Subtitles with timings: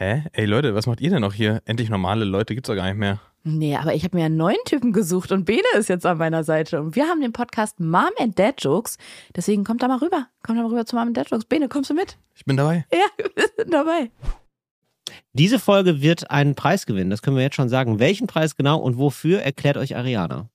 [0.00, 0.22] Hä?
[0.32, 1.60] Ey Leute, was macht ihr denn noch hier?
[1.64, 3.20] Endlich normale Leute gibt's doch gar nicht mehr.
[3.42, 6.44] Nee, aber ich habe mir einen neuen Typen gesucht und Bene ist jetzt an meiner
[6.44, 6.80] Seite.
[6.80, 8.96] Und wir haben den Podcast Mom and Dad Jokes.
[9.34, 10.28] Deswegen kommt da mal rüber.
[10.44, 11.46] Kommt da mal rüber zu Mom and Dad Jokes.
[11.46, 12.16] Bene, kommst du mit?
[12.36, 12.86] Ich bin dabei.
[12.92, 14.10] Ja, wir sind dabei.
[15.32, 17.98] Diese Folge wird einen Preis gewinnen, das können wir jetzt schon sagen.
[17.98, 20.48] Welchen Preis genau und wofür erklärt euch Ariana?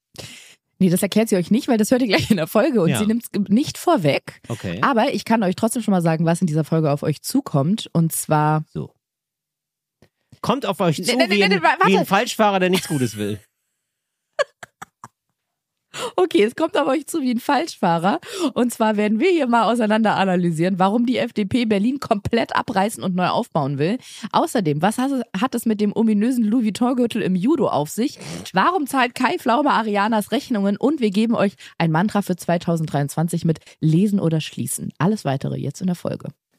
[0.79, 2.89] Nee, das erklärt sie euch nicht, weil das hört ihr gleich in der Folge und
[2.89, 2.99] Ja.
[2.99, 4.41] sie nimmt es nicht vorweg.
[4.47, 4.79] Okay.
[4.83, 7.89] Aber ich kann euch trotzdem schon mal sagen, was in dieser Folge auf euch zukommt.
[7.93, 8.93] Und zwar, So.
[10.43, 11.87] Kommt auf euch Nee, zu nee, nee, wie, ein, nee, warte.
[11.87, 13.39] wie ein Falschfahrer, der nichts Gutes will.
[16.15, 18.19] okay, es kommt auf euch zu wie ein Falschfahrer.
[18.53, 23.15] Und zwar werden wir hier mal auseinander analysieren, warum die FDP Berlin komplett abreißen und
[23.15, 23.99] neu aufbauen will.
[24.31, 28.19] Außerdem, was hat es- hat es mit dem ominösen Louis Vuitton-Gürtel im Judo auf sich?
[28.53, 30.77] Warum zahlt Kai Pflaume Arianas Rechnungen?
[30.77, 34.91] Und wir geben euch ein Mantra für 2023 mit Lesen oder Schließen.
[34.97, 36.29] Alles weitere jetzt in der Folge.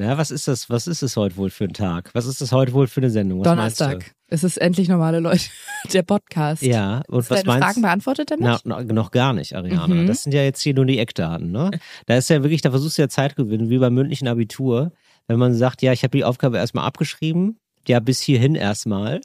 [0.00, 0.70] Na, was ist das?
[0.70, 2.10] Was ist es heute wohl für ein Tag?
[2.12, 3.40] Was ist das heute wohl für eine Sendung?
[3.40, 4.14] Was Donnerstag.
[4.28, 5.42] Es ist endlich normale Leute.
[5.92, 6.62] Der Podcast.
[6.62, 8.60] Ja, und du was deine meinst Fragen beantwortet damit?
[8.64, 9.88] Na, noch, gar nicht, Ariana.
[9.88, 10.06] Mhm.
[10.06, 11.72] Das sind ja jetzt hier nur die Eckdaten, ne?
[12.06, 14.92] Da ist ja wirklich, da versuchst du ja Zeit gewinnen, wie beim mündlichen Abitur.
[15.26, 19.20] Wenn man sagt, ja, ich habe die Aufgabe erstmal abgeschrieben, ja, bis hierhin erstmal.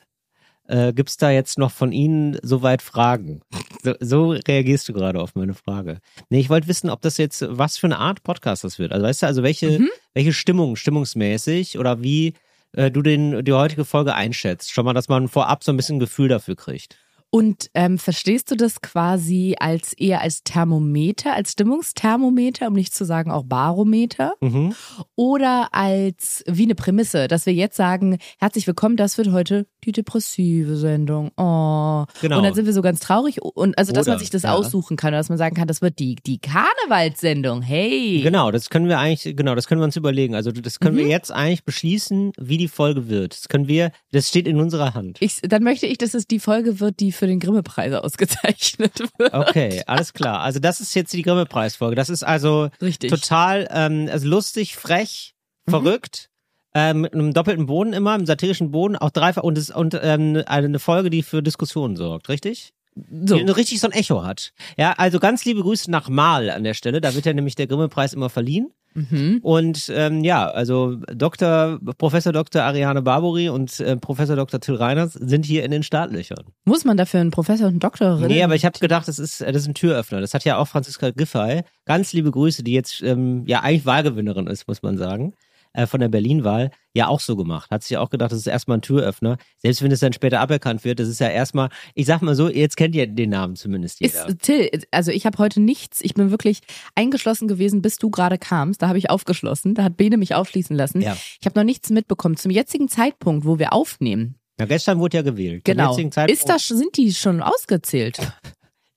[0.67, 3.41] Äh, gibt's da jetzt noch von Ihnen soweit Fragen?
[3.83, 5.99] So, so reagierst du gerade auf meine Frage.
[6.29, 8.93] Nee, ich wollte wissen, ob das jetzt, was für eine Art Podcast das wird.
[8.93, 9.89] Also weißt du, also welche, Mhm.
[10.13, 12.33] welche Stimmung, stimmungsmäßig oder wie
[12.75, 14.71] äh, du den, die heutige Folge einschätzt.
[14.71, 16.97] Schon mal, dass man vorab so ein bisschen Gefühl dafür kriegt.
[17.35, 23.05] Und ähm, verstehst du das quasi als eher als Thermometer, als Stimmungsthermometer, um nicht zu
[23.05, 24.35] sagen auch Barometer?
[24.39, 24.75] Mhm.
[25.15, 29.91] Oder als wie eine Prämisse, dass wir jetzt sagen, herzlich willkommen, das wird heute die
[29.91, 31.31] depressive Sendung.
[31.35, 32.05] Oh.
[32.21, 32.37] Genau.
[32.37, 33.41] Und dann sind wir so ganz traurig.
[33.41, 34.53] Und also, dass man Oder, sich das ja.
[34.53, 37.63] aussuchen kann, dass man sagen kann, das wird die, die Karnevalssendung.
[37.63, 38.21] Hey.
[38.21, 40.35] Genau, das können wir eigentlich, genau, das können wir uns überlegen.
[40.35, 40.99] Also das können Mhm.
[40.99, 43.33] wir jetzt eigentlich beschließen, wie die Folge wird.
[43.33, 45.17] Das können wir, das steht in unserer Hand.
[45.19, 49.33] Ich, dann möchte ich, dass es die Folge wird, die für den Grimme-Preis ausgezeichnet wird.
[49.33, 50.41] Okay, alles klar.
[50.41, 51.95] Also das ist jetzt die Grimme-Preisfolge.
[51.95, 53.09] Das ist also Richtig.
[53.09, 55.33] total ähm, also lustig, frech,
[55.65, 55.71] Mhm.
[55.71, 56.29] verrückt.
[56.75, 60.41] Ähm, mit einem doppelten Boden immer, einem satirischen Boden, auch dreifach und, es, und ähm,
[60.47, 62.73] eine Folge, die für Diskussionen sorgt, richtig?
[62.95, 63.35] So.
[63.37, 64.53] Richtig so ein Echo hat.
[64.77, 67.01] Ja, also ganz liebe Grüße nach Mal an der Stelle.
[67.01, 68.71] Da wird ja nämlich der Grimme-Preis immer verliehen.
[68.93, 69.39] Mhm.
[69.41, 71.79] Und ähm, ja, also Dr.
[71.97, 72.61] Professor Dr.
[72.61, 74.59] Ariane Barbori und äh, Professor Dr.
[74.59, 76.45] Till Reiners sind hier in den Startlöchern.
[76.65, 78.27] Muss man dafür einen Professor und einen Doktorin?
[78.27, 80.21] Nee, aber ich habe gedacht, das ist, das ist ein Türöffner.
[80.21, 81.63] Das hat ja auch Franziska Giffey.
[81.85, 85.33] Ganz liebe Grüße, die jetzt ähm, ja eigentlich Wahlgewinnerin ist, muss man sagen.
[85.73, 87.71] Äh, von der Berlin-Wahl ja auch so gemacht.
[87.71, 89.37] Hat sich ja auch gedacht, das ist erstmal ein Türöffner.
[89.57, 92.47] Selbst wenn es dann später aberkannt wird, das ist ja erstmal, ich sag mal so,
[92.47, 94.27] jetzt kennt ihr den Namen zumindest jeder.
[94.27, 96.59] Ist, Till, also ich habe heute nichts, ich bin wirklich
[96.93, 98.83] eingeschlossen gewesen, bis du gerade kamst.
[98.83, 101.01] Da habe ich aufgeschlossen, da hat Bene mich aufschließen lassen.
[101.01, 101.17] Ja.
[101.41, 102.37] Ich habe noch nichts mitbekommen.
[102.37, 105.63] Zum jetzigen Zeitpunkt, wo wir aufnehmen, ja, gestern wurde ja gewählt.
[105.65, 108.19] Zum genau, jetzigen Zeitpunkt- ist das, sind die schon ausgezählt?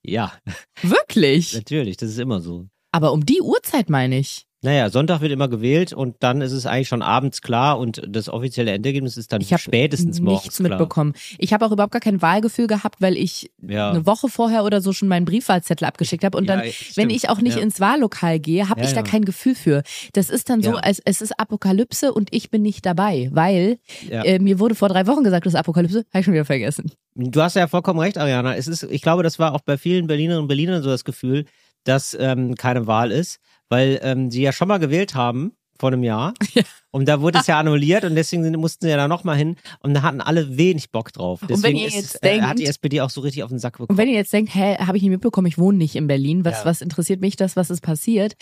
[0.09, 0.33] Ja,
[0.83, 1.53] Wirklich?
[1.55, 2.69] natürlich, das ist immer so.
[2.93, 4.46] Aber um die Uhrzeit meine ich.
[4.63, 8.29] Naja, Sonntag wird immer gewählt und dann ist es eigentlich schon abends klar und das
[8.31, 10.71] offizielle Endergebnis ist dann Ich habe spätestens morgens nichts klar.
[10.71, 11.13] mitbekommen.
[11.39, 13.91] Ich habe auch überhaupt gar kein Wahlgefühl gehabt, weil ich Ja.
[13.91, 16.39] eine Woche vorher oder so schon meinen Briefwahlzettel abgeschickt habe.
[16.39, 16.97] Und Ja, dann, stimmt.
[16.97, 17.63] wenn ich auch nicht Ja.
[17.63, 19.83] ins Wahllokal gehe, habe ich da kein Gefühl für.
[20.15, 23.79] Das ist dann so, als es ist Apokalypse und ich bin nicht dabei, weil
[24.11, 26.91] äh, mir wurde vor drei Wochen gesagt, es ist Apokalypse, habe ich schon wieder vergessen.
[27.15, 28.57] Du hast ja vollkommen recht, Ariana.
[28.57, 31.45] Es ist, ich glaube, das war auch bei vielen Berlinerinnen und Berlinern so das Gefühl,
[31.85, 36.03] dass ähm, keine Wahl ist, weil ähm, sie ja schon mal gewählt haben vor einem
[36.05, 36.33] Jahr.
[36.91, 39.93] Und da wurde es ja annulliert und deswegen mussten sie ja da nochmal hin und
[39.93, 41.43] da hatten alle wenig Bock drauf.
[41.43, 43.51] Und wenn Deswegen ihr ist, jetzt äh, hat denkt- die SPD auch so richtig auf
[43.51, 43.99] den Sack Und bekommen.
[43.99, 46.61] wenn ihr jetzt denkt, hä, habe ich nicht mitbekommen, ich wohne nicht in Berlin, was,
[46.61, 46.65] Ja.
[46.65, 48.35] was interessiert mich das, was ist passiert?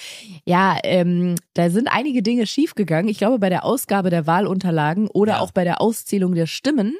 [0.46, 3.08] Ja, ähm, da sind einige Dinge schiefgegangen.
[3.10, 5.40] Ich glaube, bei der Ausgabe der Wahlunterlagen oder Ja.
[5.40, 6.94] auch bei der Auszählung der Stimmen.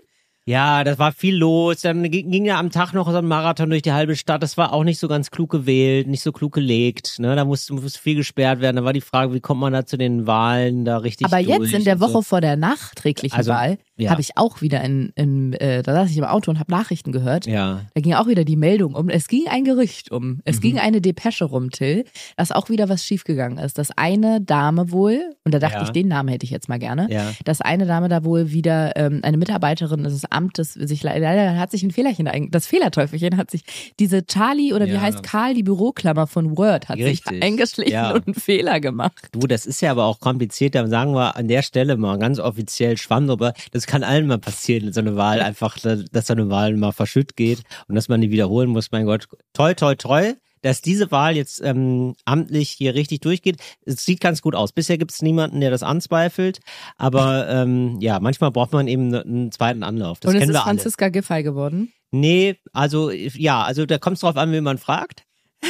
[0.47, 1.81] Ja, das war viel los.
[1.81, 4.43] Dann ging ja am Tag noch so ein Marathon durch die halbe Stadt.
[4.43, 7.19] Das war auch nicht so ganz klug gewählt, nicht so klug gelegt.
[7.19, 7.35] Ne?
[7.35, 8.77] Da musste, musste viel gesperrt werden.
[8.77, 11.73] Da war die Frage, wie kommt man da zu den Wahlen da richtig Aber jetzt
[11.73, 12.23] in der Woche so.
[12.23, 14.11] vor der nachträglichen Also, Wahl ja.
[14.11, 17.11] habe ich auch wieder in, in äh, da saß ich im Auto und habe Nachrichten
[17.13, 17.47] gehört.
[17.47, 19.09] Ja, Da ging auch wieder die Meldung um.
[19.09, 20.41] Es ging ein Gerücht um.
[20.45, 20.61] Es Mhm.
[20.61, 22.05] ging eine Depesche rum, Till,
[22.37, 23.79] dass auch wieder was schiefgegangen ist.
[23.79, 25.83] Dass eine Dame wohl, und da dachte Ja.
[25.85, 27.31] ich, den Namen hätte ich jetzt mal gerne, ja.
[27.47, 31.71] dass eine Dame da wohl wieder ähm, eine Mitarbeiterin, das ist Amtes sich leider hat
[31.71, 33.63] sich ein Fehlerchen das Fehlerteufelchen hat sich
[33.99, 35.01] diese Charlie oder wie Ja.
[35.01, 37.25] heißt Karl die Büroklammer von Word hat Richtig.
[37.25, 38.13] sich eingeschlichen Ja.
[38.13, 39.29] und einen Fehler gemacht.
[39.33, 40.75] Du, das ist ja aber auch kompliziert.
[40.75, 43.53] Da sagen wir an der Stelle mal ganz offiziell Schwamm drüber.
[43.73, 47.37] Das kann allen mal passieren, so eine Wahl einfach, dass so eine Wahl mal verschütt
[47.37, 48.91] geht und dass man die wiederholen muss.
[48.91, 50.33] Mein Gott, toi, toi, toi,
[50.65, 53.59] dass diese Wahl jetzt ähm, amtlich hier richtig durchgeht.
[53.85, 54.73] Es sieht ganz gut aus.
[54.73, 56.61] Bisher gibt es niemanden, der das anzweifelt.
[56.97, 60.21] Aber ähm, ja, manchmal braucht man eben einen zweiten Anlauf.
[60.21, 60.77] Das und kennen ist wir alle.
[60.77, 61.93] Franziska Giffey geworden.
[62.13, 65.25] Nee, also ja, also da kommt es drauf an, wen man fragt.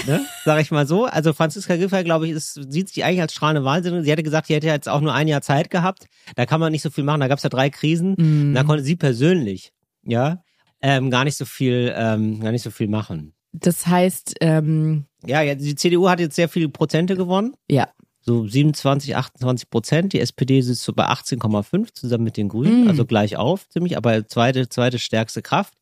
[0.07, 0.25] Ne?
[0.45, 1.07] Sag ich mal so.
[1.07, 4.05] Also Franziska Giffey, glaube ich, ist, sieht sich eigentlich als strahlende Wahnsinnig.
[4.05, 6.07] Sie hätte gesagt, sie hätte jetzt auch nur ein Jahr Zeit gehabt.
[6.37, 7.21] Da kann man nicht so viel machen.
[7.21, 8.15] Da gab es ja drei Krisen.
[8.17, 8.55] Mhm.
[8.55, 9.73] Da konnte sie persönlich,
[10.05, 10.45] ja,
[10.81, 13.35] ähm, gar nicht so viel, ähm, gar nicht so viel machen.
[13.57, 17.55] Das heißt, ähm, Ja, ja, die CDU hat jetzt sehr viele Prozente gewonnen.
[17.71, 17.89] ja.
[18.27, 20.15] So 27, 28 Prozent.
[20.15, 22.89] Die SPD sitzt so bei 18,5 zusammen mit den Grünen, Mm.
[22.89, 25.75] also gleich auf, ziemlich, aber zweite, zweite stärkste Kraft.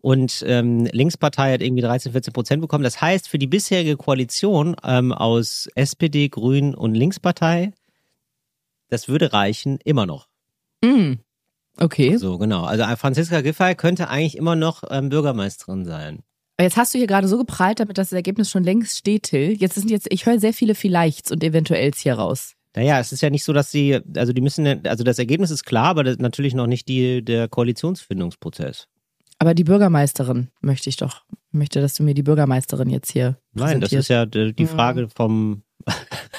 [0.00, 2.82] Und ähm, Linkspartei hat irgendwie 13, 14 Prozent bekommen.
[2.82, 7.72] Das heißt, für die bisherige Koalition ähm, aus SPD, Grünen und Linkspartei,
[8.88, 10.28] das würde reichen, immer noch.
[10.82, 11.16] Mm.
[11.76, 12.16] Okay.
[12.16, 12.64] So, genau.
[12.64, 16.22] Also Franziska Giffey könnte eigentlich immer noch ähm, Bürgermeisterin sein.
[16.60, 19.56] Jetzt hast du hier gerade so geprahlt, damit das Ergebnis schon längst steht, Till.
[19.58, 22.54] Jetzt sind jetzt, ich höre sehr viele Vielleichts und Eventuells hier raus.
[22.76, 25.64] Naja, es ist ja nicht so, dass sie, also die müssen, also das Ergebnis ist
[25.64, 28.88] klar, aber das, natürlich noch nicht die, der Koalitionsfindungsprozess.
[29.38, 33.80] Aber die Bürgermeisterin möchte ich doch, möchte, dass du mir die Bürgermeisterin jetzt hier Nein,
[33.80, 34.66] das ist ja die.
[34.66, 35.64] Frage vom,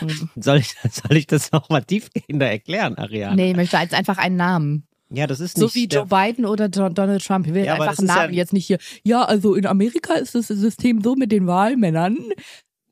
[0.01, 0.29] Mhm.
[0.41, 3.35] soll ich, soll ich das noch mal tiefgehender erklären, Ariane?
[3.35, 4.87] Nee, ich möchte jetzt einfach einen Namen.
[5.13, 7.45] Ja, das ist So nicht wie der, Joe Biden oder Don- Donald Trump.
[7.47, 8.79] Ich will Ja, einfach Namen ja- jetzt nicht hier.
[9.03, 12.17] Ja, also in Amerika ist das System so mit den Wahlmännern.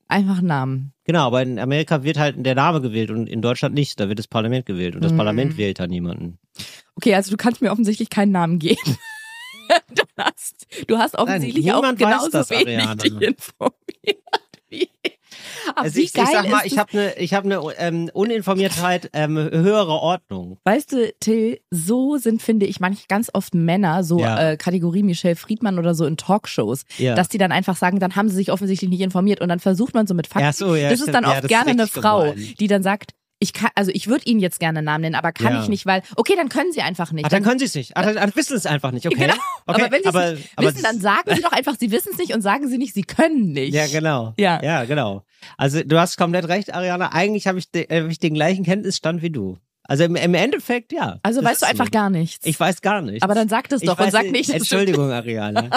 [0.08, 0.94] Einfach einen Namen.
[1.06, 4.00] Genau, aber in Amerika wird halt der Name gewählt und in Deutschland nicht.
[4.00, 5.18] Da wird das Parlament gewählt und das Mhm.
[5.18, 6.38] Parlament wählt dann jemanden.
[6.96, 8.78] Okay, also du kannst mir offensichtlich keinen Namen geben.
[9.96, 12.96] Du hast, du hast offensichtlich auch niemand weiß genauso das, wenig Ariane.
[12.98, 14.20] dich informiert.
[15.76, 19.92] Also ich, ich sag mal, ich habe eine ich hab ne, ähm, Uninformiertheit ähm, höhere
[19.94, 20.58] Ordnung.
[20.66, 24.52] Weißt du, Till, so sind, finde ich, manch ganz oft Männer, so Ja.
[24.52, 27.16] äh, Kategorie Michelle Friedmann oder so in Talkshows, Ja.
[27.16, 29.94] dass die dann einfach sagen, dann haben sie sich offensichtlich nicht informiert und dann versucht
[29.94, 30.48] man so mit Fakten.
[30.50, 32.54] Ach so, ja, das ist dann Ja, oft gerne eine Frau, gemein.
[32.60, 35.32] die dann sagt, ich kann, also ich würde Ihnen jetzt gerne einen Namen nennen, aber
[35.32, 35.64] kann Ja.
[35.64, 37.26] ich nicht, weil, okay, dann können Sie einfach nicht.
[37.26, 37.92] Ach, dann können sie es nicht.
[37.96, 39.18] Ach, dann, dann wissen es einfach nicht, okay?
[39.18, 39.34] Genau.
[39.66, 39.82] okay.
[39.84, 42.10] aber wenn Sie es aber, nicht aber wissen, dann sagen Sie doch einfach, Sie wissen
[42.14, 43.74] es nicht und sagen Sie nicht, Sie können nicht.
[43.74, 44.34] Ja, genau.
[44.38, 44.62] Ja.
[44.64, 45.24] Ja, genau.
[45.58, 47.14] Also du hast komplett recht, Ariana.
[47.14, 49.58] Eigentlich habe ich, de, äh, hab ich den gleichen Kenntnisstand wie du.
[49.92, 51.20] Also im, im Endeffekt, ja.
[51.22, 51.92] Also weißt du einfach so.
[51.92, 52.46] gar nichts.
[52.46, 53.24] Ich weiß gar nicht.
[53.24, 55.70] aber dann sag das Ich doch und weiß sag nicht, Entschuldigung, Ariane.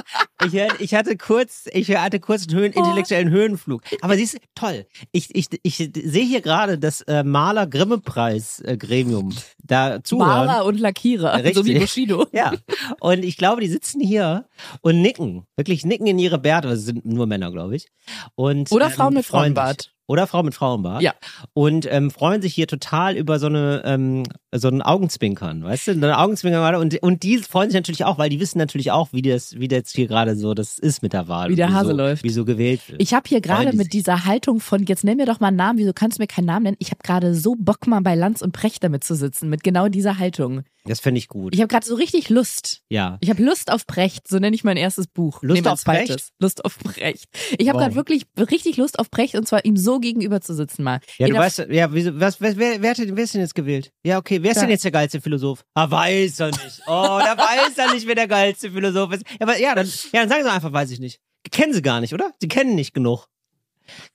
[0.46, 2.78] Ich, ich hatte kurz, ich hatte kurz einen Höhen, Oh.
[2.78, 3.82] intellektuellen Höhenflug.
[4.02, 4.86] Aber siehst du, toll.
[5.10, 9.34] Ich, ich, ich sehe hier gerade das äh, Maler Grimme Preis äh, Gremium
[9.64, 10.46] da zuhören.
[10.46, 11.64] Maler und Lackierer, so Richtig.
[11.64, 12.26] wie Bushido.
[12.32, 12.52] Ja,
[13.00, 14.46] und ich glaube, die sitzen hier
[14.80, 17.88] und nicken, wirklich nicken in ihre Bärte, das sind nur Männer, glaube ich.
[18.36, 19.93] Und, Oder Frauen mit Frauenbart.
[20.06, 21.02] Oder Frauen mit Frauenbart.
[21.02, 21.14] Ja.
[21.54, 25.90] Und ähm, freuen sich hier total über so eine ähm, so ein Augenzwinkern, weißt du?
[25.92, 26.78] Eine Augenzwinkern gerade.
[26.78, 29.68] und und die freuen sich natürlich auch, weil die wissen natürlich auch, wie das wie
[29.68, 31.48] das hier gerade so das ist mit der Wahl.
[31.48, 32.22] Wie der Hase so, läuft.
[32.24, 33.00] Wie so gewählt wird.
[33.00, 35.56] Ich habe hier gerade die mit dieser Haltung von, jetzt nenn mir doch mal einen
[35.56, 36.76] Namen, wieso kannst du mir keinen Namen nennen?
[36.80, 39.88] Ich habe gerade so Bock, mal bei Lanz und Precht damit zu sitzen, mit genau
[39.88, 40.62] dieser Haltung.
[40.84, 41.54] das finde ich gut.
[41.54, 42.82] Ich habe gerade so richtig Lust.
[42.90, 43.18] ja.
[43.20, 45.42] Ich habe Lust auf Precht, so nenne ich mein erstes Buch.
[45.42, 46.32] Lust auf Precht?
[46.38, 47.26] Lust auf Precht.
[47.58, 50.82] Ich habe gerade wirklich richtig Lust auf Precht und zwar ihm so gegenüber zu sitzen
[50.82, 51.00] mal.
[51.18, 53.40] Ja, In du weißt, ja, wieso, was, wer, wer, wer, hat denn, wer ist denn
[53.40, 53.90] jetzt gewählt?
[54.04, 54.62] Ja, okay, wer ist Ja.
[54.62, 55.64] denn jetzt der geilste Philosoph?
[55.74, 56.80] Ah, weiß er nicht.
[56.86, 59.22] Oh, da weiß er nicht, wer der geilste Philosoph ist.
[59.28, 61.20] Ja, aber, ja, dann, ja, dann sagen sie einfach, weiß ich nicht.
[61.50, 62.30] Kennen sie gar nicht, oder?
[62.40, 63.26] Sie kennen nicht genug.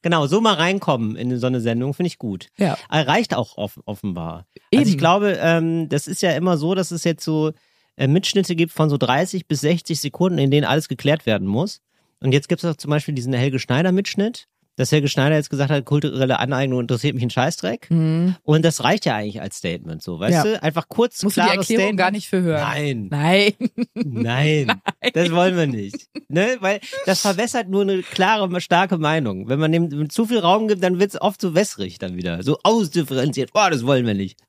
[0.01, 2.47] Genau, so mal reinkommen in so eine Sendung, finde ich gut.
[2.57, 2.77] Ja.
[2.89, 4.47] Reicht auch off offenbar.
[4.71, 4.79] Eben.
[4.81, 7.51] Also ich glaube, ähm, das ist ja immer so, dass es jetzt so
[7.95, 11.81] äh, Mitschnitte gibt von so 30 bis 60 Sekunden, in denen alles geklärt werden muss.
[12.19, 14.47] Und jetzt gibt es auch zum Beispiel diesen Helge Schneider-Mitschnitt,
[14.79, 17.89] dass Helge Schneider jetzt gesagt hat, kulturelle Aneignung interessiert mich ein Scheißdreck.
[17.89, 18.35] Hm.
[18.43, 20.43] Und das reicht ja eigentlich als Statement, so, weißt Ja.
[20.43, 20.63] du?
[20.63, 21.99] Einfach kurz, Musst du die klares Erklärung Statement.
[21.99, 22.61] gar nicht für hören.
[22.61, 23.53] Nein, Nein.
[23.93, 24.81] nein,
[25.13, 26.07] das wollen wir nicht.
[26.29, 26.55] Ne?
[26.61, 29.49] Weil das verwässert nur eine klare, starke Meinung.
[29.49, 32.41] Wenn man dem zu viel Raum gibt, dann wird es oft so wässrig dann wieder.
[32.43, 33.51] So ausdifferenziert.
[33.51, 34.39] Boah, das wollen wir nicht.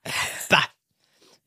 [0.49, 0.63] Bah.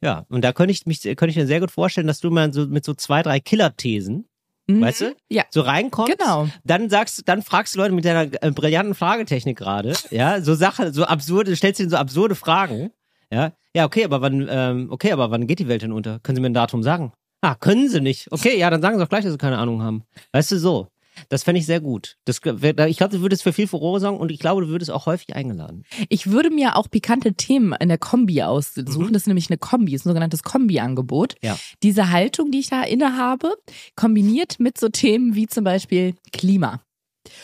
[0.02, 2.52] Ja, und da könnte ich mich, könnte ich mir sehr gut vorstellen, dass du mal
[2.52, 4.28] so mit so zwei, drei Killer-Thesen,
[4.78, 4.82] Mhm.
[4.82, 5.44] weißt du, Ja.
[5.50, 6.18] so reinkommst.
[6.18, 6.48] Genau.
[6.64, 10.54] Dann sagst du, dann fragst du Leute mit deiner äh, brillanten Fragetechnik gerade, ja, so
[10.56, 12.92] Sachen, so absurde, stellst ihnen so absurde Fragen,
[13.32, 13.52] ja.
[13.76, 16.20] Ja, okay, aber wann, ähm, okay, aber wann geht die Welt denn unter?
[16.20, 17.12] Können Sie mir ein Datum sagen?
[17.42, 18.32] Ah, können Sie nicht.
[18.32, 20.04] Okay, ja, dann sagen Sie doch gleich, dass Sie keine Ahnung haben.
[20.32, 20.88] Weißt du, so.
[21.30, 22.18] Das fände ich sehr gut.
[22.26, 25.06] Das, ich glaube, du würdest für viel Furore sorgen und ich glaube, du würdest auch
[25.06, 25.84] häufig eingeladen.
[26.10, 29.08] Ich würde mir auch pikante Themen in der Kombi aussuchen.
[29.08, 29.14] Mhm.
[29.14, 31.36] Das ist nämlich eine Kombi, ist ein sogenanntes Kombi-Angebot.
[31.42, 31.58] Ja.
[31.82, 33.54] Diese Haltung, die ich da innehabe,
[33.96, 36.82] kombiniert mit so Themen wie zum Beispiel Klima.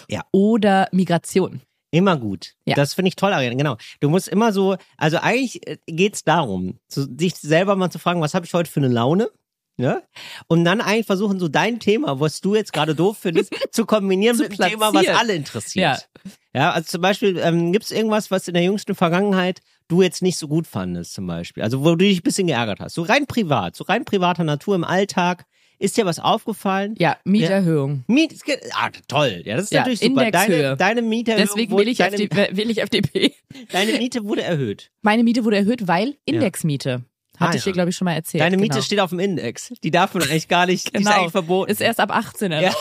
[0.09, 0.23] Ja.
[0.31, 1.61] Oder Migration.
[1.91, 2.53] Immer gut.
[2.65, 2.75] Ja.
[2.75, 3.55] Das finde ich toll, Ariane.
[3.55, 3.77] Genau.
[3.99, 8.21] Du musst immer so, also eigentlich äh, geht's darum, zu, dich selber mal zu fragen,
[8.21, 9.29] was habe ich heute für eine Laune?
[9.79, 10.03] Ne?
[10.47, 14.35] Und dann eigentlich versuchen, so dein Thema, was du jetzt gerade doof findest, zu kombinieren
[14.35, 16.09] Zu mit einem Thema, was alle interessiert.
[16.23, 16.31] Ja.
[16.53, 20.21] Ja, also zum Beispiel, ähm, gibt es irgendwas, was in der jüngsten Vergangenheit du jetzt
[20.21, 21.63] nicht so gut fandest, zum Beispiel?
[21.63, 22.95] Also wo du dich ein bisschen geärgert hast.
[22.95, 25.45] So rein privat, so rein privater Natur im Alltag.
[25.81, 26.95] Ist dir was aufgefallen?
[26.97, 28.03] Ja, Mieterhöhung.
[28.07, 28.35] Miet,
[28.73, 29.43] ah, toll.
[29.45, 30.25] Ja, das ist Ja, natürlich super.
[30.25, 30.61] Indexhöhe.
[30.61, 33.33] Deine, deine Mieterhöhung Deswegen wurde, will ich, deine, FD, will ich FDP.
[33.71, 34.91] deine Miete wurde erhöht.
[35.03, 37.05] Meine Miete wurde erhöht, weil Indexmiete.
[37.39, 37.73] Hatte Ah, ich dir, ja.
[37.73, 38.41] glaube ich, schon mal erzählt.
[38.43, 38.83] Deine Miete genau.
[38.83, 39.71] steht auf dem Index.
[39.83, 41.17] Die darf man eigentlich gar nicht, die ist Genau.
[41.19, 41.71] eigentlich verboten.
[41.71, 42.73] Ist erst ab 18 ja.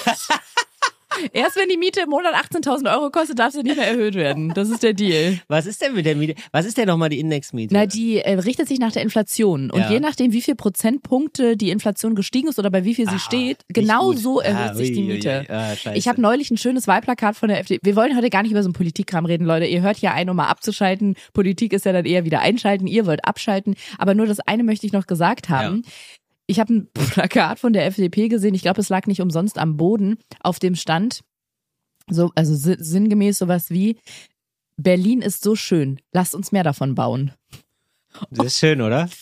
[1.32, 4.52] Erst wenn die Miete im Monat 18.000 Euro kostet, darf sie nicht mehr erhöht werden.
[4.54, 5.38] Das ist der Deal.
[5.48, 6.34] Was ist denn mit der Miete?
[6.52, 7.74] Was ist denn nochmal die Indexmiete?
[7.74, 9.70] Na, die äh, richtet sich nach der Inflation.
[9.70, 9.90] Und Ja.
[9.90, 13.18] je nachdem, wie viel Prozentpunkte die Inflation gestiegen ist oder bei wie viel sie Ah,
[13.18, 14.18] steht, genau gut.
[14.18, 15.46] so erhöht Ah, sich die ui, ui, Miete.
[15.48, 15.54] ui.
[15.54, 15.74] Ah.
[15.94, 17.80] Ich habe neulich ein schönes Wahlplakat von der FDP.
[17.84, 19.66] Wir wollen heute gar nicht über so einen Politikkram reden, Leute.
[19.66, 21.14] Ihr hört ja ein, um mal abzuschalten.
[21.32, 22.86] Politik ist ja dann eher wieder einschalten.
[22.86, 23.74] Ihr wollt abschalten.
[23.98, 25.82] Aber nur das eine möchte ich noch gesagt haben.
[26.48, 28.54] Ich habe ein Plakat von der FDP gesehen.
[28.54, 30.18] Ich glaube, es lag nicht umsonst am Boden.
[30.40, 31.20] Auf dem stand,
[32.10, 33.98] so, also si- sinngemäß sowas wie,
[34.76, 36.00] Berlin ist so schön.
[36.12, 37.32] Lasst uns mehr davon bauen.
[38.30, 39.08] Das ist schön, oder?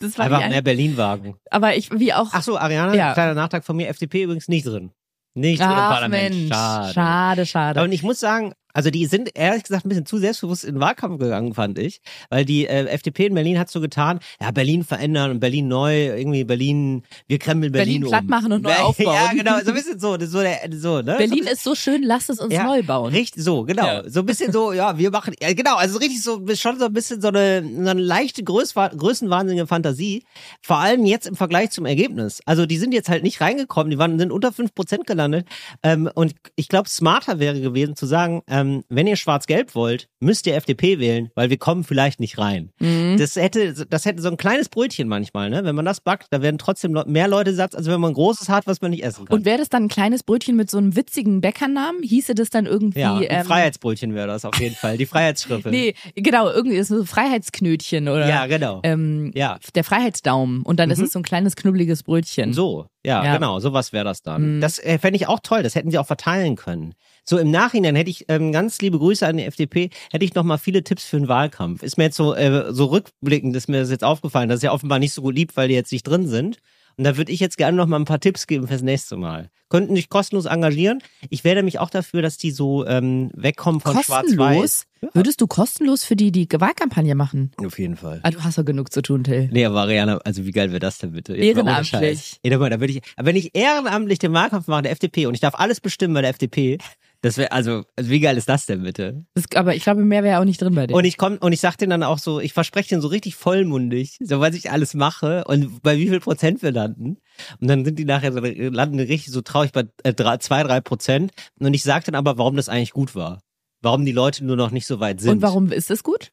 [0.00, 1.36] Das war Einfach mehr Berlin-Wagen.
[1.50, 2.30] aber ich, wie auch.
[2.32, 3.12] Ach so, Ariane, Ja.
[3.12, 4.90] kleiner Nachtrag von mir, FDP übrigens nicht drin.
[5.34, 6.34] Nicht drin im Ach Parlament.
[6.34, 6.92] Mensch, Schade.
[6.94, 7.82] schade, schade.
[7.82, 10.80] Und ich muss sagen, also die sind ehrlich gesagt ein bisschen zu selbstbewusst in den
[10.80, 12.00] Wahlkampf gegangen, fand ich.
[12.30, 16.16] Weil die äh, FDP in Berlin hat so getan, ja, Berlin verändern und Berlin neu,
[16.16, 18.28] irgendwie Berlin, wir krempeln Berlin, Berlin platt um.
[18.28, 19.08] machen und neu Ja, aufbauen.
[19.18, 21.16] Ja, genau, so ein bisschen so, das ist so, der, so ne?
[21.18, 23.12] Berlin so, ist so schön, lasst es uns ja, neu bauen.
[23.12, 23.84] Richtig, so, genau.
[23.84, 24.08] Ja.
[24.08, 26.92] So ein bisschen so, ja, wir machen, ja, genau, also richtig so, schon so ein
[26.92, 30.22] bisschen so eine, so eine leichte Größwa größenwahnsinnige Fantasie.
[30.62, 32.42] Vor allem jetzt im Vergleich zum Ergebnis.
[32.46, 35.48] Also die sind jetzt halt nicht reingekommen, die waren, sind unter 5% gelandet.
[35.82, 40.46] Ähm, und ich glaube, smarter wäre gewesen zu sagen, ähm, wenn ihr schwarz-gelb wollt, müsst
[40.46, 42.70] ihr FDP wählen, weil wir kommen vielleicht nicht rein.
[42.80, 43.16] Mhm.
[43.18, 45.64] Das hätte, das hätte so ein kleines Brötchen manchmal, ne?
[45.64, 48.48] Wenn man das backt, da werden trotzdem mehr Leute satt, als wenn man ein großes
[48.48, 49.36] hat, was man nicht essen kann.
[49.38, 52.02] Und wäre das dann ein kleines Brötchen mit so einem witzigen Bäckernamen?
[52.02, 53.00] Hieße das dann irgendwie.
[53.00, 54.96] ja, ein ähm, Freiheitsbrötchen wäre das auf jeden Fall.
[54.98, 55.70] Die Freiheitsschriffel.
[55.78, 58.80] Nee, genau, irgendwie ist so Freiheitsknötchen oder Ja, genau.
[58.82, 59.58] ähm, Ja.
[59.74, 60.62] der Freiheitsdaumen.
[60.62, 61.04] Und dann ist Mhm.
[61.04, 62.52] es so ein kleines knubbeliges Brötchen.
[62.52, 63.34] So, ja, Ja.
[63.34, 64.56] genau, sowas wäre das dann.
[64.56, 64.60] Mhm.
[64.60, 66.94] Das äh, fände ich auch toll, das hätten sie auch verteilen können.
[67.24, 70.44] So im Nachhinein hätte ich, ähm, ganz liebe Grüße an die FDP, hätte ich noch
[70.44, 71.82] mal viele Tipps für den Wahlkampf.
[71.82, 74.72] Ist mir jetzt so, äh, so rückblickend, ist mir das jetzt aufgefallen, das ist ja
[74.72, 76.58] offenbar nicht so gut lieb, weil die jetzt nicht drin sind.
[76.98, 79.50] Und da würde ich jetzt gerne noch mal ein paar Tipps geben fürs nächste Mal.
[79.68, 81.00] Könnten sich kostenlos engagieren.
[81.30, 84.26] Ich wäre nämlich auch dafür, dass die so ähm, wegkommen von Schwarz-Weiß.
[84.36, 84.86] Kostenlos?
[85.14, 87.52] Würdest du kostenlos für die die Wahlkampagne machen?
[87.58, 88.18] Auf jeden Fall.
[88.24, 89.48] Ah, du hast doch genug zu tun, Till.
[89.52, 91.36] Nee, aber Ariana, also wie geil wäre das denn bitte?
[91.36, 92.40] Jetzt Ehrenamtlich.
[92.44, 95.34] Ja, mal, da würde ich, aber wenn ich ehrenamtlich den Wahlkampf mache der FDP und
[95.34, 96.78] ich darf alles bestimmen bei der FDP,
[97.20, 99.24] das wäre, also, also wie geil ist das denn bitte?
[99.34, 100.94] Das, aber ich glaube, mehr wäre auch nicht drin bei dir.
[100.94, 103.34] Und ich komm, und ich sag denen dann auch so, ich verspreche denen so richtig
[103.34, 107.18] vollmundig, so was ich alles mache und bei wie viel Prozent wir landen.
[107.60, 110.80] Und dann sind die nachher so, landen richtig so traurig bei äh, drei, zwei, drei
[110.80, 111.32] Prozent.
[111.58, 113.40] Und ich sag dann aber, warum das eigentlich gut war.
[113.82, 115.30] Warum die Leute nur noch nicht so weit sind.
[115.30, 116.30] Und warum ist das gut?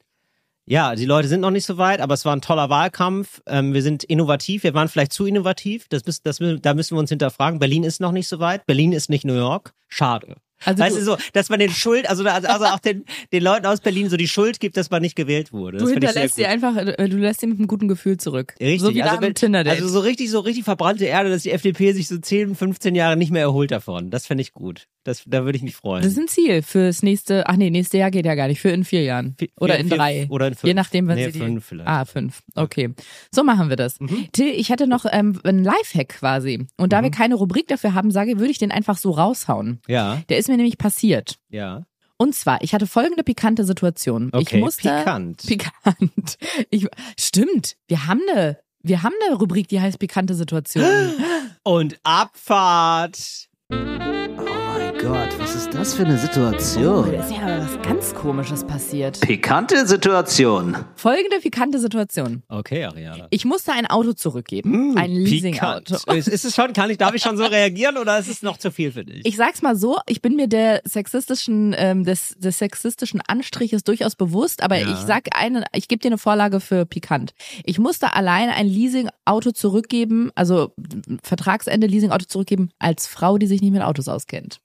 [0.67, 3.41] Ja, die Leute sind noch nicht so weit, aber es war ein toller Wahlkampf.
[3.45, 5.87] Ähm, wir sind innovativ, wir waren vielleicht zu innovativ.
[5.89, 7.59] Das, müssen, das, da müssen wir uns hinterfragen.
[7.59, 8.65] Berlin ist noch nicht so weit.
[8.65, 9.73] Berlin ist nicht New York.
[9.87, 10.37] Schade.
[10.65, 13.65] Also weißt du- so, dass man den Schuld, also, also also auch den, den Leuten
[13.65, 15.77] aus Berlin so die Schuld gibt, dass man nicht gewählt wurde.
[15.77, 18.55] Du das hinterlässt sie einfach, äh, du lässt sie mit einem guten Gefühl zurück.
[18.59, 19.73] Richtig, so wie also, wenn- Tinder-Date.
[19.73, 23.17] also so richtig, so richtig verbrannte Erde, dass die FDP sich so 10, 15 Jahre
[23.17, 24.09] nicht mehr erholt davon.
[24.09, 24.87] Das fände ich gut.
[25.05, 26.03] Das, da würde ich mich freuen.
[26.03, 28.69] das ist ein Ziel fürs nächste, ach nee, nächste Jahr geht ja gar nicht, für
[28.69, 29.35] in vier Jahren.
[29.39, 30.27] Vier- Oder in vier- drei.
[30.29, 30.63] oder in fünf.
[30.67, 31.39] Je nachdem, wann Nee, sie die.
[31.39, 31.87] fünf vielleicht.
[31.87, 32.41] Ah, fünf.
[32.55, 32.93] Okay.
[33.31, 33.97] So machen wir das.
[34.33, 36.65] Till, ich hätte noch ähm, einen Lifehack quasi.
[36.77, 39.79] Und da wir keine Rubrik dafür haben, sage, würde ich den einfach so raushauen.
[39.87, 41.37] ja, Der ist mir nämlich passiert.
[41.49, 41.85] ja.
[42.17, 44.29] Und zwar, ich hatte folgende pikante Situation.
[44.31, 45.43] Okay, ich musste, pikant.
[45.45, 46.37] Pikant.
[46.69, 46.87] Ich,
[47.19, 47.75] stimmt.
[47.89, 50.85] Wir haben eine, wir haben eine Rubrik, die heißt pikante Situation.
[51.63, 53.49] Und Abfahrt.
[53.69, 54.64] Oh
[55.07, 57.11] Gott, was ist das für eine Oh, Situation?
[57.11, 59.19] da ist ja aber was ganz Komisches passiert.
[59.21, 60.75] Pikante Situation.
[60.95, 62.41] Folgende pikante Situation.
[62.49, 63.27] Okay, Ariana.
[63.29, 64.97] Ich musste ein Auto zurückgeben.
[64.97, 65.95] ein Leasing-Auto.
[66.15, 68.57] Ist, ist es schon, kann ich, darf ich schon so reagieren oder ist es noch
[68.57, 69.21] zu viel für dich?
[69.25, 74.15] Ich sag's mal so, ich bin mir der sexistischen, ähm, des, des sexistischen Anstriches durchaus
[74.15, 74.89] bewusst, aber Ja.
[74.91, 77.33] ich sag eine, ich gebe dir eine Vorlage für pikant.
[77.63, 80.73] Ich musste allein ein Leasing-Auto zurückgeben, also
[81.21, 84.59] Vertragsende Leasing-Auto zurückgeben, als Frau, die sich nicht mit Autos auskennt.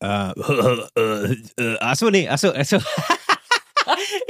[0.00, 0.30] Äh,
[0.96, 2.78] äh, äh, achso, nee, achso, achso.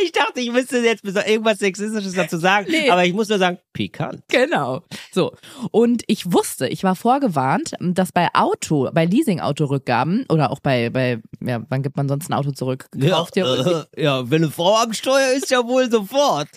[0.00, 2.88] Ich dachte, ich müsste jetzt irgendwas Sexistisches dazu sagen, Nee.
[2.90, 4.22] aber ich muss nur sagen, pikant.
[4.28, 4.82] Genau.
[5.10, 5.34] So.
[5.72, 11.20] Und ich wusste, ich war vorgewarnt, dass bei Auto, bei Leasing-Autorückgaben oder auch bei, bei,
[11.40, 12.86] ja, wann gibt man sonst ein Auto zurück?
[12.94, 16.48] Ja, äh, ja, wenn eine Frau am Steuer ist, ja wohl sofort.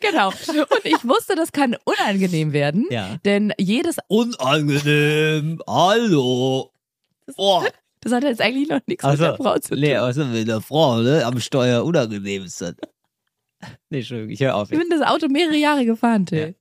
[0.00, 0.28] Genau.
[0.28, 3.16] Und ich wusste, das kann unangenehm werden, Ja.
[3.24, 6.70] denn jedes, Unangenehm, hallo.
[7.36, 7.66] Boah.
[8.00, 9.80] das hat jetzt eigentlich noch nichts mit der Frau zu tun.
[9.80, 12.74] nee, also mit der Frau, ne, am Steuer unangenehm ist das.
[13.88, 14.70] Nee, Entschuldigung, ich höre auf.
[14.70, 16.54] Ich bin das Auto mehrere Jahre gefahren, Till.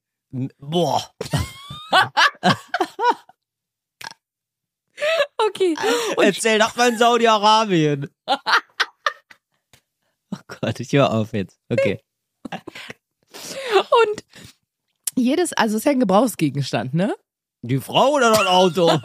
[0.57, 1.03] Boah.
[5.49, 5.75] Okay.
[6.15, 8.09] Und Erzähl doch mal in Saudi-Arabien.
[8.25, 8.37] oh
[10.47, 11.59] Gott, ich höre auf jetzt.
[11.69, 11.99] Okay.
[12.51, 14.23] Und
[15.15, 17.15] jedes, also es ist ja ein Gebrauchsgegenstand, ne?
[17.61, 18.99] Die Frau oder das Auto?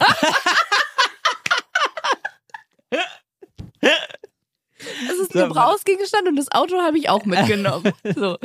[5.07, 7.93] Es ist ein Gebrauchsgegenstand und das Auto habe ich auch mitgenommen.
[8.15, 8.37] So.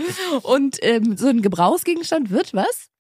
[0.43, 2.91] Und ähm, so ein Gebrauchsgegenstand wird was?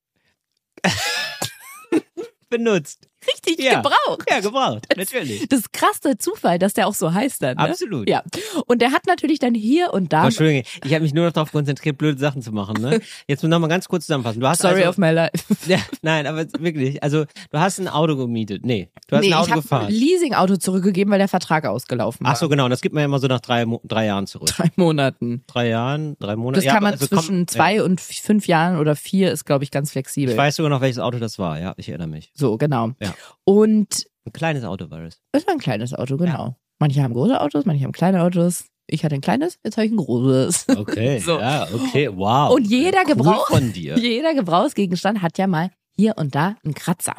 [2.49, 3.09] Benutzt.
[3.33, 3.76] Richtig Ja.
[3.81, 4.25] gebraucht.
[4.28, 4.87] Ja, gebraucht.
[4.97, 5.49] Natürlich.
[5.49, 7.57] Das ist krass der Zufall, dass der auch so heißt dann.
[7.57, 7.62] Ne?
[7.71, 8.09] Absolut.
[8.09, 8.23] Ja.
[8.66, 10.23] Und der hat natürlich dann hier und da.
[10.23, 12.81] Oh, Entschuldigung, ich habe mich nur noch darauf konzentriert, blöde Sachen zu machen.
[12.81, 13.00] Ne?
[13.28, 14.40] Jetzt noch mal ganz kurz zusammenfassen.
[14.40, 15.33] Du hast Sorry also, of my life.
[15.66, 17.02] ja, Nein, aber wirklich.
[17.02, 18.64] Also, du hast ein Auto gemietet.
[18.64, 19.90] Nee, du hast nee, ein ich Auto habe ein gefahren.
[19.90, 22.33] Leasing-Auto zurückgegeben, weil der Vertrag ausgelaufen war.
[22.33, 22.64] Ach so, genau.
[22.64, 24.49] Und das gibt man ja immer so nach drei, drei Jahren zurück.
[24.49, 25.43] Drei Monaten.
[25.47, 26.59] Drei Jahren, drei Monate.
[26.59, 29.45] Das ja, kann man also zwischen komm- zwei und f- fünf Jahren oder vier ist,
[29.45, 30.33] glaube ich, ganz flexibel.
[30.33, 31.59] Ich weiß sogar noch, welches Auto das war.
[31.61, 32.31] Ja, ich erinnere mich.
[32.35, 32.90] So, genau.
[33.00, 33.13] Ja.
[33.44, 35.21] Und Ein kleines Auto war es.
[35.33, 36.56] es war ein kleines Auto, genau.
[36.78, 38.64] Manche haben große Autos, manche haben kleine Autos.
[38.87, 40.66] Ich hatte ein kleines, jetzt habe ich ein großes.
[40.76, 41.38] Okay, So.
[41.38, 42.52] ja, okay, wow.
[42.54, 43.97] Und jeder cool Gebrauch- von dir.
[43.99, 47.14] Jeder Gebrauchsgegenstand hat ja mal hier und da einen Kratzer.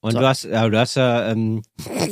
[0.00, 0.20] Und So.
[0.20, 1.62] du hast, ja, du hast ja, ähm,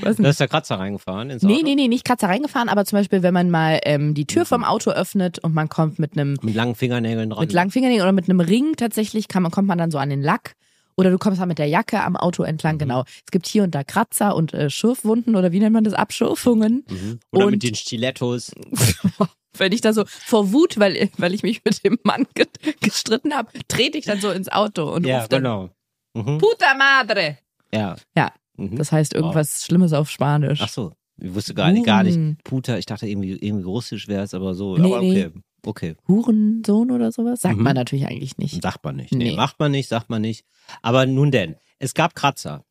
[0.00, 1.54] Was du hast da Kratzer reingefahren ins Auto.
[1.54, 4.44] Nee, nee, nee, nicht Kratzer reingefahren, aber zum Beispiel, wenn man mal ähm, die Tür
[4.44, 7.40] vom Auto öffnet und man kommt mit einem Mit langen Fingernägeln dran.
[7.40, 10.10] mit langen Fingernägeln oder mit einem Ring tatsächlich, kann man, kommt man dann so an
[10.10, 10.54] den Lack.
[10.96, 13.04] Oder du kommst dann mit der Jacke am Auto entlang, genau.
[13.24, 15.92] Es gibt hier und da Kratzer und äh, Schürfwunden oder wie nennt man das?
[15.94, 16.84] Abschürfungen.
[16.88, 17.20] Mhm.
[17.32, 18.52] Oder Und- mit den Stilettos.
[19.58, 22.46] Wenn ich da so vor Wut, weil, weil ich mich mit dem Mann ge
[22.80, 25.70] gestritten habe, trete ich dann so ins Auto und Ja, rufe dann genau.
[26.14, 26.38] Mhm.
[26.38, 27.38] Puta Madre.
[27.72, 27.96] Ja.
[28.16, 28.32] Ja.
[28.58, 28.76] Mhm.
[28.76, 30.60] Das heißt irgendwas Schlimmes auf Spanisch.
[30.62, 30.92] Ach so.
[31.18, 32.16] Ich wusste gar nicht, gar nicht.
[32.16, 32.36] Huren.
[32.44, 34.76] Puta, ich dachte irgendwie, irgendwie russisch wäre es, aber so.
[34.76, 35.30] Nee, aber nee.
[35.66, 35.96] Okay.
[36.08, 37.40] Hurensohn oder sowas?
[37.42, 37.62] Sagt Mhm.
[37.64, 38.62] man natürlich eigentlich nicht.
[38.62, 39.12] Sagt man nicht.
[39.12, 39.30] Nee.
[39.30, 39.36] Nee.
[39.36, 40.44] macht man nicht, sagt man nicht.
[40.82, 41.56] Aber nun denn.
[41.78, 42.64] Es gab Kratzer.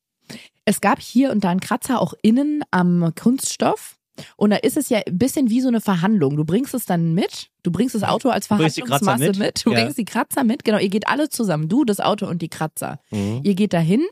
[0.66, 3.98] Es gab hier und da einen Kratzer auch innen am Kunststoff.
[4.38, 6.38] Und da ist es ja ein bisschen wie so eine Verhandlung.
[6.38, 9.38] Du bringst es dann mit, du bringst das Auto als Verhandlungsmasse mit?
[9.39, 9.82] mit, du Ja.
[9.82, 12.99] bringst die Kratzer mit, genau, ihr geht alle zusammen, du, das Auto und die Kratzer.
[13.12, 13.41] Mhm.
[13.43, 14.06] Ihr geht dahin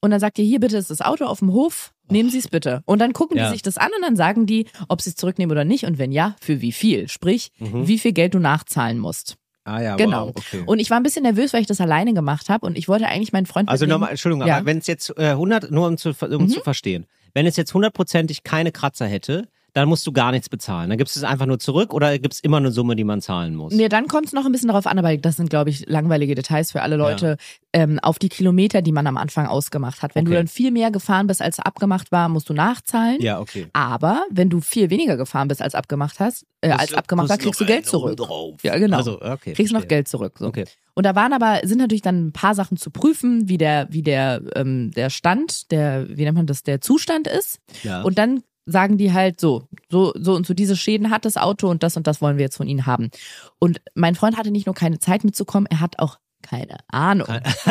[0.00, 2.48] und dann sagt ihr, hier bitte ist das Auto auf dem Hof, nehmen Sie es
[2.48, 2.82] bitte.
[2.86, 3.46] Und dann gucken Ja.
[3.46, 5.98] die sich das an und dann sagen die, ob sie es zurücknehmen oder nicht und
[5.98, 7.08] wenn ja, für wie viel.
[7.08, 7.86] Sprich, Mhm.
[7.88, 9.36] wie viel Geld du nachzahlen musst.
[9.64, 10.28] Ah ja, Genau.
[10.28, 10.62] wow, okay.
[10.64, 13.06] Und ich war ein bisschen nervös, weil ich das alleine gemacht habe und ich wollte
[13.06, 14.56] eigentlich meinen Freund Also nochmal, Entschuldigung, Ja.
[14.56, 16.48] aber wenn es jetzt äh, 100, nur um, zu, um Mhm.
[16.48, 20.88] zu verstehen, wenn es jetzt hundertprozentig keine Kratzer hätte, dann musst du gar nichts bezahlen.
[20.88, 23.20] Dann gibst du es einfach nur zurück oder gibt es immer eine Summe, die man
[23.20, 23.72] zahlen muss?
[23.72, 26.34] Nee, dann kommt es noch ein bisschen darauf an, aber das sind, glaube ich, langweilige
[26.34, 27.36] Details für alle Leute,
[27.72, 30.14] ähm, auf die Kilometer, die man am Anfang ausgemacht hat.
[30.14, 30.38] Wenn du Okay.
[30.38, 33.20] dann viel mehr gefahren bist, als abgemacht war, musst du nachzahlen.
[33.20, 33.66] Ja, okay.
[33.72, 37.60] Aber wenn du viel weniger gefahren bist, als abgemacht hast, äh, als abgemacht war, kriegst
[37.60, 38.18] du Geld zurück.
[38.62, 38.96] Ja, genau.
[38.96, 39.52] Also, okay.
[39.52, 39.98] kriegst noch verstehe.
[39.98, 40.36] Geld zurück.
[40.38, 40.46] So.
[40.46, 40.64] Okay.
[40.94, 44.02] Und da waren aber, sind natürlich dann ein paar Sachen zu prüfen, wie der, wie
[44.02, 47.60] der, ähm, der Stand, der, wie nennt man das, der Zustand ist.
[47.84, 48.02] Ja.
[48.02, 51.68] Und dann sagen die halt so, so, so und so diese Schäden hat das Auto
[51.68, 53.10] und das und das wollen wir jetzt von ihnen haben.
[53.58, 57.26] Und mein Freund hatte nicht nur keine Zeit mitzukommen, er hat auch keine Ahnung.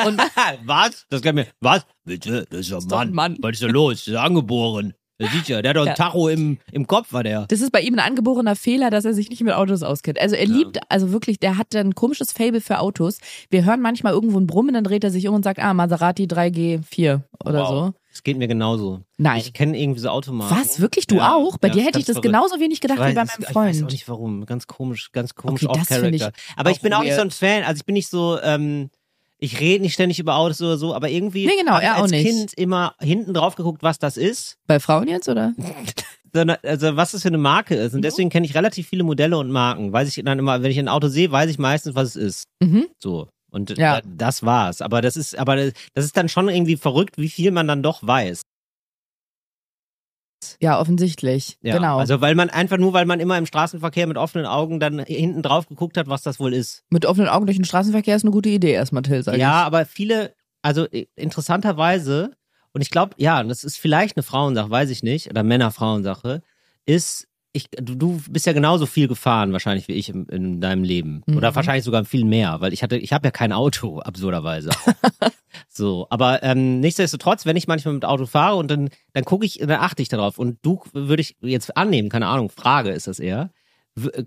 [0.06, 0.22] Und
[0.66, 1.06] was?
[1.10, 1.48] Das kann mir.
[1.62, 1.86] Was?
[2.04, 2.46] Bitte?
[2.50, 3.14] Das ist ja ein doch Mann.
[3.14, 3.38] Mann.
[3.42, 4.06] Was ist denn los?
[4.06, 4.94] Das ist angeboren.
[5.20, 5.94] Das sieht ja, der hat doch ein Ja.
[5.96, 7.48] Tacho im, im Kopf, war der.
[7.48, 10.20] das ist bei ihm ein angeborener Fehler, dass er sich nicht mit Autos auskennt.
[10.22, 13.18] Also er liebt, also wirklich, der hat ein komisches Fable für Autos.
[13.50, 16.26] Wir hören manchmal irgendwo ein Brummen, dann dreht er sich um und sagt, ah, Maserati
[16.26, 17.70] 3G4 oder Wow.
[17.70, 17.94] so.
[18.18, 19.02] Das geht mir genauso.
[19.18, 19.38] Nein.
[19.38, 20.58] Ich kenne irgendwie so Automarken.
[20.58, 20.80] Was?
[20.80, 21.06] Wirklich?
[21.06, 21.36] Du Ja.
[21.36, 21.60] auch?
[21.60, 22.26] Bei Ja, dir hätte ich das verrückt.
[22.26, 23.84] genauso wenig gedacht Ich wie bei weiß, meinem Ich weiß Freund.
[23.86, 24.46] auch nicht warum.
[24.48, 26.42] Ganz komisch, ganz komisch Okay, das finde ich off-Character.
[26.56, 27.62] Aber ich bin auch nicht so ein Fan.
[27.64, 28.90] Also ich bin nicht so, ähm,
[29.38, 32.02] ich rede nicht ständig über Autos oder so, aber irgendwie Nee, genau, habe ich auch
[32.02, 32.26] als nicht.
[32.26, 34.58] Kind immer hinten drauf geguckt, was das ist.
[34.66, 35.54] Bei Frauen jetzt, oder?
[36.64, 37.94] also was das für eine Marke ist.
[37.94, 39.94] Und deswegen kenne ich relativ viele Modelle und Marken.
[39.94, 42.44] Weiß ich dann immer, wenn ich ein Auto sehe, weiß ich meistens, was es ist.
[42.64, 42.88] Mhm.
[42.98, 43.28] So.
[43.52, 44.02] Und Ja.
[44.02, 44.82] da, das war's.
[44.82, 45.74] Aber das ist, aber das
[46.06, 48.42] ist dann schon irgendwie verrückt, wie viel man dann doch weiß.
[50.60, 51.58] Ja, offensichtlich.
[51.62, 51.98] Ja, genau.
[51.98, 55.42] Also weil man einfach nur, weil man immer im Straßenverkehr mit offenen Augen dann hinten
[55.42, 56.84] drauf geguckt hat, was das wohl ist.
[56.90, 59.86] Mit offenen Augen durch den Straßenverkehr ist eine gute Idee erstmal, Till, sag ja, aber
[59.86, 62.36] viele, also interessanterweise,
[62.72, 66.44] und ich glaube, ja, das ist vielleicht eine Frauensache, weiß ich nicht, oder Männer-Frauensache,
[66.86, 70.84] ist, ich, du, du bist ja genauso viel gefahren wahrscheinlich wie ich in, in deinem
[70.84, 71.24] Leben.
[71.28, 71.56] Oder Mhm.
[71.56, 74.70] wahrscheinlich sogar viel mehr, weil ich hatte, ich habe ja kein Auto, absurderweise.
[75.70, 79.60] so, aber ähm, nichtsdestotrotz, wenn ich manchmal mit Auto fahre und dann, dann gucke ich,
[79.60, 80.38] dann achte ich darauf.
[80.38, 83.50] Und du würde ich jetzt annehmen, keine Ahnung, Frage ist das eher.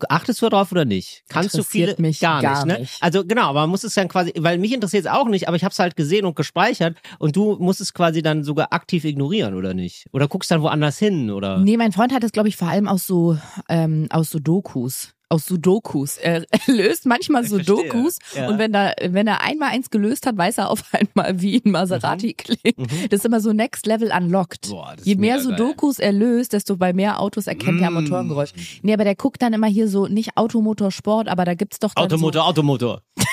[0.08, 1.22] Achtest du darauf oder nicht?
[1.28, 2.80] Kannst du viele mich gar, gar nicht, ne?
[2.80, 3.02] nicht.
[3.02, 5.56] Also genau, aber man muss es dann quasi, weil mich interessiert es auch nicht, aber
[5.56, 9.04] ich habe es halt gesehen und gespeichert und du musst es quasi dann sogar aktiv
[9.04, 10.06] ignorieren oder nicht?
[10.12, 11.58] Oder guckst dann woanders hin oder?
[11.58, 15.14] Nee, mein Freund hat das, glaube ich, vor allem aus so, ähm, aus so Dokus.
[15.30, 16.16] Aus Sudokus.
[16.18, 18.48] Er, er löst manchmal Ich Sudokus ja.
[18.48, 21.70] und wenn er, wenn er einmal eins gelöst hat, weiß er auf einmal, wie ein
[21.70, 22.76] Maserati klingt.
[23.10, 24.68] Das ist immer so Next Level unlocked.
[24.68, 24.72] Mhm.
[24.72, 25.58] Boah, Je mehr mega geil.
[25.58, 27.94] Sudokus er löst, desto bei mehr Autos erkennt er Mm.
[27.94, 28.50] Motorengeräusch.
[28.82, 31.92] Nee, aber der guckt dann immer hier so, nicht Automotor Sport, aber da gibt's doch
[31.96, 33.02] Automotor, Automotor.
[33.16, 33.24] So,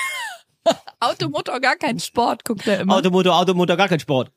[1.00, 2.96] Automotor gar kein Sport, guckt er immer.
[2.96, 4.30] Automotor, Automotor, gar kein Sport.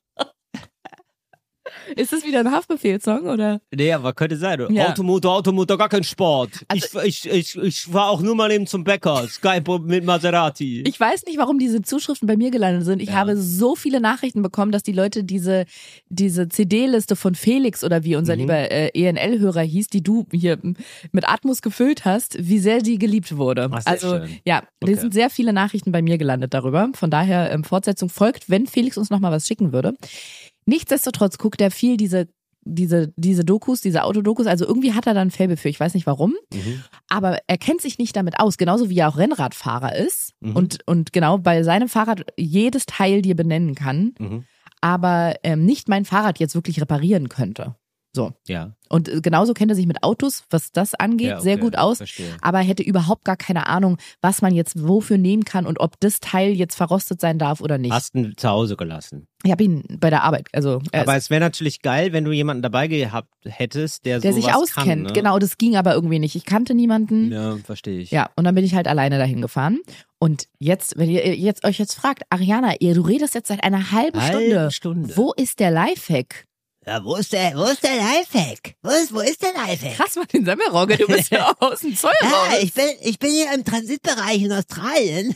[1.96, 3.62] Ist das wieder ein Haftbefehlssong oder?
[3.74, 4.60] Nee, aber könnte sein.
[4.70, 4.90] Ja.
[4.90, 6.66] Automotor, Automotor, gar kein Sport.
[6.68, 9.28] Also- ich, ich, ich, ich fahr auch nur mal eben zum Bäcker.
[9.28, 10.84] Skype mit Maserati.
[10.88, 13.02] Ich weiß nicht, warum diese Zuschriften bei mir gelandet sind.
[13.02, 13.16] Ich Ja.
[13.16, 15.66] habe so viele Nachrichten bekommen, dass die Leute diese,
[16.10, 18.40] diese CD-Liste von Felix oder wie unser Mhm.
[18.42, 20.58] lieber äh, ENL-Hörer hieß, die du hier
[21.12, 23.70] mit Atmos gefüllt hast, wie sehr die geliebt wurde.
[23.72, 24.40] Ach, also schön.
[24.46, 24.94] ja, Okay.
[24.94, 26.90] es sind sehr viele Nachrichten bei mir gelandet darüber.
[26.94, 29.94] Von daher ähm, Fortsetzung folgt, wenn Felix uns nochmal was schicken würde.
[30.66, 32.28] Nichtsdestotrotz guckt er viel diese
[32.64, 35.96] diese, diese Dokus, diese Autodokus, also irgendwie hat er dann ein Faible für, ich weiß
[35.96, 36.84] nicht warum, Mhm.
[37.10, 40.56] aber er kennt sich nicht damit aus, genauso wie er auch Rennradfahrer ist Mhm.
[40.56, 44.44] und, und genau bei seinem Fahrrad jedes Teil dir benennen kann, Mhm.
[44.80, 47.76] aber ähm, nicht mein Fahrrad jetzt wirklich reparieren könnte.
[48.14, 48.34] So.
[48.48, 48.74] Ja.
[48.90, 51.44] Und äh, genauso kennt er sich mit Autos, was das angeht, ja okay.
[51.44, 52.00] sehr gut aus.
[52.00, 52.36] Verstehe.
[52.42, 56.20] Aber hätte überhaupt gar keine Ahnung, was man jetzt wofür nehmen kann und ob das
[56.20, 57.94] Teil jetzt verrostet sein darf oder nicht.
[57.94, 59.28] Hast ihn zu Hause gelassen.
[59.44, 62.32] Ich habe ihn bei der Arbeit, also er Aber es wäre natürlich geil, wenn du
[62.32, 64.88] jemanden dabei gehabt hättest, der, der sich auskennt.
[64.88, 65.14] Kann, ne?
[65.14, 66.36] Genau, das ging aber irgendwie nicht.
[66.36, 67.32] Ich kannte niemanden.
[67.32, 68.12] Ja, verstehe ich.
[68.12, 69.80] Ja, und dann bin ich halt alleine dahin gefahren.
[70.20, 73.92] Und jetzt, wenn ihr jetzt euch jetzt fragt, Ariana, ihr, du redest jetzt seit einer
[73.92, 74.60] halben Stunde.
[74.60, 75.18] Halbe Stunde.
[75.18, 76.46] Wo ist der Lifehack?
[76.88, 78.74] Ja, wo ist der, wo ist der Lifehack?
[78.82, 79.98] Wo ist, wo ist der Lifehack?
[79.98, 82.58] Krass, Martin Semmelrogge, du bist ja aus dem Zoll Ja, raus.
[82.64, 85.36] ich bin, ich bin hier im Transitbereich in Australien.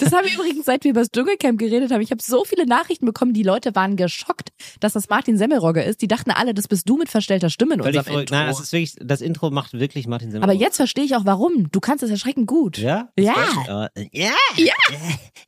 [0.00, 2.00] Das haben wir übrigens, seit wir über das Dschungelcamp geredet haben.
[2.00, 4.48] Ich habe so viele Nachrichten bekommen, die Leute waren geschockt,
[4.80, 6.02] dass das Martin Semmelrogge ist.
[6.02, 8.18] Die dachten alle, das bist du mit verstellter Stimme in Völlig unserem.
[8.18, 8.34] Intro.
[8.34, 10.52] Nein, das ist wirklich, das Intro macht wirklich Martin Semmelrogge.
[10.54, 11.70] Aber jetzt verstehe ich auch warum.
[11.70, 12.78] Du kannst es erschreckend gut.
[12.78, 13.10] Ja?
[13.16, 13.34] Ja.
[13.68, 13.88] Ja.
[14.10, 14.74] Ja, Ja.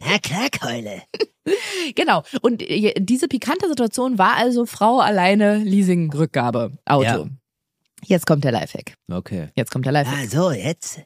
[0.09, 1.03] ja klar, Keule.
[1.95, 2.25] Genau.
[2.41, 7.03] Und äh, diese pikante Situation war also Frau alleine Leasing-Rückgabe, Auto.
[7.05, 7.25] Ja.
[8.05, 8.95] Jetzt kommt der Lifehack.
[9.11, 9.49] Okay.
[9.57, 10.19] Jetzt kommt der Lifehack.
[10.25, 11.01] Ah, so, jetzt.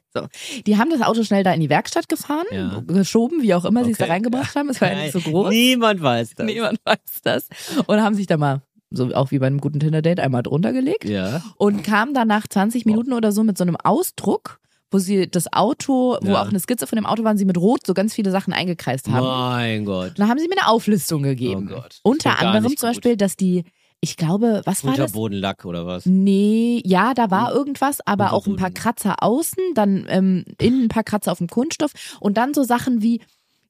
[0.67, 2.83] Die haben das Auto schnell da in die Werkstatt gefahren, Ja.
[2.85, 4.13] geschoben, wie auch immer sie es da Okay.
[4.13, 4.69] reingebracht haben.
[4.69, 5.49] Es war ja nicht so groß.
[5.49, 6.45] Niemand weiß das.
[6.45, 7.47] Niemand weiß das.
[7.87, 11.05] Und haben sich da mal, so auch wie bei einem guten Tinder-Date, einmal drunter gelegt
[11.05, 11.41] Ja.
[11.57, 14.59] und kam dann nach 20 Minuten oder so mit so einem Ausdruck,
[14.91, 16.41] wo sie das Auto, wo Ja.
[16.43, 19.07] auch eine Skizze von dem Auto waren, sie mit Rot so ganz viele Sachen eingekreist
[19.09, 19.25] haben.
[19.25, 20.19] Mein Gott.
[20.19, 21.69] Dann haben sie mir eine Auflistung gegeben.
[21.71, 21.99] Oh Gott.
[22.03, 22.81] Unter anderem zum gut.
[22.81, 23.63] Beispiel, dass die,
[24.01, 25.11] ich glaube, was war das?
[25.11, 26.07] Unterbodenlack oder was?
[26.07, 28.71] Nee, ja, da war irgendwas, aber auch ein paar.
[28.71, 33.03] Kratzer außen, dann ähm, innen ein paar Kratzer auf dem Kunststoff und dann so Sachen
[33.03, 33.21] wie,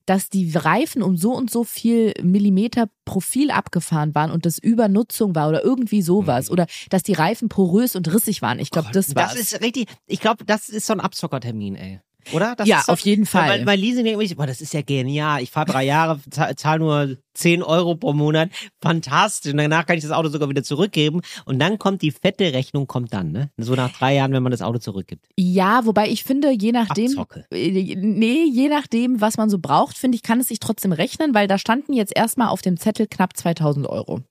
[0.05, 5.35] dass die Reifen um so und so viel Millimeter Profil abgefahren waren und das Übernutzung
[5.35, 8.59] war oder irgendwie sowas oder dass die Reifen porös und rissig waren.
[8.59, 9.33] Ich glaube, das war's.
[9.33, 11.99] Das ist richtig, ich glaube, das ist so ein Abzockertermin, ey.
[12.33, 12.55] Oder?
[12.55, 13.49] Das Ja, ist so, auf jeden Fall.
[13.49, 15.41] Weil, weil Leasing denkt mich, boah, das ist ja genial.
[15.41, 18.49] Ich fahre drei Jahre, zahl, zahl nur 10 Euro pro Monat.
[18.81, 19.51] Fantastisch.
[19.51, 21.21] Und danach kann ich das Auto sogar wieder zurückgeben.
[21.45, 23.49] Und dann kommt die fette Rechnung, kommt dann, ne?
[23.57, 25.25] So nach drei Jahren, wenn man das Auto zurückgibt.
[25.37, 27.45] ja, wobei ich finde, je nachdem, Abzocke.
[27.51, 31.33] äh, nee, je nachdem, was man so braucht, finde ich, kann es sich trotzdem rechnen,
[31.33, 34.21] weil da standen jetzt erstmal auf dem Zettel knapp 2000 Euro.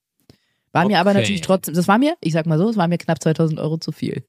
[0.73, 1.21] War mir aber Okay.
[1.21, 3.79] natürlich trotzdem, das war mir, ich sag mal so, es war mir knapp 2000 Euro
[3.79, 4.23] zu viel.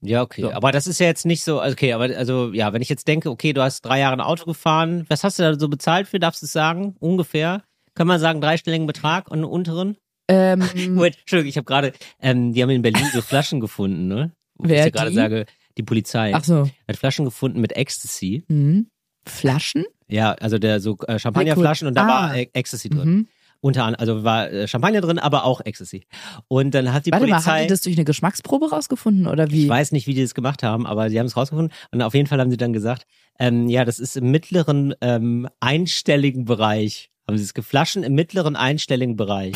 [0.00, 0.42] Ja, okay.
[0.42, 0.52] So.
[0.52, 3.30] Aber das ist ja jetzt nicht so, okay, aber also, ja, wenn ich jetzt denke,
[3.30, 6.18] okay, du hast drei Jahre ein Auto gefahren, was hast du da so bezahlt für,
[6.18, 6.96] darfst du es sagen?
[7.00, 7.62] Ungefähr?
[7.94, 9.96] Kann man sagen, dreistelligen Betrag und einen unteren?
[10.28, 10.60] Ähm,
[10.94, 14.32] Moment, Entschuldigung, ich habe gerade, ähm, die haben in Berlin so Flaschen gefunden, ne?
[14.56, 15.16] Wo Wer ich gerade die?
[15.16, 15.46] sage,
[15.78, 16.68] die Polizei ach so.
[16.88, 18.44] hat Flaschen gefunden mit Ecstasy.
[18.48, 18.88] Mhm.
[19.26, 19.84] Flaschen?
[20.06, 22.08] Ja, also der so äh, Champagnerflaschen und da Ah.
[22.08, 23.08] war äh, Ecstasy drin.
[23.08, 23.28] Mhm.
[23.64, 26.06] Unter anderem, also war äh, Champagner drin, aber auch Ecstasy.
[26.48, 29.50] Und dann hat die Warte mal, haben Polizei, die das durch eine Geschmacksprobe rausgefunden oder
[29.50, 29.62] wie?
[29.62, 32.12] ich weiß nicht, wie die das gemacht haben, aber sie haben es rausgefunden und auf
[32.12, 33.06] jeden Fall haben sie dann gesagt,
[33.38, 37.10] ähm, ja, das ist im mittleren ähm, einstelligen Bereich.
[37.26, 39.54] Haben sie es geflaschen im mittleren einstelligen Bereich.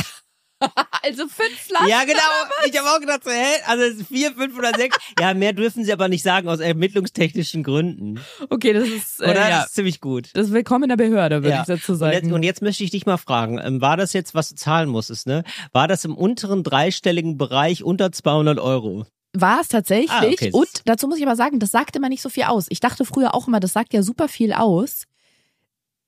[1.09, 1.89] Also fünf Flaschen.
[1.89, 2.19] Ja, genau.
[2.67, 3.57] Ich habe auch gedacht, so, hä?
[3.67, 4.97] Also vier, fünf oder sechs.
[5.19, 8.21] Ja, mehr dürfen sie aber nicht sagen aus ermittlungstechnischen Gründen.
[8.51, 9.33] Okay, das ist, Oder?
[9.33, 9.49] äh, ja.
[9.61, 10.31] Das ist ziemlich gut.
[10.35, 11.61] Das ist willkommen in der Behörde, würde Ja.
[11.63, 12.33] ich dazu Und jetzt, sagen.
[12.33, 15.27] und jetzt möchte ich dich mal fragen, ähm, war das jetzt, was du zahlen musstest,
[15.27, 15.45] ne?
[15.73, 19.07] War das im unteren dreistelligen Bereich unter 200 Euro?
[19.35, 20.11] War es tatsächlich.
[20.11, 20.51] Ah, okay.
[20.53, 22.67] Und dazu muss ich aber sagen, das sagt immer nicht so viel aus.
[22.71, 25.05] Ich dachte früher auch immer, das sagt ja super viel aus.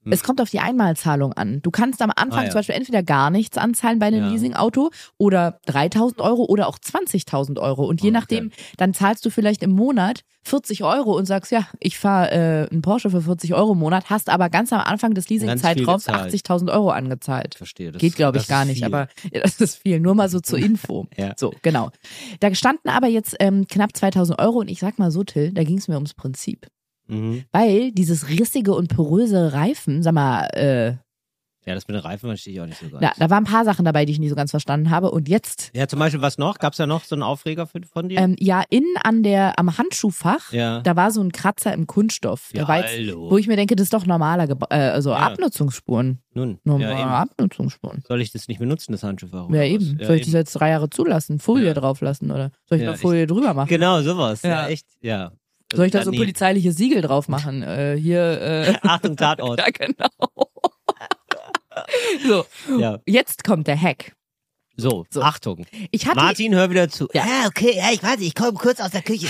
[0.03, 0.13] Hm.
[0.13, 1.61] Es kommt auf die Einmalzahlung an.
[1.63, 2.51] Du kannst am Anfang Ah, ja.
[2.51, 4.31] zum Beispiel entweder gar nichts anzahlen bei einem Ja.
[4.31, 7.85] Leasingauto oder 3000 Euro oder auch 20.000 Euro.
[7.87, 8.13] Und je Okay.
[8.19, 12.71] nachdem, dann zahlst du vielleicht im Monat 40 Euro und sagst, ja, ich fahre äh,
[12.71, 16.33] einen Porsche für 40 Euro im Monat, hast aber ganz am Anfang des Leasingzeitraums gezahlt.
[16.35, 17.55] 80.000 Euro angezahlt.
[17.57, 17.93] Verstehe.
[17.93, 18.87] Das, Geht, glaube ich, gar nicht, viel.
[18.87, 20.01] aber ja, das ist viel.
[20.01, 21.07] Nur mal so zur Info.
[21.19, 21.35] Ja.
[21.37, 21.91] So, genau.
[22.41, 25.63] Da standen aber jetzt ähm, knapp 2000 Euro und ich sag mal so, Till, da
[25.63, 26.69] ging es mir ums Prinzip.
[27.11, 27.45] Mhm.
[27.53, 30.97] Weil dieses rissige und poröse Reifen, sag mal, äh,
[31.67, 33.03] Ja, das mit den Reifen verstehe ich auch nicht so ganz.
[33.03, 35.11] da, da waren ein paar Sachen dabei, die ich nicht so ganz verstanden habe.
[35.11, 36.59] Und jetzt, Ja, zum Beispiel was noch?
[36.59, 38.19] Gab es da noch so einen Aufreger für, von dir?
[38.19, 40.81] ähm, ja, innen an der, am Handschuhfach, ja.
[40.81, 42.49] da war so ein Kratzer im Kunststoff.
[42.55, 43.31] ja, jetzt, hallo.
[43.31, 45.17] wo ich mir denke, das ist doch normaler, Gebra äh, also Ja.
[45.19, 46.21] Abnutzungsspuren.
[46.33, 47.11] Nun, Normale ja, eben.
[47.11, 48.03] Abnutzungsspuren.
[48.09, 49.29] Soll ich das nicht benutzen, das Handschuh?
[49.31, 49.55] Warum?
[49.55, 49.99] Ja, eben.
[50.03, 51.39] Soll ich das jetzt drei Jahre zulassen?
[51.41, 51.75] Folie Ja.
[51.75, 53.69] drauf lassen oder soll ich Ja, noch Folie drüber machen?
[53.69, 54.43] Genau, sowas.
[54.43, 54.69] Ja, Ja.
[54.69, 54.87] echt.
[55.03, 55.33] Ja.
[55.73, 57.63] Soll ich da so polizeiliches Siegel drauf machen?
[57.63, 59.59] Äh, hier, äh, Achtung, Tatort.
[59.61, 60.09] ja, genau.
[62.27, 62.45] so,
[62.79, 62.99] Ja.
[63.07, 64.15] jetzt kommt der Hack.
[64.77, 65.21] So, So.
[65.23, 65.67] Achtung.
[66.15, 67.09] Martin, hör wieder zu.
[67.13, 67.23] Ja.
[67.25, 69.29] Ah, okay, ja, ich warte, ich komme kurz aus der Küche.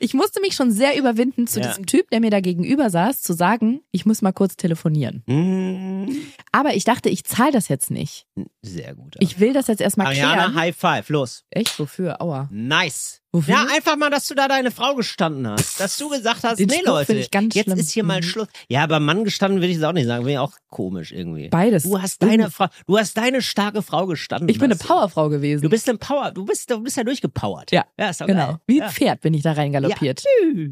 [0.00, 1.68] ich musste mich schon sehr überwinden, zu Ja.
[1.68, 5.24] diesem Typ, der mir da gegenüber saß, zu sagen, ich muss mal kurz telefonieren.
[5.26, 6.16] Hm,
[6.52, 8.26] Aber ich dachte, ich zahle das jetzt nicht.
[8.66, 9.14] Sehr gut.
[9.18, 10.54] Ich will das jetzt erstmal Ariana, klären.
[10.54, 11.44] High Five, los.
[11.50, 11.78] Echt?
[11.78, 12.20] Wofür?
[12.20, 12.48] Aua.
[12.50, 13.22] Nice.
[13.32, 13.54] Wofür?
[13.54, 15.78] Ja, einfach mal, dass du da deine Frau gestanden hast.
[15.78, 17.78] Dass du gesagt hast, Den nee, Spruch Leute, finde ich ganz jetzt schlimm.
[17.78, 18.24] ist hier mal Mhm.
[18.24, 18.48] Schluss.
[18.68, 20.24] Ja, aber Mann gestanden will ich es auch nicht sagen.
[20.24, 21.48] Wäre auch komisch irgendwie.
[21.48, 21.82] Beides.
[21.82, 24.48] Du hast deine Frau, du hast deine starke Frau gestanden.
[24.48, 24.86] Ich bin eine du.
[24.86, 25.62] Powerfrau gewesen.
[25.62, 27.72] Du bist ein Power, du bist, du bist ja durchgepowert.
[27.72, 28.46] Ja, ja ist doch genau.
[28.46, 28.56] geil.
[28.66, 28.92] Wie ein ja.
[28.92, 30.22] Pferd bin ich da reingaloppiert.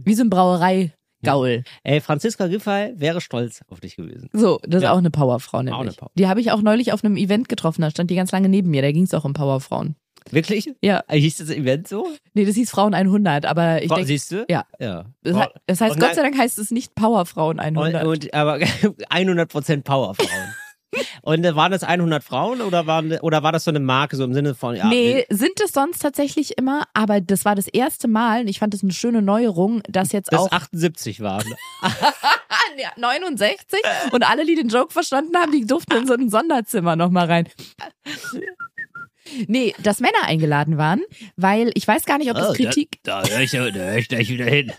[0.04, 0.30] Wie so ein
[1.24, 1.64] Brauerei-Gaul.
[1.82, 4.28] Ey, Franziska Giffey wäre stolz auf dich gewesen.
[4.32, 4.92] So, das ist Ja.
[4.92, 5.74] auch eine Powerfrau nämlich.
[5.74, 8.14] Auch eine Power- Die habe ich auch neulich auf einem Event getroffen, da stand die
[8.16, 9.96] ganz lange neben mir, da ging es auch um Powerfrauen.
[10.30, 10.72] Wirklich?
[10.80, 12.06] Ja, Hieß das Event so?
[12.32, 14.46] nee, das hieß Frauen 100, aber ich denke, Siehst du?
[14.48, 14.64] ja.
[14.80, 15.04] Ja.
[15.22, 18.04] das, he- das heißt, Gott sei Dank heißt es nicht Powerfrauen 100.
[18.04, 18.56] Und, und, aber
[19.10, 20.54] 100% Powerfrauen.
[21.22, 24.24] Und äh, waren das 100 Frauen oder, waren, oder war das so eine Marke, so
[24.24, 28.08] im Sinne von, ja, nee, sind es sonst tatsächlich immer, aber das war das erste
[28.08, 31.52] Mal, und ich fand das eine schöne Neuerung, dass jetzt das auch 78 waren.
[32.78, 33.80] ja, 69
[34.12, 37.48] und alle, die den Joke verstanden haben, die durften in so ein Sonderzimmer nochmal rein.
[39.46, 41.02] Nee, dass Männer eingeladen waren,
[41.36, 43.96] weil ich weiß gar nicht, ob das Oh, Kritik, Da, da höre ich, da hör
[43.96, 44.72] ich gleich wieder hin.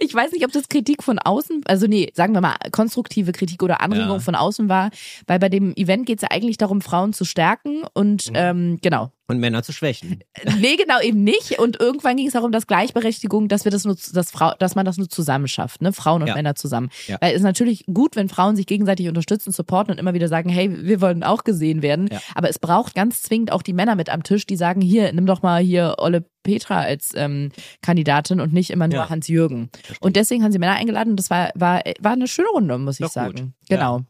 [0.00, 3.62] Ich weiß nicht, ob das Kritik von außen, also nee, sagen wir mal, konstruktive Kritik
[3.62, 4.18] oder Anregung Ja.
[4.20, 4.90] von außen war,
[5.26, 8.34] weil bei dem Event geht es ja eigentlich darum, Frauen zu stärken und Mhm.
[8.36, 9.10] ähm, genau.
[9.30, 10.24] Und Männer zu schwächen.
[10.58, 11.58] Nee, genau eben nicht.
[11.58, 14.86] Und irgendwann ging es darum, dass Gleichberechtigung, dass wir das nur, dass Frau, dass man
[14.86, 15.92] das nur zusammen schafft, ne?
[15.92, 16.34] Frauen und Ja.
[16.34, 16.88] Männer zusammen.
[17.06, 17.18] Ja.
[17.20, 20.48] Weil es ist natürlich gut, wenn Frauen sich gegenseitig unterstützen, supporten und immer wieder sagen,
[20.48, 22.08] hey, wir wollen auch gesehen werden.
[22.10, 22.20] Ja.
[22.34, 25.26] Aber es braucht ganz zwingend auch die Männer mit am Tisch, die sagen, hier, nimm
[25.26, 27.50] doch mal hier Olle Petra als ähm,
[27.82, 29.10] Kandidatin und nicht immer nur Ja.
[29.10, 29.68] Hans-Jürgen.
[30.00, 32.94] Und deswegen haben sie Männer eingeladen und das war, war, war eine schöne Runde, muss
[32.94, 33.12] ich Doch gut.
[33.12, 33.54] sagen.
[33.68, 34.00] Ja.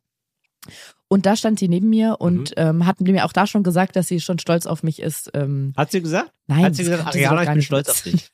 [1.09, 4.09] Und da stand sie neben mir und ähm, hat mir auch da schon gesagt, dass
[4.09, 5.31] sie schon stolz auf mich ist.
[5.35, 6.33] Ähm, Hat sie gesagt?
[6.49, 8.31] Nein, Hat sie gesagt, sie Ariana, ich bin stolz auf dich.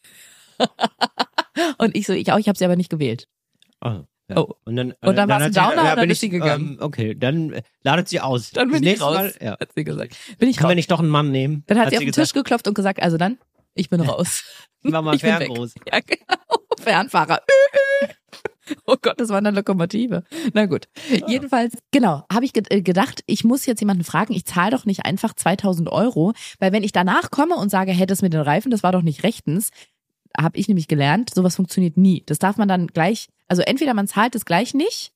[1.79, 3.29] Und ich so, ich auch, ich habe sie aber nicht gewählt.
[3.81, 4.37] Oh, ja.
[4.37, 4.55] Oh.
[4.65, 6.33] Und dann, Und dann war's hat ein sie- Downer ja, und dann ist sie ich,
[6.33, 6.73] gegangen.
[6.73, 8.51] Ähm, okay, dann äh, ladet sie aus.
[8.51, 9.53] Dann bin ich raus, Mal, ja.
[9.61, 10.17] hat sie gesagt.
[10.39, 10.75] Bin ich wir raus.
[10.75, 11.63] nicht doch einen Mann nehmen?
[11.67, 13.39] Dann hat, sie auf den gesagt, Tisch geklopft und gesagt, also dann,
[13.75, 14.43] ich bin raus.
[14.83, 15.21] Mach mal ich.
[15.21, 15.75] Ferngroß.
[15.93, 16.61] Ja, genau.
[16.81, 17.41] Fernfahrer.
[18.95, 20.23] Oh Gott, das war eine Lokomotive.
[20.53, 20.87] Na gut.
[21.27, 24.85] Jedenfalls, genau, habe ich ge äh, gedacht, ich muss jetzt jemanden fragen, ich zahle doch
[24.85, 28.41] nicht einfach 2000 Euro, weil wenn ich danach komme und sage, hey, das mit den
[28.43, 29.71] Reifen, das war doch nicht rechtens,
[30.39, 32.23] habe ich nämlich gelernt, sowas funktioniert nie.
[32.27, 35.13] Das darf man dann gleich, also entweder man zahlt es gleich nicht,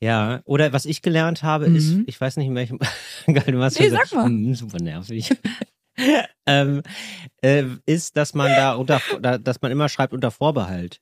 [0.00, 1.76] Ja, oder was ich gelernt habe, Mhm.
[1.76, 2.78] ist, ich weiß nicht in welchem,
[3.26, 4.28] geil, hast Nee, sag mal.
[4.28, 5.30] Mm, super nervig.
[6.46, 6.82] ähm,
[7.42, 11.00] äh, ist, dass man da unter, da, dass man immer schreibt unter Vorbehalt.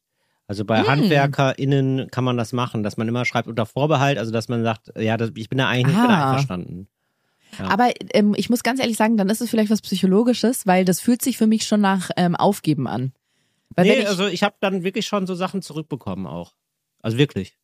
[0.50, 0.88] Also bei Hm.
[0.88, 4.92] HandwerkerInnen kann man das machen, dass man immer schreibt unter Vorbehalt, also dass man sagt,
[4.98, 6.30] ja, das, ich bin da eigentlich nicht mit Ah.
[6.30, 6.88] einverstanden.
[7.56, 7.68] Ja.
[7.68, 10.98] Aber ähm, ich muss ganz ehrlich sagen, dann ist es vielleicht was Psychologisches, weil das
[10.98, 13.12] fühlt sich für mich schon nach ähm, Aufgeben an.
[13.76, 16.54] Weil nee, ich, also ich habe dann wirklich schon so Sachen zurückbekommen auch.
[17.00, 17.56] Also wirklich.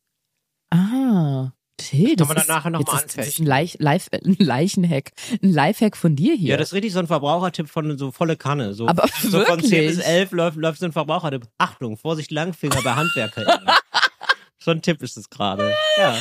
[0.71, 4.07] ah, Till, das, man dann nachher noch jetzt mal ist, das ist ein, Leich, Leif,
[4.11, 5.11] ein Leichenhack,
[5.43, 6.49] ein Lifehack von dir hier.
[6.49, 8.73] Ja, das ist richtig so ein Verbrauchertipp von so volle Kanne.
[8.73, 10.05] So, Aber so von 10 bis wirklich?
[10.05, 11.47] 11 läuft, läuft so ein Verbrauchertipp.
[11.57, 13.69] Achtung, Vorsicht, Langfinger bei HandwerkerInnen.
[14.57, 15.73] so ein Tipp ist es gerade.
[15.97, 16.17] Ja.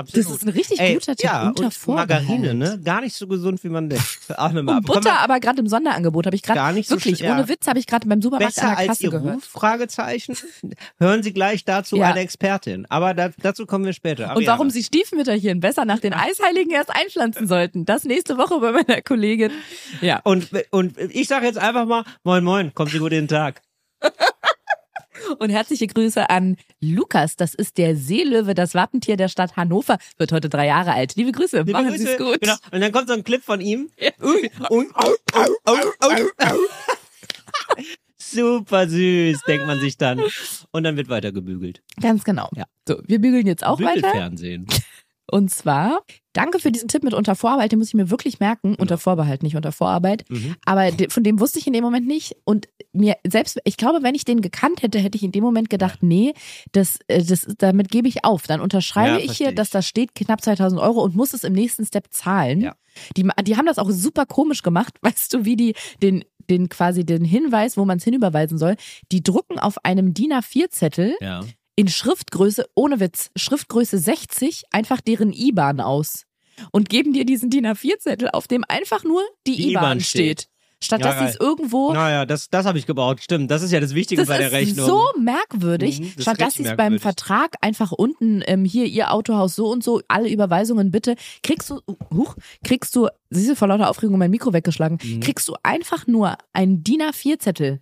[0.00, 0.26] Absolut.
[0.26, 1.24] Das ist ein richtig Ey, guter Tipp.
[1.24, 2.08] ja, unter und Vorbehalt.
[2.28, 2.80] Margarine, ne?
[2.82, 4.04] Gar nicht so gesund, wie man denkt.
[4.40, 7.34] Und Butter, aber gerade im Sonderangebot habe ich Gar gerade nicht so wirklich ja.
[7.34, 9.36] ohne Witz habe ich gerade beim Supermarkt Besser an der als Kasse ihr gehört.
[9.36, 9.44] Ruf?
[9.44, 10.36] Fragezeichen.
[10.98, 12.08] Hören Sie gleich dazu Ja.
[12.08, 12.86] eine Expertin.
[12.88, 14.24] Aber da, dazu kommen wir später.
[14.24, 14.46] Und Ariane.
[14.46, 17.84] warum sie Stiefmütterchen besser nach den Eisheiligen erst einpflanzen sollten.
[17.84, 19.50] Das nächste Woche bei meiner Kollegin.
[20.00, 20.20] Ja.
[20.24, 23.60] Und, und ich sage jetzt einfach mal, moin moin, kommen Sie gut in den Tag.
[25.38, 27.36] Und herzliche Grüße an Lukas.
[27.36, 29.98] Das ist der Seelöwe, das Wappentier der Stadt Hannover.
[30.18, 31.16] Wird heute drei Jahre alt.
[31.16, 31.58] Liebe Grüße.
[31.58, 32.04] Liebe Machen Grüße.
[32.04, 32.40] Sie es gut.
[32.40, 32.54] Genau.
[32.72, 33.90] Und dann kommt so ein Clip von ihm.
[34.18, 36.56] Und, und, au, au, au, au.
[38.16, 40.22] Super süß, denkt man sich dann.
[40.70, 41.82] Und dann wird weiter gebügelt.
[42.00, 42.48] Ganz genau.
[42.54, 42.64] Ja.
[42.86, 43.94] So, wir bügeln jetzt auch weiter.
[43.94, 44.66] Bügelfernsehen.
[45.30, 46.00] Und zwar,
[46.32, 48.74] danke für diesen Tipp mit unter Vorarbeit, den muss ich mir wirklich merken.
[48.76, 50.24] Unter Vorbehalt, nicht unter Vorarbeit.
[50.28, 50.56] Mhm.
[50.64, 52.36] Aber von dem wusste ich in dem Moment nicht.
[52.44, 55.70] Und mir selbst, ich glaube, wenn ich den gekannt hätte, hätte ich in dem Moment
[55.70, 56.34] gedacht, nee,
[56.72, 58.46] das, äh, das, damit gebe ich auf.
[58.46, 61.52] Dann unterschreibe Ja, ich hier, dass da steht knapp 2000 Euro und muss es im
[61.52, 62.60] nächsten Step zahlen.
[62.60, 62.74] Ja.
[63.16, 64.94] Die, die haben das auch super komisch gemacht.
[65.02, 68.76] Weißt du, wie die den, den quasi den Hinweis, wo man es hinüberweisen soll,
[69.12, 71.42] die drucken auf einem DIN A4-Zettel Ja.
[71.80, 76.24] In Schriftgröße, ohne Witz, Schriftgröße 60, einfach deren IBAN aus.
[76.72, 80.40] Und geben dir diesen DIN A4-Zettel, auf dem einfach nur die, Die IBAN, IBAN steht.
[80.42, 80.46] steht.
[80.82, 81.92] Statt Ja, dass sie es irgendwo.
[81.92, 83.22] Naja, das, das habe ich gebraucht.
[83.22, 84.86] Stimmt, das ist ja das Wichtige Das bei der ist Rechnung.
[84.86, 86.98] so merkwürdig, Mhm, das ist statt dass sie es beim.
[86.98, 91.80] Vertrag einfach unten ähm, hier ihr Autohaus so und so alle Überweisungen bitte kriegst du
[92.14, 95.20] huch, kriegst du siehst du vor lauter Aufregung mein Mikro weggeschlagen Mhm.
[95.20, 97.80] kriegst du einfach nur einen DIN A4 Zettel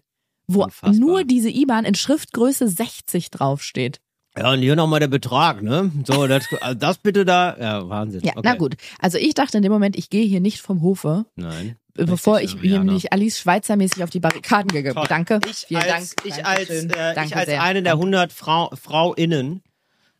[0.48, 0.92] wo Unfassbar.
[0.98, 4.00] nur diese IBAN in Schriftgröße 60 draufsteht.
[4.36, 5.90] Ja, und hier nochmal der Betrag, ne?
[6.06, 7.56] So, das, also das bitte da.
[7.58, 8.20] Ja, Wahnsinn.
[8.22, 8.40] Ja, okay.
[8.44, 8.76] na gut.
[8.98, 11.76] Also ich dachte in dem Moment, ich gehe hier nicht vom Hofe, Nein.
[11.94, 14.94] bevor ich Richtig, hier nämlich Alice Schweizer mäßig auf die Barrikaden gehe.
[14.94, 15.06] Toll.
[15.08, 15.40] Danke.
[15.50, 16.26] Ich Vielen als, Dank.
[16.36, 17.62] Ich als, äh, ich als sehr.
[17.62, 19.62] eine der 100 Frau, FrauInnen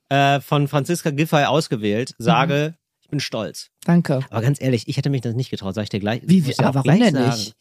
[0.09, 3.71] äh, von Franziska Giffey ausgewählt sage, ich bin stolz.
[3.85, 4.21] Danke.
[4.31, 6.23] Aber ganz ehrlich, ich hätte mich das nicht getraut, sag ich dir gleich.
[6.25, 7.53] Wie- aber warum denn sagen.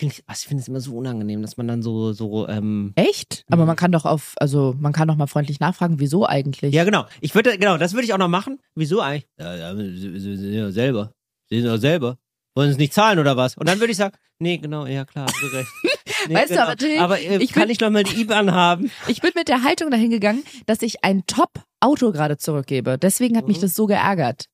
[0.00, 0.18] Nicht?
[0.18, 3.44] Ich finde ich finde es immer so unangenehm, dass man dann so, so, ähm, Echt?
[3.50, 6.74] Aber man kann doch auf, also man kann doch mal freundlich nachfragen, wieso eigentlich?
[6.74, 7.06] ja genau.
[7.20, 8.58] Ich würde, genau, das würde ich auch noch machen.
[8.74, 9.28] Wieso eigentlich?
[9.38, 11.12] Ja, ja, Sie, sehen ja selber.
[11.50, 12.18] Sie sehen ja selber.
[12.54, 13.56] Wollen Sie es nicht zahlen oder was?
[13.56, 15.68] Und dann würde ich sagen, nee, genau, ja klar, hast du recht.
[16.28, 16.66] Nee, Weißt du, genau.
[16.66, 18.92] aber Till, aber äh, ich kann bin- ich noch mal die IBAN haben?
[19.08, 22.96] Ich bin mit der Haltung dahin gegangen, dass ich ein Top-Auto gerade zurückgebe.
[22.96, 23.62] Deswegen hat mich Mhm.
[23.62, 24.44] das so geärgert.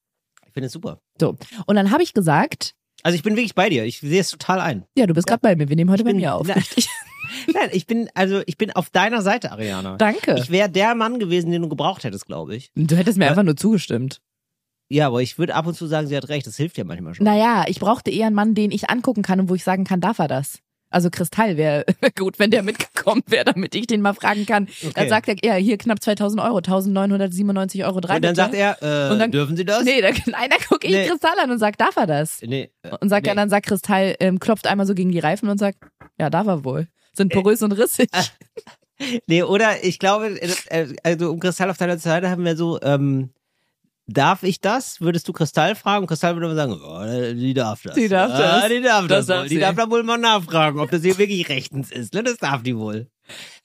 [0.46, 0.98] Ich finde es super.
[1.20, 1.37] So.
[1.66, 3.84] Und dann habe ich gesagt, Also ich bin wirklich bei dir.
[3.84, 4.84] Ich sehe es total ein.
[4.96, 6.46] ja, du bist gerade bei mir, wir nehmen heute bei bin- mir auf.
[6.46, 6.54] Na-.
[7.54, 9.96] Nein, ich bin, also ich bin auf deiner Seite, Ariana.
[9.96, 10.37] Danke.
[10.38, 12.70] Ich wäre der Mann gewesen, den du gebraucht hättest, glaube ich.
[12.74, 13.30] du hättest mir Ja.
[13.30, 14.20] einfach nur zugestimmt.
[14.90, 16.46] Ja, aber ich würde ab und zu sagen, sie hat recht.
[16.46, 17.24] Das hilft ja manchmal schon.
[17.24, 20.00] Naja, ich brauchte eher einen Mann, den ich angucken kann und wo ich sagen kann,
[20.00, 20.61] darf er das?
[20.90, 21.85] Also Kristall wäre
[22.18, 24.66] gut, wenn der mitgekommen wäre, damit ich den mal fragen kann.
[24.83, 25.09] Dann Okay.
[25.09, 28.16] sagt er, ja, hier knapp 2000 Euro, 1997 Euro drei.
[28.16, 28.40] Und dann bitte.
[28.42, 29.85] sagt er, äh, Und dann- dürfen Sie das?
[29.85, 31.07] Nee, dann, nein, dann gucke ich Nee.
[31.07, 32.40] Kristall an und sag, darf er das?
[32.42, 32.70] Nee.
[32.83, 33.29] äh, Und sagt nee.
[33.31, 35.79] ja, dann sagt Kristall, ähm, klopft einmal so gegen die Reifen und sagt,
[36.18, 36.88] ja, darf er wohl.
[37.14, 38.09] Sind porös und rissig.
[39.29, 43.31] Nee, oder ich glaube, äh, also um Kristall auf deiner Seite haben wir so, ähm,
[44.08, 45.00] darf ich das?
[45.00, 46.06] Würdest du Kristall fragen?
[46.06, 47.94] Kristall würde sagen, oh, die darf das.
[47.94, 48.68] Die darf ah, das.
[48.68, 49.48] Die darf Das das, darf.
[49.48, 52.14] Die darf da wohl mal nachfragen, ob das hier wirklich rechtens ist.
[52.14, 52.22] Ne?
[52.22, 53.06] Das darf die wohl.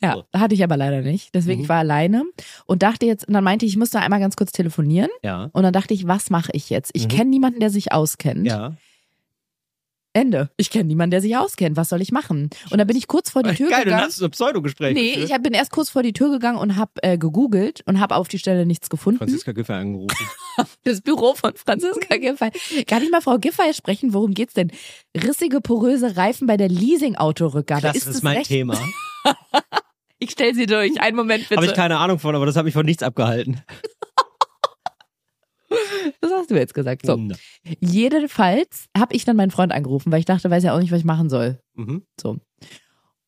[0.01, 0.39] Ja, So.
[0.39, 1.33] hatte ich aber leider nicht.
[1.33, 1.63] Deswegen Mhm.
[1.63, 2.23] ich war alleine
[2.65, 5.09] und dachte jetzt, und dann meinte ich, ich müsste einmal ganz kurz telefonieren.
[5.23, 5.49] Ja.
[5.53, 6.91] Und dann dachte ich, was mache ich jetzt?
[6.93, 7.09] Ich Mhm.
[7.09, 8.45] kenne niemanden, der sich auskennt.
[8.45, 8.73] Ja.
[10.13, 10.49] Ende.
[10.57, 11.75] Ich kenne niemanden, der sich auskennt.
[11.75, 12.49] Was soll ich machen?
[12.69, 14.03] Und dann bin ich kurz vor die Tür Geil, du gegangen.
[14.03, 14.93] hast so ein Pseudogespräch.
[14.93, 17.99] Nee, ich hab, bin erst kurz vor die Tür gegangen und habe äh, gegoogelt und
[17.99, 19.17] habe auf die Stelle nichts gefunden.
[19.17, 20.15] Franziska Giffey angerufen.
[20.83, 22.51] Das Büro von Franziska Giffey.
[22.85, 24.13] Kann ich mal Frau Giffey sprechen?
[24.13, 24.71] Worum geht's denn?
[25.17, 27.81] Rissige, poröse Reifen bei der Leasing-Autorückgabe.
[27.81, 28.49] Das ist ist, mein recht?
[28.49, 28.77] Thema.
[30.19, 31.01] Ich stell sie durch.
[31.01, 31.57] Einen Moment bitte.
[31.57, 33.61] Habe ich keine Ahnung von, aber das hat mich von nichts abgehalten.
[36.21, 37.05] das hast du jetzt gesagt.
[37.05, 37.17] So.
[37.79, 40.99] Jedenfalls habe ich dann meinen Freund angerufen, weil ich dachte, weiß ja auch nicht, was
[40.99, 41.59] ich machen soll.
[41.75, 42.03] Mhm.
[42.19, 42.37] So.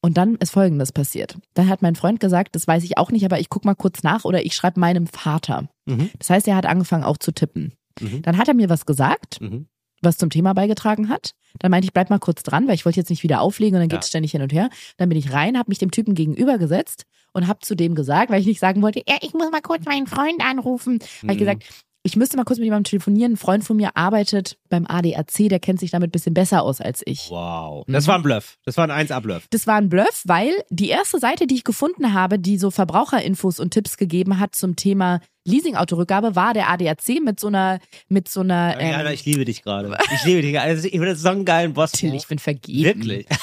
[0.01, 1.37] Und dann ist Folgendes passiert.
[1.55, 4.03] Dann hat mein Freund gesagt, das weiß ich auch nicht, aber ich guck mal kurz
[4.03, 5.67] nach oder ich schreibe meinem Vater.
[5.85, 6.09] Mhm.
[6.19, 7.73] Das heißt, er hat angefangen auch zu tippen.
[7.99, 8.21] Mhm.
[8.21, 9.67] Dann hat er mir was gesagt, Mhm.
[10.01, 11.31] was zum Thema beigetragen hat.
[11.59, 13.81] Dann meinte ich, bleib mal kurz dran, weil ich wollte jetzt nicht wieder auflegen und
[13.81, 13.95] dann Ja.
[13.97, 14.69] geht es ständig hin und her.
[14.97, 17.03] Dann bin ich rein, habe mich dem Typen gegenübergesetzt
[17.33, 19.85] und habe zu dem gesagt, weil ich nicht sagen wollte, ja, ich muss mal kurz
[19.85, 20.99] meinen Freund anrufen.
[21.23, 21.39] Habe ich Mhm.
[21.39, 21.63] gesagt,
[22.05, 23.33] ich müsste mal kurz mit jemandem telefonieren.
[23.33, 26.79] Ein Freund von mir arbeitet beim ADAC, der kennt sich damit ein bisschen besser aus
[26.79, 27.27] als ich.
[27.31, 27.83] Wow.
[27.87, 28.07] Das Mhm.
[28.07, 28.57] war ein Bluff.
[28.63, 29.47] Das war ein 1A-Bluff.
[29.49, 33.59] Das war ein Bluff, weil die erste Seite, die ich gefunden habe, die so Verbraucherinfos
[33.59, 38.41] und Tipps gegeben hat zum Thema Leasing-Autorückgabe, war der ADAC mit so einer, mit so
[38.41, 39.97] einer, ähm, Ariana, ich liebe dich gerade.
[40.13, 40.59] Ich liebe dich.
[40.59, 41.91] Also, ich das so einen geilen Boss.
[41.91, 42.83] Till, ich bin vergeben.
[43.01, 43.27] Wirklich.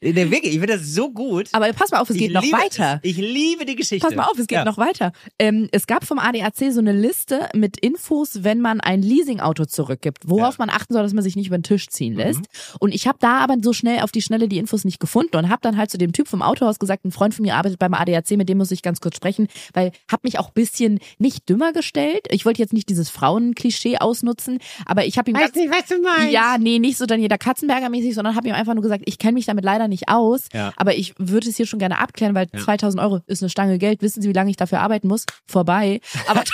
[0.00, 1.48] Nee, wirklich, ich finde das so gut.
[1.52, 3.00] Aber pass mal auf, es geht ich noch liebe weiter.
[3.02, 4.06] Ich liebe die Geschichte.
[4.06, 4.64] Pass mal auf, es geht ja.
[4.64, 5.12] noch weiter.
[5.38, 10.28] Ähm, es gab vom ADAC so eine Liste mit Infos, wenn man ein Leasingauto zurückgibt,
[10.28, 10.66] worauf Ja.
[10.66, 12.42] man achten soll, dass man sich nicht über den Tisch ziehen lässt.
[12.78, 15.48] Und ich habe da aber so schnell auf die Schnelle die Infos nicht gefunden und
[15.48, 17.94] habe dann halt zu dem Typ vom Autohaus gesagt, ein Freund von mir arbeitet beim
[17.94, 21.72] ADAC, mit dem muss ich ganz kurz sprechen, weil hab mich auch bisschen nicht dümmer
[21.72, 22.26] gestellt.
[22.30, 26.00] Ich wollte jetzt nicht dieses Frauenklischee ausnutzen, aber ich habe ihm ganz, nicht, was du
[26.02, 26.32] meinst.
[26.32, 29.37] ja, nee, nicht so Daniela Katzenberger mäßig, sondern habe ihm einfach nur gesagt, ich kenne
[29.38, 30.72] mich damit leider nicht aus, Ja.
[30.76, 32.60] aber ich würde es hier schon gerne abklären, weil Ja.
[32.60, 34.02] 2000 Euro ist eine Stange Geld.
[34.02, 35.24] Wissen Sie, wie lange ich dafür arbeiten muss?
[35.46, 36.00] Vorbei.
[36.26, 36.42] Aber,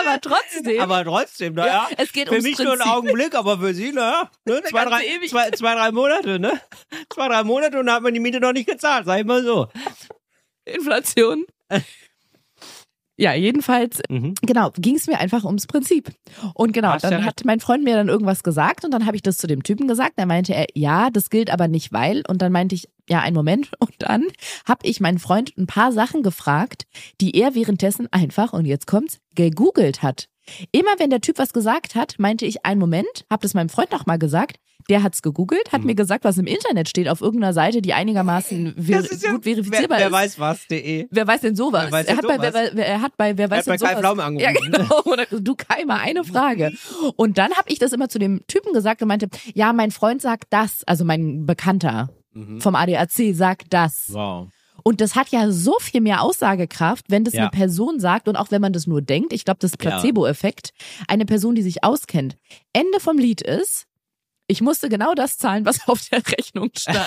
[0.00, 0.80] aber trotzdem.
[0.80, 1.86] Aber trotzdem, naja.
[1.90, 2.92] Ja, es geht für mich nur einen Prinzip.
[2.96, 4.30] Augenblick, aber für Sie, naja.
[4.44, 4.62] Ne?
[4.68, 6.60] Zwei, drei, zwei, zwei, drei Monate, ne?
[7.12, 9.42] Zwei, drei Monate und dann hat man die Miete noch nicht gezahlt, sag ich mal
[9.44, 9.68] so.
[10.64, 11.44] Inflation.
[13.18, 14.34] Ja, jedenfalls, Mhm.
[14.42, 16.10] genau, ging es mir einfach ums Prinzip.
[16.54, 17.28] Und genau, Hast ja dann recht.
[17.28, 19.86] hat mein Freund mir dann irgendwas gesagt und dann habe ich das zu dem Typen
[19.86, 20.14] gesagt.
[20.16, 22.22] Dann meinte er, ja, das gilt aber nicht, weil.
[22.28, 23.70] Und dann meinte ich, ja, einen Moment.
[23.80, 24.24] Und dann
[24.66, 26.84] habe ich meinen Freund ein paar Sachen gefragt,
[27.20, 30.28] die er währenddessen einfach, und jetzt kommt's, gegoogelt hat.
[30.72, 33.90] Immer wenn der Typ was gesagt hat, meinte ich, einen Moment, habe das meinem Freund
[33.92, 34.56] nochmal gesagt.
[34.90, 35.72] Der hat's gegoogelt, Mhm.
[35.72, 39.44] hat mir gesagt, was im Internet steht, auf irgendeiner Seite, die einigermaßen ver ja- gut
[39.44, 40.12] verifizierbar wer, ist.
[40.12, 41.06] wer weiß was.de.
[41.10, 41.84] Wer weiß denn sowas?
[41.86, 43.80] Wer weiß er, hat bei, wer, wer, er hat bei Wer weiß hat bei denn
[43.86, 44.00] Kai sowas?
[44.00, 44.54] Pflaume angerufen.
[44.72, 45.02] Ja, genau.
[45.04, 46.72] Oder Du Kai, mal eine Frage.
[47.16, 50.20] Und dann habe ich das immer zu dem Typen gesagt und meinte, ja, mein Freund
[50.22, 52.10] sagt das, also mein Bekannter
[52.60, 54.06] vom ADAC sagt das.
[54.12, 54.48] Wow.
[54.84, 57.42] Und das hat ja so viel mehr Aussagekraft, wenn das Ja.
[57.42, 59.32] eine Person sagt und auch wenn man das nur denkt.
[59.32, 60.70] Ich glaube, das Placebo-Effekt.
[61.08, 62.36] Eine Person, die sich auskennt.
[62.72, 63.86] Ende vom Lied ist,
[64.52, 66.98] ich musste genau das zahlen, was auf der Rechnung stand.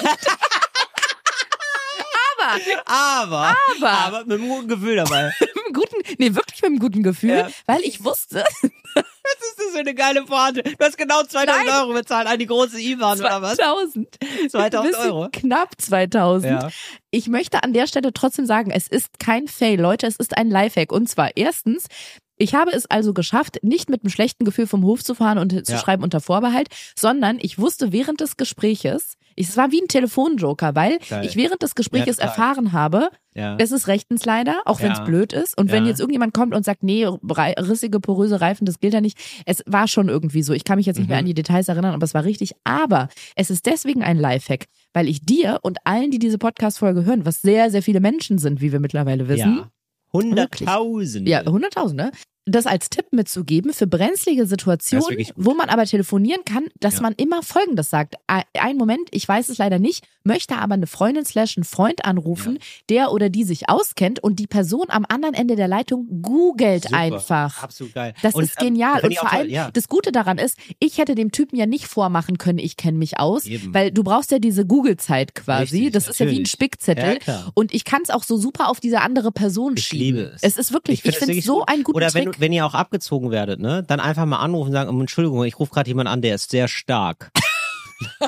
[2.38, 5.32] aber, Aber, aber, aber mit einem guten Gefühl dabei.
[5.40, 7.50] mit einem guten, nee, wirklich mit einem guten Gefühl, Ja.
[7.66, 8.44] weil ich wusste,
[8.96, 10.62] Das ist so eine geile Pointe.
[10.64, 11.76] Du hast genau 2000 Nein.
[11.82, 13.56] Euro bezahlt an die große IBAN oder was?
[13.58, 14.08] 2000.
[14.50, 15.30] 2000 Bisschen Euro.
[15.34, 16.52] Knapp 2000.
[16.64, 16.70] Ja.
[17.12, 20.50] Ich möchte an der Stelle trotzdem sagen, es ist kein Fail, Leute, es ist ein
[20.50, 20.92] Lifehack.
[20.92, 21.88] Und zwar erstens,
[22.38, 25.66] ich habe es also geschafft, nicht mit einem schlechten Gefühl vom Hof zu fahren und
[25.66, 25.80] zu Ja.
[25.80, 26.68] schreiben unter Vorbehalt,
[26.98, 31.26] sondern ich wusste während des Gespräches, es war wie ein Telefonjoker, weil Geil.
[31.26, 33.58] ich während des Gespräches Ja, erfahren habe, Ja.
[33.60, 35.58] es ist rechtens leider, auch wenn es blöd ist.
[35.58, 39.18] Und wenn jetzt irgendjemand kommt und sagt, nee, rissige, poröse Reifen, das gilt ja nicht.
[39.46, 40.54] Es war schon irgendwie so.
[40.54, 41.24] Ich kann mich jetzt nicht mehr Mhm.
[41.24, 42.54] an die Details erinnern, aber es war richtig.
[42.64, 47.26] Aber es ist deswegen ein Lifehack, weil ich dir und allen, die diese Podcast-Folge hören,
[47.26, 49.64] was sehr, sehr viele Menschen sind, wie wir mittlerweile wissen.
[50.16, 50.24] Ja.
[50.24, 51.30] Hunderttausende.
[51.32, 52.12] Ja, Hunderttausende.
[52.48, 57.02] Das als Tipp mitzugeben für brenzlige Situationen, wo man aber telefonieren kann, dass Ja.
[57.02, 58.16] man immer Folgendes sagt.
[58.28, 62.06] Ein ein Moment, ich weiß es leider nicht, möchte aber eine Freundin slash einen Freund
[62.06, 66.84] anrufen, der oder die sich auskennt und die Person am anderen Ende der Leitung googelt
[66.84, 66.98] Super.
[66.98, 67.64] einfach.
[67.64, 68.14] Absolut geil.
[68.22, 69.02] Das Und, ist ähm, genial.
[69.04, 69.72] Und vor allem, ja.
[69.72, 73.20] das Gute daran ist, ich hätte dem Typen ja nicht vormachen können, ich kenne mich
[73.20, 73.74] aus, Eben.
[73.74, 75.76] weil du brauchst ja diese Google-Zeit quasi.
[75.78, 76.52] Richtig, das ist ja wie ein natürlich.
[76.52, 77.20] Spickzettel.
[77.26, 80.18] Ja, und ich kann es auch so super auf diese andere Person Ich schieben.
[80.18, 80.44] liebe es.
[80.44, 81.70] Es ist wirklich, ich es finde wirklich so gut.
[81.70, 82.35] einen guten Oder wenn, Trick.
[82.40, 85.60] Wenn ihr auch abgezogen werdet, ne, dann einfach mal anrufen und sagen, um, Entschuldigung, ich
[85.60, 87.32] rufe gerade jemanden an, der ist sehr stark.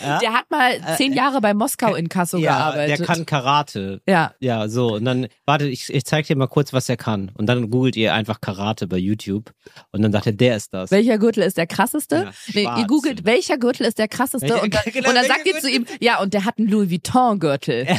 [0.00, 2.98] ja, Der hat mal zehn Jahre bei Moskau in Kasso Äh, ja, gearbeitet.
[3.00, 4.00] der kann Karate.
[4.06, 4.32] ja.
[4.40, 4.94] Ja, so.
[4.94, 7.30] Und dann, warte, ich, ich zeig dir mal kurz, was er kann.
[7.34, 9.52] Und dann googelt ihr einfach Karate bei YouTube.
[9.92, 10.90] Und dann sagt er, der ist das.
[10.90, 12.16] Welcher Gürtel ist der krasseste?
[12.16, 14.48] Ja, nee, ihr googelt, welcher Gürtel ist der krasseste?
[14.48, 16.68] Welcher- und dann, genau, und dann sagt ihr zu ihm, ja, und der hat einen
[16.68, 17.86] Louis Vuitton-Gürtel.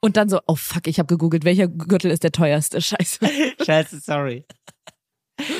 [0.00, 2.80] und dann so, oh fuck, ich habe gegoogelt, welcher Gürtel ist der teuerste?
[2.82, 3.18] Scheiße.
[3.64, 4.44] Scheiße, sorry.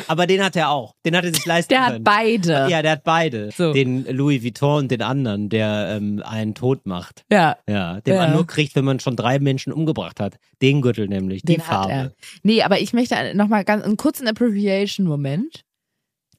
[0.09, 0.95] Aber den hat er auch.
[1.07, 2.05] Den hat er sich leisten Der hat können.
[2.05, 2.67] beide.
[2.69, 3.51] Ja, der hat beide.
[3.57, 3.73] So.
[3.73, 7.25] Den Louis Vuitton und den anderen, der ähm, einen tot macht.
[7.33, 7.57] Ja.
[7.67, 8.21] Ja, den Ja.
[8.27, 10.37] man nur kriegt, wenn man schon drei Menschen umgebracht hat.
[10.61, 11.95] Den Gürtel nämlich, die Den Farbe.
[11.95, 12.13] hat er.
[12.43, 15.63] Nee, aber ich möchte nochmal ganz einen kurzen Appropriation-Moment.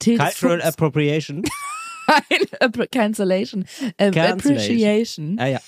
[0.04, 1.42] Cultural Appropriation.
[2.92, 3.66] Cancellation.
[3.98, 4.52] Äh, Cancellation.
[4.52, 5.40] Appreciation.
[5.40, 5.60] Ah ja,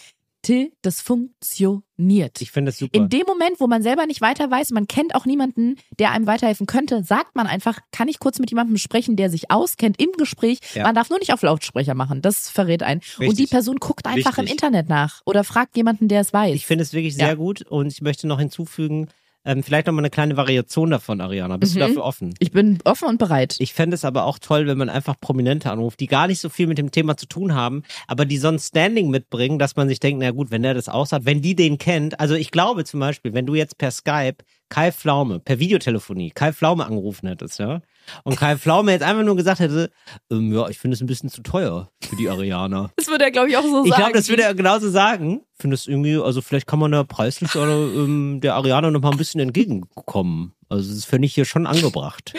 [0.43, 2.41] Till, das funktioniert.
[2.41, 2.95] ich finde das super.
[2.97, 6.27] In dem Moment, wo man selber nicht weiter weiß, man kennt auch niemanden, der einem
[6.27, 10.11] weiterhelfen könnte, sagt man einfach, kann ich kurz mit jemandem sprechen, der sich auskennt im
[10.17, 10.59] Gespräch.
[10.75, 10.83] Ja.
[10.83, 13.01] Man darf nur nicht auf Lautsprecher machen, das verrät einen.
[13.17, 13.49] Und die Richtig.
[13.51, 14.61] Person guckt einfach im Wichtig.
[14.61, 16.53] Internet nach oder fragt jemanden, der es weiß.
[16.55, 17.27] Ich finde es wirklich Ja.
[17.27, 19.07] sehr gut und ich möchte noch hinzufügen,
[19.45, 21.57] ähm, vielleicht noch mal eine kleine Variation davon, Ariana.
[21.57, 21.81] Bist du Mhm.
[21.87, 22.33] dafür offen?
[22.39, 23.55] ich bin offen und bereit.
[23.59, 26.49] Ich fände es aber auch toll, wenn man einfach Prominente anruft, die gar nicht so
[26.49, 29.87] viel mit dem Thema zu tun haben, aber die so ein Standing mitbringen, dass man
[29.89, 32.19] sich denkt, na gut, wenn der das aus hat, wenn die den kennt.
[32.19, 34.37] Also ich glaube zum Beispiel, wenn du jetzt per Skype
[34.69, 37.81] Kai Pflaume, per Videotelefonie Kai Pflaume angerufen hättest, ja,
[38.23, 39.89] und Kai Pflaume jetzt einfach nur gesagt hätte,
[40.31, 42.91] ähm, ja, ich finde es ein bisschen zu teuer für die Ariana.
[42.97, 44.01] Das würde er, glaube ich, auch so Ich sagen.
[44.01, 45.41] glaube, das würde er genauso sagen.
[45.55, 49.01] Ich finde es irgendwie, also vielleicht kann man da preislich oder, ähm, der Ariana noch
[49.01, 50.53] mal ein bisschen entgegenkommen.
[50.69, 52.33] Also das finde ich hier schon angebracht.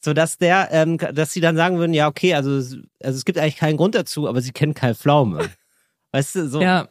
[0.00, 3.38] so dass der, ähm, dass sie dann sagen würden, ja okay, also, also es gibt
[3.38, 5.48] eigentlich keinen Grund dazu, aber sie kennen Kai Pflaume.
[6.12, 6.60] Weißt du, so.
[6.60, 6.88] Ja,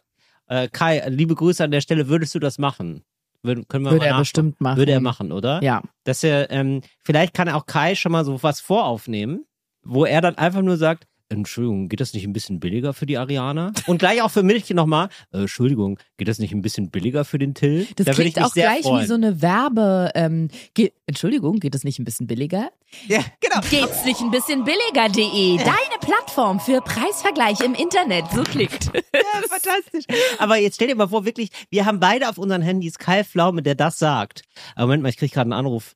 [0.47, 3.03] Äh, Kai, liebe Grüße an der Stelle, würdest du das machen?
[3.43, 4.77] Würden, können wir würde mal er bestimmt machen.
[4.77, 5.63] Würde er machen, oder?
[5.63, 5.81] Ja.
[6.03, 9.45] Dass er, ähm, vielleicht kann auch Kai schon mal so was voraufnehmen,
[9.83, 13.17] wo er dann einfach nur sagt, Entschuldigung, geht das nicht ein bisschen billiger für die
[13.17, 13.71] Ariana?
[13.87, 17.39] Und gleich auch für Milch nochmal, äh, Entschuldigung, geht das nicht ein bisschen billiger für
[17.39, 17.87] den Till?
[17.95, 19.03] Das da würde ich klingt auch sehr gleich freuen.
[19.03, 20.11] wie so eine Werbe.
[20.15, 22.71] Ähm, ge Entschuldigung, geht es nicht ein bisschen billiger?
[23.07, 23.61] Ja, genau.
[23.69, 25.57] Geht's nicht ein bisschen billiger.de?
[25.57, 28.25] Deine Plattform für Preisvergleich im Internet.
[28.33, 28.91] So klingt.
[29.13, 30.05] Ja, fantastisch.
[30.39, 33.61] Aber jetzt stell dir mal vor, wirklich, wir haben beide auf unseren Handys Kai Pflaume,
[33.61, 34.43] der das sagt.
[34.75, 35.95] Aber Moment mal, ich krieg gerade einen Anruf.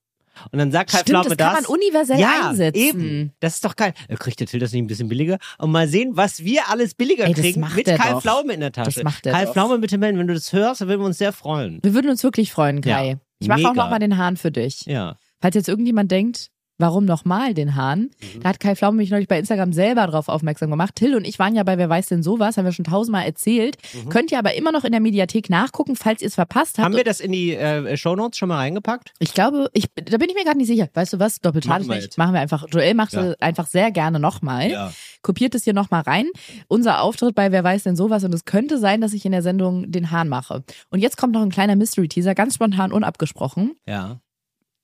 [0.51, 2.79] Und dann sagt Kai Stimmt, Pflaume das kann man universell ja, einsetzen.
[2.79, 3.33] Eben.
[3.39, 3.93] Das ist doch geil.
[4.19, 5.37] Kriegt der Till das nicht ein bisschen billiger?
[5.57, 8.21] Und mal sehen, was wir alles billiger Ey, kriegen mit Kai doch.
[8.21, 8.91] Pflaume in der Tasche.
[8.95, 9.53] Das macht er Kai doch.
[9.53, 10.19] Pflaume, bitte melden.
[10.19, 11.79] Wenn du das hörst, dann würden wir uns sehr freuen.
[11.83, 13.09] Wir würden uns wirklich freuen, Kai.
[13.09, 13.83] Ja, ich mache auch mega.
[13.83, 14.85] noch mal den Hahn für dich.
[14.85, 15.17] Ja.
[15.41, 18.09] Falls jetzt irgendjemand denkt, warum nochmal den Hahn?
[18.35, 18.41] Mhm.
[18.41, 20.95] Da hat Kai Pflaume mich neulich bei Instagram selber drauf aufmerksam gemacht.
[20.95, 23.77] Till und ich waren ja bei Wer weiß denn sowas, haben wir schon tausendmal erzählt.
[24.09, 26.79] Könnt ihr aber immer noch in der Mediathek nachgucken, falls ihr es verpasst habt.
[26.79, 26.83] Mhm.
[26.83, 29.13] Haben wir das in die äh, Shownotes schon mal reingepackt?
[29.19, 30.87] Ich glaube, ich, da bin ich mir gerade nicht sicher.
[30.93, 31.39] Weißt du was?
[31.39, 32.03] Doppelt Machen wir nicht.
[32.05, 32.17] jetzt.
[32.17, 32.65] Machen wir einfach.
[32.71, 33.23] Joel macht Ja.
[33.31, 34.91] es einfach sehr gerne nochmal.
[35.21, 36.27] Kopiert es hier nochmal rein.
[36.67, 39.41] Unser Auftritt bei Wer weiß denn sowas und es könnte sein, dass ich in der
[39.41, 40.63] Sendung den Hahn mache.
[40.89, 43.73] Und jetzt kommt noch ein kleiner Mystery-Teaser, ganz spontan, unabgesprochen.
[43.87, 44.19] Ja.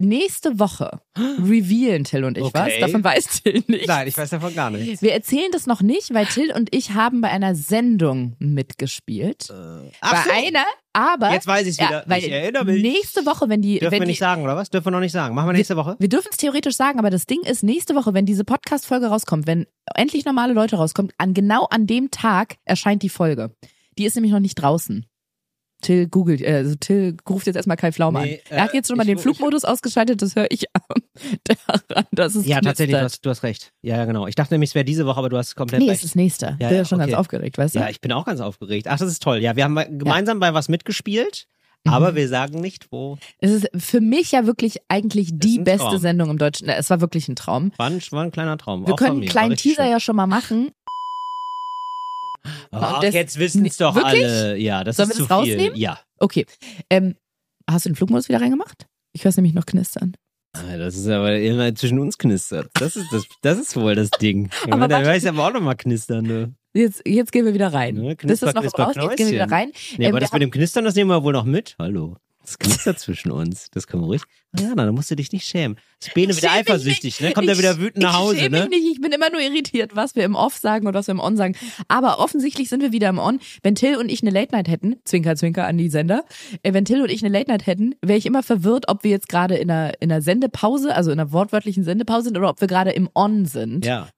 [0.01, 2.53] Nächste Woche revealen Till und ich Okay.
[2.53, 2.79] was.
[2.79, 3.87] Davon weiß Till nicht.
[3.87, 5.01] Nein, ich weiß davon gar nichts.
[5.01, 9.47] Wir erzählen das noch nicht, weil Till und ich haben bei einer Sendung mitgespielt.
[10.01, 10.47] Ach bei so.
[10.47, 12.03] einer, aber Jetzt weiß ich's ja, wieder.
[12.07, 12.81] weil Ich erinnere mich.
[12.81, 14.69] nächste Woche, wenn die, Dürfen wenn wir die nicht sagen, oder was?
[14.69, 15.35] Dürfen wir noch nicht sagen.
[15.35, 15.95] Machen wir nächste Woche?
[15.99, 19.47] wir dürfen es theoretisch sagen, aber das Ding ist, nächste Woche, wenn diese Podcast-Folge rauskommt,
[19.47, 23.55] wenn endlich normale Leute rauskommt, an genau an dem Tag erscheint die Folge.
[23.97, 25.05] Die ist nämlich noch nicht draußen.
[25.81, 28.57] Till googelt, äh, also Till ruft jetzt erstmal Kai Pflaume Nee, an.
[28.57, 30.65] Er hat äh, jetzt schon mal ich- den Flugmodus ausgeschaltet, das höre ich
[31.43, 33.03] daran, dass es Ja, tatsächlich, du knistert.
[33.03, 33.73] hast, du hast recht.
[33.81, 34.27] Ja, ja, genau.
[34.27, 36.03] Ich dachte nämlich, es wäre diese Woche, aber du hast komplett Nee, es recht.
[36.05, 36.47] ist nächster.
[36.47, 37.19] Ja, ich bin ja, ja schon ganz okay.
[37.19, 37.79] aufgeregt, weißt du?
[37.79, 38.87] Ja, ich bin auch ganz aufgeregt.
[38.87, 39.39] Ach, das ist toll.
[39.39, 41.47] Ja, wir haben gemeinsam bei was mitgespielt,
[41.83, 41.93] Mhm.
[41.93, 43.17] aber wir sagen nicht, wo.
[43.39, 45.97] Es ist für mich ja wirklich eigentlich die beste.
[45.97, 46.69] Sendung im Deutschen.
[46.69, 47.71] Es war wirklich ein Traum.
[47.77, 48.85] War ein, war ein kleiner Traum.
[48.85, 49.91] Wir auch können einen kleinen Teaser schön.
[49.91, 50.69] ja schon mal machen.
[52.71, 54.23] Ach, Das- jetzt wissen es doch Wirklich?
[54.25, 54.57] alle.
[54.57, 55.53] Ja, das Sollen ist wir zu das viel.
[55.55, 55.77] rausnehmen?
[55.77, 55.99] Ja.
[56.19, 56.45] Okay.
[56.89, 57.15] Ähm,
[57.69, 58.85] hast du den Flugmodus wieder reingemacht?
[59.13, 60.13] Ich höre es nämlich noch knistern.
[60.53, 62.69] Ah, Das ist aber immer zwischen uns knistert.
[62.73, 64.49] Das ist das, das ist wohl das Ding.
[64.69, 66.53] Aber da weiß ich aber auch noch mal knistern, ne?
[66.73, 67.95] Jetzt, jetzt gehen wir wieder rein.
[67.95, 69.71] Ne, das Knusper, ist noch Knusper, raus, jetzt gehen wir wieder rein.
[69.97, 71.75] Nee, Ähm, aber das mit dem Knistern, das nehmen wir wohl noch mit.
[71.79, 72.15] Hallo.
[72.43, 73.69] Das knistert zwischen uns.
[73.71, 74.23] Das können wir ruhig.
[74.59, 75.77] Ja, da musst du dich nicht schämen.
[76.01, 77.21] Ist Bene wieder eifersüchtig, nicht.
[77.21, 77.33] ne?
[77.33, 78.67] Kommt er wieder wütend nach Hause, ich schäme ne?
[78.67, 81.13] mich nicht, ich bin immer nur irritiert, was wir im Off sagen und was wir
[81.13, 81.55] im On sagen.
[81.87, 83.39] Aber offensichtlich sind wir wieder im On.
[83.63, 86.25] Wenn Till und ich eine Late Night hätten, Zwinker, Zwinker an die Sender,
[86.63, 89.11] äh, wenn Till und ich eine Late Night hätten, wäre ich immer verwirrt, ob wir
[89.11, 92.59] jetzt gerade in einer, in einer Sendepause, also in einer wortwörtlichen Sendepause sind oder ob
[92.59, 93.85] wir gerade im On sind.
[93.85, 94.09] Ja.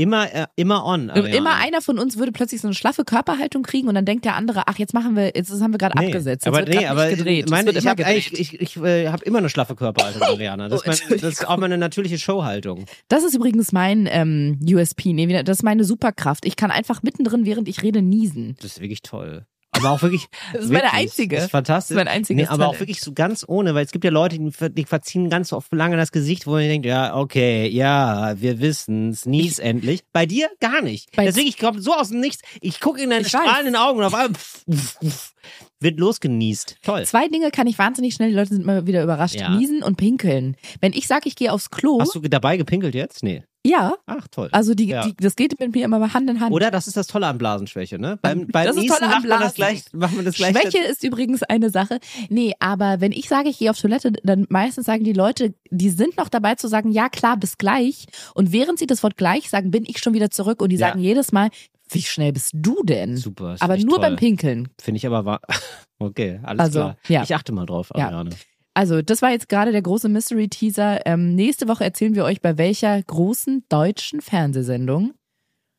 [0.00, 1.10] Immer, äh, immer on.
[1.10, 1.36] Ariane.
[1.36, 4.34] Immer einer von uns würde plötzlich so eine schlaffe Körperhaltung kriegen und dann denkt der
[4.34, 6.46] andere, ach, jetzt machen wir, jetzt das haben wir gerade Nee, abgesetzt.
[6.46, 7.50] Jetzt aber nee, aber gedreht.
[7.50, 10.68] Meine, ich habe ich, ich, ich äh, hab immer eine schlaffe Körperhaltung, Ariana.
[10.70, 12.86] Das, Oh, ist mein, das ist auch meine natürliche Showhaltung.
[13.08, 16.46] Das ist übrigens mein ähm, USP, nee, das ist meine Superkraft.
[16.46, 18.56] Ich kann einfach mittendrin, während ich rede, niesen.
[18.62, 19.44] Das ist wirklich toll.
[19.72, 20.26] Aber auch wirklich.
[20.52, 21.36] Das ist meine einzige.
[21.36, 21.94] Das ist fantastisch.
[21.94, 22.80] Das ist mein einziges Nee, aber auch Talent.
[22.80, 25.72] wirklich so ganz ohne, weil es gibt ja Leute, die, ver- die verziehen ganz oft
[25.72, 30.00] lange das Gesicht, wo man denkt, ja, okay, ja, wir wissen's, nies endlich.
[30.12, 31.14] Bei dir gar nicht.
[31.16, 34.04] Bei- Deswegen, ich komme so aus dem Nichts, ich gucke in deine strahlenden Augen und
[34.04, 35.32] auf einmal pff, pff, pff,
[35.78, 36.76] wird losgenießt.
[36.82, 37.06] Toll.
[37.06, 39.36] Zwei Dinge kann ich wahnsinnig schnell, die Leute sind immer wieder überrascht.
[39.36, 39.50] Ja.
[39.56, 40.56] Niesen und pinkeln.
[40.80, 43.22] Wenn ich sage, ich gehe aufs Klo, Hast du dabei gepinkelt jetzt?
[43.22, 43.44] Nee.
[43.66, 44.48] Ja, Ach, toll.
[44.52, 45.04] also die, Ja.
[45.06, 46.52] die, das geht mit mir immer Hand in Hand.
[46.52, 48.18] Oder das ist das Tolle an Blasenschwäche, ne?
[48.22, 49.54] Beim, beim Das ist toll an man das Blasen.
[49.54, 50.56] gleich, macht man das gleich.
[50.56, 51.98] Schwäche ist übrigens eine Sache.
[52.30, 55.90] Nee, aber wenn ich sage, ich gehe auf Toilette, dann meistens sagen die Leute, die
[55.90, 58.06] sind noch dabei zu sagen, ja klar, bis gleich.
[58.34, 60.88] Und während sie das Wort gleich sagen, bin ich schon wieder zurück und die Ja.
[60.88, 61.50] sagen jedes Mal,
[61.92, 63.16] wie schnell bist du denn?
[63.16, 63.56] Super.
[63.60, 64.00] aber nur toll.
[64.00, 64.68] beim Pinkeln.
[64.80, 65.40] Finde ich aber wahr.
[66.02, 66.96] Okay, alles Also, klar.
[67.08, 67.22] ja.
[67.24, 68.24] Ich achte mal drauf, Ja.
[68.74, 71.06] Also, das war jetzt gerade der große Mystery-Teaser.
[71.06, 75.12] Ähm, nächste Woche erzählen wir euch, bei welcher großen deutschen Fernsehsendung.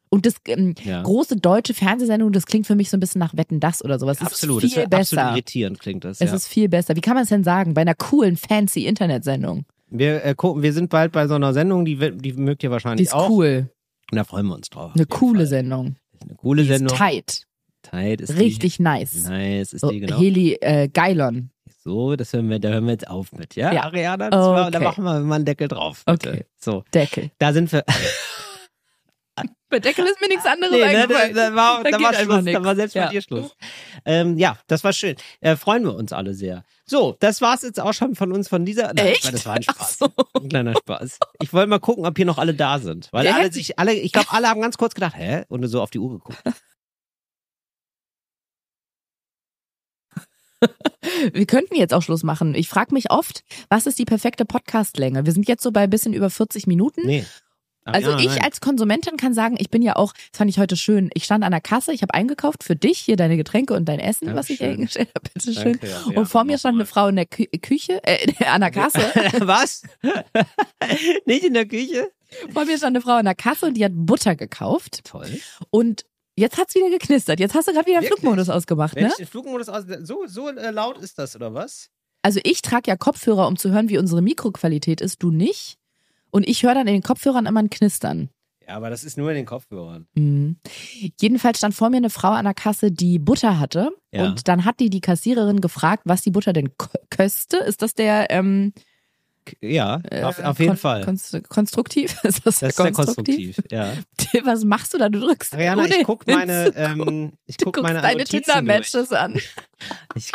[0.10, 1.02] Und das ähm, Ja.
[1.02, 4.18] große deutsche Fernsehsendung, das klingt für mich so ein bisschen nach Wetten das oder sowas.
[4.20, 5.32] Es Absolut, ist das viel ist absolut besser.
[5.32, 6.20] irritierend klingt das.
[6.20, 6.36] Es ja.
[6.36, 6.96] ist viel besser.
[6.98, 7.74] Wie kann man es denn sagen?
[7.74, 9.64] Bei einer coolen, fancy Internetsendung.
[9.90, 12.72] wir, äh, gucken, wir sind bald bei so einer Sendung, die, die mögt ihr Die
[12.74, 13.30] wahrscheinlich ist auch.
[13.30, 13.70] cool.
[14.12, 14.92] Und da freuen wir uns drauf.
[14.94, 15.48] Eine coole Fall.
[15.48, 15.96] Sendung.
[16.22, 16.98] Eine coole Die ist Sendung.
[16.98, 17.44] tight.
[17.84, 18.84] Tight ist Richtig die.
[18.84, 19.28] nice.
[19.30, 20.20] Nice ist die, genau.
[20.20, 21.52] Heli äh, Geilon.
[21.84, 23.72] So, das hören wir, da hören wir jetzt auf mit, ja?
[23.74, 23.84] Ja.
[23.86, 24.86] Ariana, das war, da Okay.
[24.88, 26.04] machen wir mal einen Deckel drauf.
[26.06, 26.30] Bitte.
[26.30, 26.46] Okay.
[26.58, 27.32] So, Deckel.
[27.40, 27.84] da sind wir.
[29.70, 31.34] Bei Deckel ist mir nichts anderes Nee, ne, da, eingefallen.
[31.36, 33.06] da war, Da da war Schluss, da war selbst Ja.
[33.06, 33.56] bei dir Schluss.
[34.04, 35.16] Ähm, ja, das war schön.
[35.40, 36.64] Äh, freuen wir uns alle sehr.
[36.86, 38.88] So, das war's jetzt auch schon von uns von dieser.
[38.94, 39.34] Nein, Echt?
[39.34, 40.00] Das war ein Spaß.
[40.00, 40.10] so.
[40.34, 41.20] Ein kleiner Spaß.
[41.42, 43.08] Ich wollte mal gucken, ob hier noch alle da sind.
[43.14, 45.46] Weil Ja, alle sich, alle, ich glaube, alle haben ganz kurz gedacht, hä?
[45.48, 46.38] Und so auf die Uhr geguckt.
[51.34, 52.56] Wir könnten jetzt auch Schluss machen.
[52.56, 55.26] Ich frage mich oft, was ist die perfekte Podcastlänge?
[55.26, 57.02] Wir sind jetzt so bei ein bisschen über 40 Minuten.
[57.06, 57.26] Nee.
[57.84, 58.44] Also ja, ich nein.
[58.44, 61.44] als Konsumentin kann sagen, ich bin ja auch, das fand ich heute schön, ich stand
[61.44, 64.52] an der Kasse, ich habe eingekauft für dich, hier deine Getränke und dein Essen, was
[64.52, 65.80] ich eingestellt habe, bitteschön.
[65.82, 67.06] Danke, ja, und vor mir stand eine nochmal.
[67.06, 69.00] Frau in der Kü Küche, äh, an der Kasse.
[69.40, 69.82] Was?
[71.26, 72.12] Nicht in der Küche?
[72.54, 75.02] vor mir stand eine Frau an der Kasse und die hat Butter gekauft.
[75.04, 75.40] Toll.
[75.70, 76.06] Und
[76.36, 77.40] jetzt hat's wieder geknistert.
[77.40, 78.20] Jetzt hast du gerade wieder Wirklich?
[78.20, 79.10] Flugmodus ausgemacht, Wenn ne?
[79.10, 79.84] ich den Flugmodus aus.
[80.04, 81.90] So, so äh, laut ist das, oder was?
[82.22, 85.78] Also ich trage ja Kopfhörer, um zu hören, wie unsere Mikroqualität ist, du nicht.
[86.30, 88.30] Und ich höre dann in den Kopfhörern immer ein Knistern.
[88.68, 90.08] Ja, aber das ist nur in den Kopfhörern.
[90.14, 90.58] Mhm.
[91.20, 93.90] Jedenfalls stand vor mir eine Frau an der Kasse, die Butter hatte.
[94.12, 94.26] Ja.
[94.26, 96.72] Und dann hat die die Kassiererin gefragt, was die Butter denn
[97.10, 97.58] köste.
[97.58, 98.74] Ist das der ähm,
[99.62, 101.04] Ja, äh, auf, auf jeden Fall.
[101.04, 102.16] konst- konstruktiv?
[102.24, 103.58] Ist das, Das ist sehr konstruktiv?
[103.72, 103.94] Ja.
[104.44, 105.10] Was machst du da?
[105.10, 105.54] Du drückst.
[105.54, 109.40] Ariana, ich guck meine, ähm, ich du guck guckst meine deine Tinder-Matches an.
[110.16, 110.32] Ich,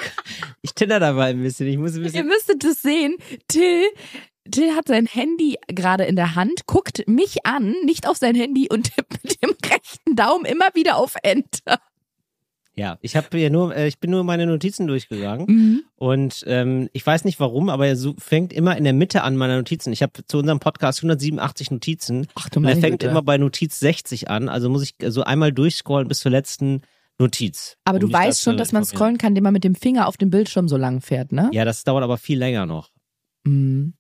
[0.62, 1.68] ich tinder dabei ein bisschen.
[1.68, 2.26] Ich muss ein Ihr bisschen.
[2.26, 3.14] müsstet es sehen.
[3.46, 3.84] Till,
[4.50, 8.68] Till hat sein Handy gerade in der Hand, guckt mich an, nicht auf sein Handy
[8.68, 11.78] und tippt mit dem rechten Daumen immer wieder auf Enter.
[12.79, 15.83] Ja, ich habe hier nur, äh, ich bin nur meine Notizen durchgegangen Mhm.
[15.97, 19.35] und ähm, ich weiß nicht warum, aber er so, fängt immer in der Mitte an
[19.37, 19.93] meiner Notizen.
[19.95, 23.11] Ich habe zu unserem Podcast 187 Notizen Ach du und er meine fängt Güte.
[23.11, 24.51] immer bei Notiz 60 an.
[24.51, 26.83] Also muss ich so einmal durchscrollen bis zur letzten
[27.18, 27.79] Notiz.
[27.85, 30.18] Aber du weißt zu schon, dass man scrollen kann, indem man mit dem Finger auf
[30.18, 31.49] dem Bildschirm so lang fährt, ne?
[31.55, 32.91] Ja, das dauert aber viel länger noch.
[33.45, 33.95] Mhm.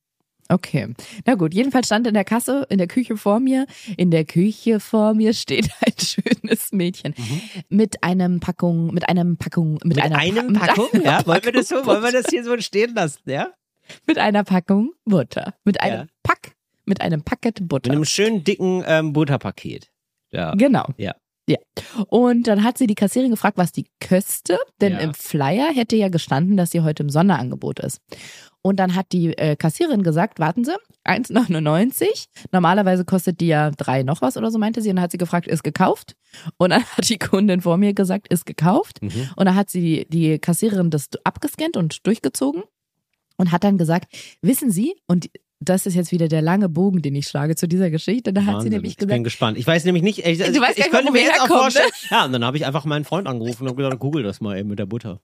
[0.48, 0.94] Okay.
[1.24, 3.66] Na gut, jedenfalls stand in der Kasse, in der Küche vor mir,
[3.96, 7.14] in der Küche vor mir steht ein schönes Mädchen
[7.68, 9.88] mit einem Packung, mit einem Packung, mit, Mhm.
[9.90, 10.88] Mit einer einem Pa- Packung?
[10.92, 13.20] mit einer Ja, wollen wir das so, Packung wollen wir das hier so stehen lassen,
[13.26, 13.48] ja?
[14.06, 16.06] mit einer Packung Butter, mit einem Ja.
[16.22, 16.52] Pack,
[16.84, 17.92] mit einem Packet Mit Butter.
[17.92, 19.90] einem schönen dicken ähm, Butterpaket.
[20.32, 20.54] Ja.
[20.54, 20.86] Genau.
[20.96, 21.14] Ja.
[21.48, 21.58] Ja.
[22.08, 24.98] Und dann hat sie die Kassierin gefragt, was die köste, denn Ja.
[24.98, 28.00] im Flyer hätte ja gestanden, dass sie heute im Sonderangebot ist.
[28.62, 30.74] Und dann hat die äh, Kassierin gesagt, warten Sie,
[31.04, 32.26] 1,99.
[32.52, 34.90] Normalerweise kostet die ja drei noch was oder so, meinte sie.
[34.90, 36.16] Und dann hat sie gefragt, ist gekauft?
[36.56, 39.00] Und dann hat die Kundin vor mir gesagt, ist gekauft.
[39.02, 39.30] Mhm.
[39.36, 42.64] Und dann hat sie die, die Kassiererin das abgescannt und durchgezogen
[43.36, 45.28] und hat dann gesagt, wissen Sie, und
[45.60, 48.46] das ist jetzt wieder der lange Bogen, den ich schlage zu dieser Geschichte, da hat
[48.46, 48.72] sie Wahnsinn.
[48.72, 49.58] nämlich ich bin gesagt, gespannt.
[49.58, 51.48] Ich weiß nämlich nicht, ich, Du ich, weißt gar ich nicht, könnte mir jetzt auch
[51.48, 51.54] ne?
[51.54, 51.90] vorstellen.
[52.10, 54.68] Ja, und dann habe ich einfach meinen Freund angerufen und gesagt, google das mal eben
[54.68, 55.20] mit der Butter.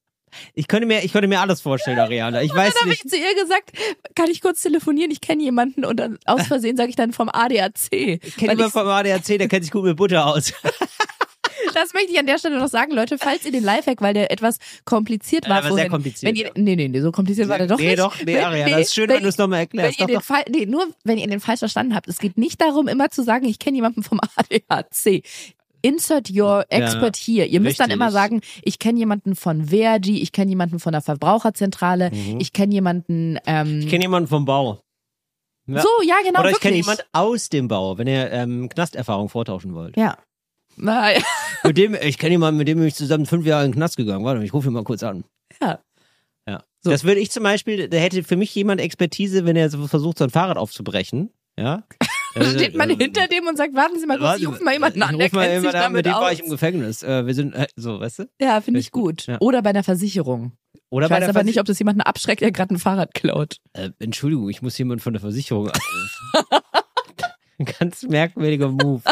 [0.54, 2.42] Ich könnte mir, ich könnte mir alles vorstellen, Ariana.
[2.42, 3.04] Ich weiß Dann habe nicht.
[3.04, 3.72] ich zu ihr gesagt,
[4.14, 5.10] kann ich kurz telefonieren?
[5.10, 7.92] Ich kenne jemanden und dann aus Versehen sage ich dann vom ADAC.
[7.92, 10.52] Ich kenne jemanden vom ADAC, der kennt sich gut mit Butter aus.
[11.74, 14.30] das möchte ich an der Stelle noch sagen, Leute, falls ihr den Lifehack, weil der
[14.30, 16.52] etwas kompliziert war, Ja, aber sehr kompliziert, Wenn ihr, ja.
[16.56, 17.98] nee, nee, nee, so kompliziert war der doch nee, nicht.
[17.98, 19.98] doch, nee, Wenn- Ariana, das ist schön, wenn, du es nochmal Wenn erklärst.
[20.00, 20.22] ihr Doch, den doch.
[20.24, 22.08] Fall, nee, nur wenn ihr den falsch verstanden habt.
[22.08, 25.22] Es geht nicht darum, immer zu sagen, ich kenne jemanden vom ADAC.
[25.84, 27.44] Insert your expert here.
[27.44, 31.02] Ihr müsst dann immer sagen, ich kenne jemanden von Verdi, ich kenne jemanden von der
[31.02, 32.38] Verbraucherzentrale, Mhm.
[32.40, 33.38] ich kenne jemanden.
[33.46, 34.80] Ähm, Ich kenne jemanden vom Bau.
[35.66, 35.80] Ja.
[35.82, 36.40] so, ja, genau.
[36.40, 39.96] Oder ich kenne jemanden aus dem Bau, wenn ihr ähm, Knasterfahrung vortauschen wollt.
[39.96, 40.18] Ja.
[40.76, 41.10] Ja.
[41.64, 43.96] Mit dem, ich kenne jemanden, mit dem bin ich zusammen fünf Jahre in den Knast
[43.96, 44.24] gegangen.
[44.24, 45.22] Warte, ich rufe ihn mal kurz an.
[45.60, 45.78] Ja.
[46.48, 46.64] Ja.
[46.80, 46.90] So.
[46.90, 50.18] Das würde ich zum Beispiel, da hätte für mich jemand Expertise, wenn er so versucht,
[50.18, 51.30] sein Fahrrad aufzubrechen.
[51.58, 51.84] Ja.
[52.34, 55.02] Da steht man hinter dem und sagt, warten Sie mal kurz, ich rufe mal jemanden
[55.02, 57.02] an, der kennt sich jemanden an, mit damit dem war ich im Gefängnis.
[57.02, 58.24] Äh, wir sind, äh, so, weißt du?
[58.40, 59.36] Ja, finde ich gut, ja.
[59.40, 60.52] Oder bei einer Versicherung.
[60.88, 63.12] Oder Ich bei weiß aber Versi- nicht, ob das jemanden abschreckt, der gerade ein Fahrrad
[63.12, 63.58] klaut.
[63.74, 66.64] Äh, Entschuldigung, ich muss jemanden von der Versicherung anrufen.
[67.78, 69.02] Ganz merkwürdiger Move.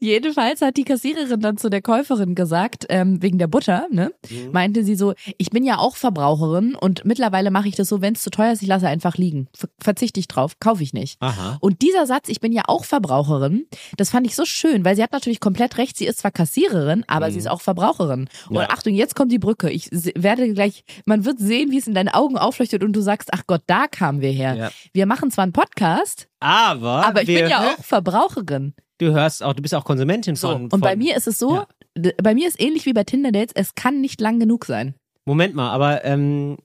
[0.00, 4.52] Jedenfalls hat die Kassiererin dann zu der Käuferin gesagt, ähm, wegen der Butter, ne, Mhm.
[4.52, 8.14] meinte sie so, ich bin ja auch Verbraucherin und mittlerweile mache ich das so, wenn
[8.14, 9.48] es zu teuer ist, ich lasse einfach liegen.
[9.56, 11.16] Ver verzichte ich drauf, kaufe ich nicht.
[11.20, 11.58] Aha.
[11.60, 13.66] Und dieser Satz, ich bin ja auch Verbraucherin,
[13.96, 17.04] das fand ich so schön, weil sie hat natürlich komplett recht, sie ist zwar Kassiererin,
[17.06, 18.28] aber sie ist auch Verbraucherin.
[18.48, 18.56] Und Mhm.
[18.56, 18.70] Ja.
[18.70, 19.70] Achtung, jetzt kommt die Brücke.
[19.70, 23.30] Ich werde gleich, man wird sehen, wie es in deinen Augen aufleuchtet und du sagst,
[23.32, 24.54] ach Gott, da kamen wir her.
[24.54, 24.70] Ja.
[24.92, 28.74] Wir machen zwar einen Podcast, Aber, aber ich bin ja auch Verbraucherin.
[28.98, 30.48] Du hörst auch, du bist auch Konsumentin So.
[30.48, 32.10] von, Und von bei mir ist es so, Ja.
[32.22, 34.94] bei mir ist ähnlich wie bei Tinder Dates, es kann nicht lang genug sein.
[35.24, 36.56] Moment mal, aber ähm,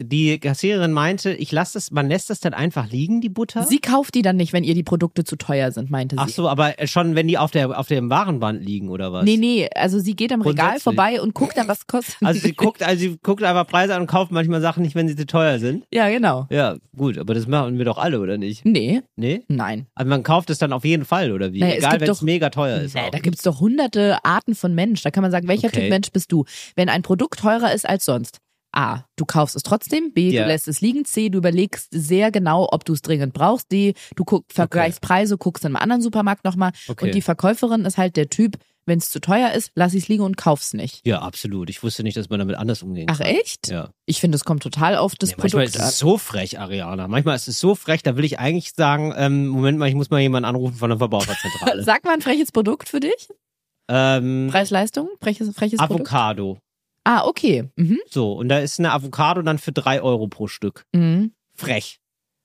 [0.00, 3.64] die Kassiererin meinte, ich lasse das, man lässt das dann einfach liegen, die Butter.
[3.64, 6.22] Sie kauft die dann nicht, wenn ihr die Produkte zu teuer sind, meinte sie.
[6.22, 9.24] Ach so, aber schon, wenn die auf der auf dem Warenband liegen oder was?
[9.24, 12.16] Nee, nee, also sie geht am Regal vorbei und guckt dann, was kostet.
[12.22, 15.08] Also sie guckt, also sie guckt einfach Preise an und kauft manchmal Sachen nicht, wenn
[15.08, 15.84] sie zu teuer sind.
[15.92, 16.46] ja, genau.
[16.50, 18.64] Ja, gut, aber das machen wir doch alle, oder nicht?
[18.64, 19.42] Nee, Nee?
[19.48, 19.86] nein.
[19.96, 21.58] Also man kauft es dann auf jeden Fall, oder wie?
[21.60, 22.96] Naja, es Egal, gibt wenn es doch- mega teuer ist.
[22.96, 23.10] Auch.
[23.10, 25.02] da gibt's doch hunderte Arten von Mensch.
[25.02, 25.80] Da kann man sagen, welcher Okay.
[25.80, 26.44] Typ Mensch bist du?
[26.76, 28.38] Wenn ein Produkt teurer ist als sonst.
[28.78, 30.12] A, du kaufst es trotzdem.
[30.12, 30.42] B, Ja.
[30.42, 31.04] du lässt es liegen.
[31.04, 33.72] C, du überlegst sehr genau, ob du es dringend brauchst.
[33.72, 36.70] D, du guck, vergleichst Preise, guckst in einem anderen Supermarkt nochmal.
[36.86, 37.06] Okay.
[37.06, 38.56] Und die Verkäuferin ist halt der Typ,
[38.86, 41.04] wenn es zu teuer ist, lass ich es liegen und kauf's nicht.
[41.06, 41.68] ja, absolut.
[41.70, 43.26] Ich wusste nicht, dass man damit anders umgehen Ach kann.
[43.26, 43.68] echt?
[43.68, 43.90] Ja.
[44.06, 45.88] Ich finde, es kommt total auf das manchmal Produkt ist an.
[45.88, 47.06] es so frech, Ariana.
[47.08, 50.08] Manchmal ist es so frech, da will ich eigentlich sagen, ähm, Moment mal, ich muss
[50.10, 51.82] mal jemanden anrufen von der Verbraucherzentrale.
[51.84, 53.28] Sag mal ein freches Produkt für dich.
[53.90, 55.08] ähm, Preis-Leistung?
[55.20, 56.08] Freches, freches Produkt?
[57.08, 57.24] Avocado.
[57.24, 57.68] Ah, okay.
[57.76, 57.98] Mhm.
[58.08, 60.84] So, und da ist eine Avocado dann für drei Euro pro Stück.
[60.92, 61.32] Mhm.
[61.54, 62.00] Frech.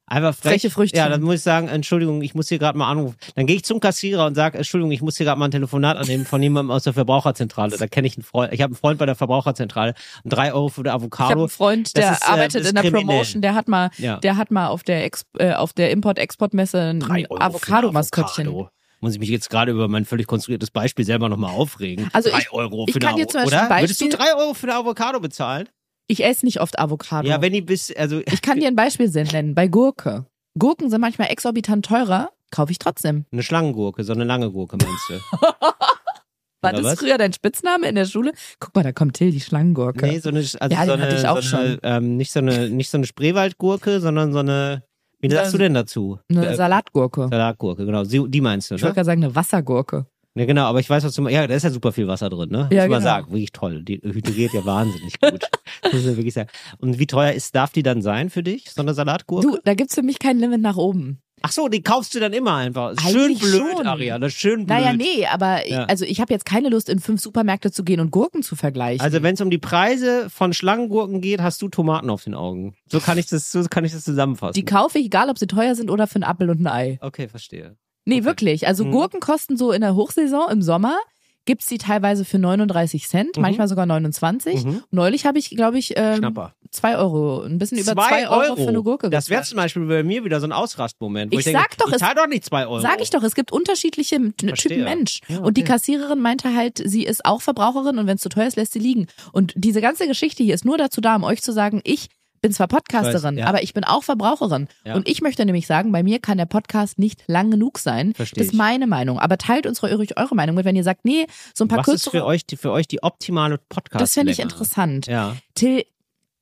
[0.06, 0.54] Einfach frech.
[0.54, 0.98] Freche Früchtchen.
[0.98, 3.16] Ja, dann muss ich sagen, Entschuldigung, ich muss hier gerade mal anrufen.
[3.36, 5.96] Dann gehe ich zum Kassierer und sage, Entschuldigung, ich muss hier gerade mal ein Telefonat
[5.98, 7.78] annehmen von jemandem aus der Verbraucherzentrale.
[7.78, 8.52] Da kenne ich einen Freund.
[8.54, 9.94] Ich habe einen Freund bei der Verbraucherzentrale.
[10.26, 11.40] Und drei Euro für die Ich habe Avocado.
[11.40, 12.92] einen Freund, der ist, äh, arbeitet in der.
[12.92, 14.18] Promotion, der hat mal, Ja.
[14.18, 18.48] der hat mal auf der Ex äh, auf der Import-Export-Messe ein Avocado-Maskottchen.
[18.50, 18.70] Avocado.
[19.04, 22.10] Muss ich mich jetzt gerade über mein völlig konstruiertes Beispiel selber nochmal aufregen.
[22.14, 24.36] Also drei ich- Euro ich für kann eine dir zum Avo- Beispiel Würdest du drei
[24.38, 25.68] Euro für eine Avocado bezahlen?
[26.08, 27.28] Ich esse nicht oft Avocado.
[27.28, 29.56] Ja, wenn die bis, also ich kann dir ein Beispiel nennen.
[29.56, 30.26] Bei Gurke.
[30.58, 33.26] Gurken sind manchmal exorbitant teurer, kaufe ich trotzdem.
[33.32, 35.20] eine Schlangengurke, so eine lange Gurke meinst du?
[36.62, 37.00] War das was?
[37.00, 38.32] früher dein Spitzname in der Schule?
[38.62, 40.06] Guck mal, da kommt Till, die Schlangengurke.
[40.08, 41.80] Nee, so eine, also Ja, so eine, hatte ich auch so eine schon.
[41.84, 44.84] Ähm, nicht so eine, nicht so eine Spreewaldgurke, sondern so eine,
[45.24, 46.20] wie sagst du denn dazu?
[46.30, 47.28] Eine Äh, Salatgurke.
[47.30, 48.04] Salatgurke, genau.
[48.04, 48.96] Die meinst du, Ich wollte ne?
[48.96, 50.06] gerade sagen, eine Wassergurke.
[50.36, 51.36] Ja, genau, aber ich weiß, was du meinst.
[51.36, 52.68] Ja, da ist ja super viel Wasser drin, ne?
[52.72, 53.02] Ja, Muss man genau.
[53.02, 53.32] sagen.
[53.32, 53.84] Wirklich toll.
[53.84, 55.44] Die hydriert ja wahnsinnig gut.
[55.92, 56.50] Muss man wirklich sagen.
[56.80, 59.46] Und wie teuer ist, darf die dann sein für dich, so eine Salatgurke?
[59.48, 61.20] Du, da gibt's für mich kein Limit nach oben.
[61.46, 62.94] Ach so, die kaufst du dann immer einfach.
[63.02, 63.86] Schön Eigentlich blöd, schon.
[63.86, 64.70] Ariana, schön blöd.
[64.70, 65.84] Naja, nee, aber Ja.
[65.86, 69.02] also ich habe jetzt keine Lust, in fünf Supermärkte zu gehen und Gurken zu vergleichen.
[69.02, 72.76] Also wenn es um die Preise von Schlangengurken geht, hast du Tomaten auf den Augen.
[72.90, 74.54] So kann ich das, so kann ich das zusammenfassen.
[74.54, 76.98] die kaufe ich, egal ob sie teuer sind oder für einen Apfel und ein Ei.
[77.02, 77.76] okay, verstehe.
[78.06, 78.26] Nee, Okay.
[78.26, 78.68] wirklich.
[78.68, 78.92] Also Mhm.
[78.92, 80.98] Gurken kosten so in der Hochsaison im Sommer.
[81.46, 83.42] Gibt's die teilweise für 39 Cent, Mhm.
[83.42, 84.64] manchmal sogar 29.
[84.64, 84.84] Mhm.
[84.92, 86.54] Neulich habe ich, glaube ich, ähm, Schnapper.
[86.72, 89.50] zwei Euro, ein bisschen über zwei Euro, für eine Gurke Das wäre gezahlt.
[89.50, 91.34] zum Beispiel bei mir wieder so ein Ausrastmoment.
[91.34, 92.80] Wo Ich ich, denke, sag doch, ich es- zahl doch nicht zwei Euro.
[92.80, 94.56] Sag ich doch, es gibt unterschiedliche Verstehe.
[94.78, 95.20] Typen Mensch.
[95.28, 95.72] Ja, Und die okay.
[95.74, 98.80] Kassiererin meinte halt, sie ist auch Verbraucherin und wenn es zu teuer ist, lässt sie
[98.80, 99.08] liegen.
[99.34, 102.08] Und diese ganze Geschichte hier ist nur dazu da, um euch zu sagen, ich
[102.44, 103.48] bin zwar Podcasterin, weiß, ja.
[103.48, 104.68] aber ich bin auch Verbraucherin.
[104.86, 104.96] Ja.
[104.96, 108.14] Und ich möchte nämlich sagen, bei mir kann der Podcast nicht lang genug sein.
[108.14, 108.58] Versteh das ist ich.
[108.60, 109.18] meine Meinung.
[109.18, 111.26] Aber teilt uns ruhig eure Meinung mit, wenn ihr sagt, nee,
[111.56, 112.18] so ein paar Was ist kürzere.
[112.18, 115.08] für euch, die, für euch die optimale podcast das finde ich interessant.
[115.08, 115.38] Ja.
[115.56, 115.86] Till,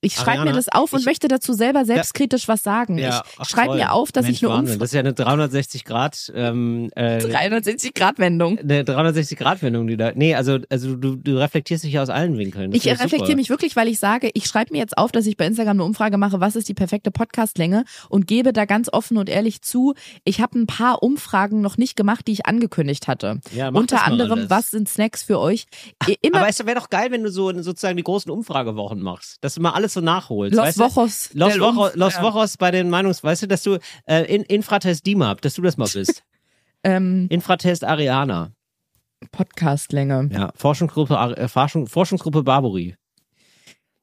[0.02, 2.98] ich schreibe mir das auf und ich- möchte dazu selber selbstkritisch was sagen.
[2.98, 3.22] ja.
[3.40, 4.58] ich schreibe mir auf, dass Mensch, ich eine.
[4.58, 4.78] Umfrage.
[4.78, 8.58] Das ist ja eine 360 Grad, ähm, äh, 360 Grad Wendung.
[8.58, 10.12] eine 360 Grad Wendung, die da.
[10.14, 12.70] Nee, also, also du, du reflektierst dich ja aus allen Winkeln.
[12.72, 15.36] Das Ich reflektiere mich wirklich, weil ich sage, ich schreibe mir jetzt auf, dass ich
[15.36, 19.16] bei Instagram eine Umfrage mache, was ist die perfekte Podcastlänge und gebe da ganz offen
[19.16, 19.94] und ehrlich zu,
[20.24, 23.40] ich habe ein paar Umfragen noch nicht gemacht, die ich angekündigt hatte.
[23.54, 24.50] Ja, Unter anderem, alles.
[24.50, 25.66] was sind Snacks für euch?
[26.08, 29.38] I- Immer Aber es wäre doch geil, wenn du so sozusagen die großen Umfragewochen machst,
[29.42, 30.54] dass du mal alles so nachholst.
[30.54, 30.78] Los?
[30.78, 31.30] Wochos.
[31.34, 32.22] Los, Umf- Los ja.
[32.22, 35.76] Wochos bei den Meinungs, weißt du, dass du äh, in, Infratest DIMAP, dass du das
[35.76, 36.22] mal bist.
[36.84, 38.50] Ähm, Infratest Ariana.
[39.30, 40.28] Podcastlänge.
[40.32, 42.96] Ja, Forschungsgruppe, äh, Forschung, Forschungsgruppe Barbary.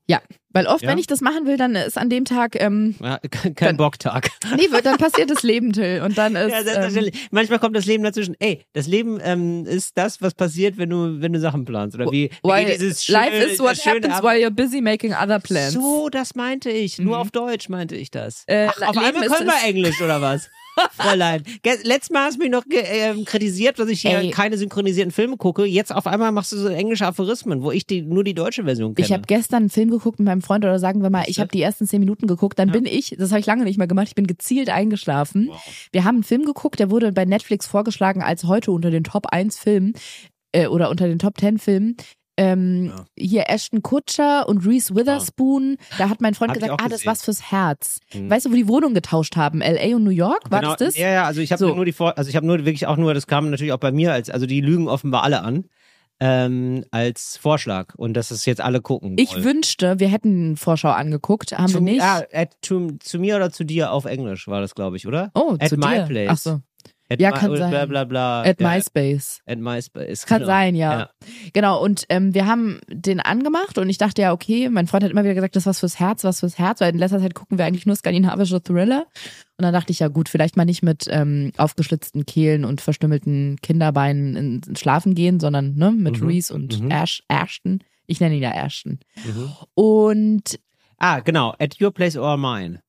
[0.08, 0.22] Ja,
[0.52, 0.90] weil oft, Ja?
[0.90, 4.30] wenn ich das machen will, dann ist an dem Tag, ähm, Ja, kein Dann- Bocktag.
[4.56, 6.02] nee, dann passiert das Leben, Till.
[6.04, 7.28] Und dann ist, Ja, ähm, selbstverständlich.
[7.32, 8.36] Manchmal kommt das Leben dazwischen.
[8.40, 11.96] Ey, das Leben ähm, ist das, was passiert, wenn du, wenn du Sachen planst.
[11.96, 15.40] Oder wie, wie dieses life schöne- is what happens Ab- while you're busy making other
[15.40, 15.74] plans.
[15.74, 16.98] So, das meinte ich.
[17.00, 17.22] Nur Mhm.
[17.22, 18.44] auf Deutsch meinte ich das.
[18.48, 20.50] Äh, Ach, auf Leben einmal können wir Englisch oder was?
[20.92, 21.44] Fräulein.
[21.84, 24.32] Letztes Mal hast du mich noch ähm, kritisiert, dass ich hier Ey.
[24.32, 25.66] keine synchronisierten Filme gucke.
[25.66, 28.96] Jetzt auf einmal machst du so englische Aphorismen, wo ich die, nur die deutsche Version
[28.96, 29.06] kenne.
[29.06, 31.50] Ich habe gestern einen Film geguckt mit meinem Freund oder sagen wir mal, ich habe
[31.50, 34.08] die ersten zehn Minuten geguckt, dann bin ich, das habe ich lange nicht mehr gemacht,
[34.10, 35.52] ich bin gezielt eingeschlafen.
[35.92, 39.28] Wir haben einen Film geguckt, der wurde bei Netflix vorgeschlagen als heute unter den Top
[39.28, 39.94] 1 Filmen
[40.52, 41.98] äh, oder unter den Top 10 Filmen.
[42.40, 43.06] Ähm, Ja.
[43.18, 45.78] Hier Ashton Kutscher und Reese Witherspoon.
[45.98, 48.00] Da hat mein Freund Hab ich gesagt, ah, das was fürs Herz.
[48.12, 48.30] Hm.
[48.30, 49.62] Weißt du, wo die Wohnung getauscht haben?
[49.62, 49.96] L.A.
[49.96, 50.98] und New York, war genau, das das?
[50.98, 51.76] Ja, ja, also ich habe So.
[51.76, 53.92] nur die Vor also ich habe nur wirklich auch nur, das kam natürlich auch bei
[53.92, 55.66] mir als, also die lügen offenbar alle an,
[56.22, 59.16] ähm, als Vorschlag und dass es jetzt alle gucken.
[59.18, 59.44] Ich wollen.
[59.46, 62.02] wünschte, wir hätten Vorschau angeguckt, haben wir zu, nicht.
[62.02, 65.32] Ah, at, zu, zu mir oder zu dir auf Englisch war das, glaube ich, oder?
[65.34, 66.04] oh, at zu my dir.
[66.04, 66.30] place.
[66.32, 66.60] Ach so.
[67.12, 67.72] At Ja, kann sein.
[67.72, 68.42] Bla bla bla.
[68.44, 69.42] At ja, MySpace.
[69.48, 70.26] At MySpace.
[70.26, 70.48] Kann genau.
[70.48, 71.00] sein, ja.
[71.00, 71.10] Ja.
[71.54, 75.12] Genau, und ähm, wir haben den angemacht und ich dachte ja, okay, mein Freund hat
[75.12, 77.34] immer wieder gesagt, das ist was fürs Herz, was fürs Herz, weil in letzter Zeit
[77.34, 79.08] gucken wir eigentlich nur skandinavische Thriller.
[79.58, 83.58] Und dann dachte ich ja, gut, vielleicht mal nicht mit ähm, aufgeschlitzten Kehlen und verstümmelten
[83.62, 86.92] Kinderbeinen ins ins Schlafen gehen, sondern ne, mit Mhm, Reese und mhm.
[86.92, 87.84] Ash, Ashton.
[88.06, 89.00] Ich nenne ihn ja Ashton.
[89.26, 89.52] Mhm.
[89.74, 90.60] Und
[91.00, 91.56] Ah, genau.
[91.60, 92.82] At your place or mine.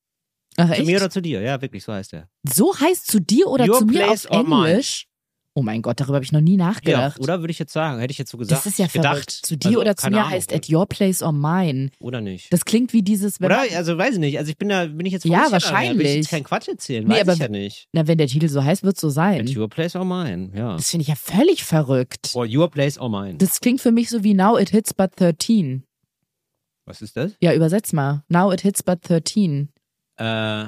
[0.61, 1.40] Ach, Zu mir oder zu dir?
[1.40, 2.28] Ja, wirklich, so heißt er.
[2.48, 4.24] so heißt zu dir oder Your zu mir auf.
[4.30, 5.06] Englisch?
[5.52, 7.18] Oh mein Gott, darüber habe ich noch nie Ja, nachgedacht.
[7.18, 8.64] oder würde ich jetzt sagen, hätte ich jetzt so gesagt.
[8.64, 9.14] das ist ja gedacht.
[9.16, 9.30] verrückt.
[9.32, 10.30] Zu dir Also, oder zu mir Ahnung.
[10.30, 11.90] heißt at your place or mine.
[11.98, 12.52] Oder nicht.
[12.52, 13.62] Das klingt wie dieses, wenn Oder?
[13.76, 14.38] Also weiß ich nicht.
[14.38, 16.14] Also ich bin da, bin ich jetzt Ja, aber Will ich wahrscheinlich.
[16.14, 17.04] jetzt keinen Quatsch erzählen?
[17.04, 17.88] Nee, weiß aber- ich ja nicht.
[17.92, 19.58] na, wenn der Titel so heißt, wird so At sein.
[19.58, 20.76] your place or mine, ja.
[20.76, 22.30] Das finde ich ja völlig verrückt.
[22.34, 23.34] Or your place or mine.
[23.38, 25.82] Das klingt für mich so wie Now It Hits But 13.
[26.86, 27.32] Was ist das?
[27.40, 28.22] Ja, übersetz mal.
[28.28, 29.68] Now It Hits But 13.
[30.21, 30.64] Äh,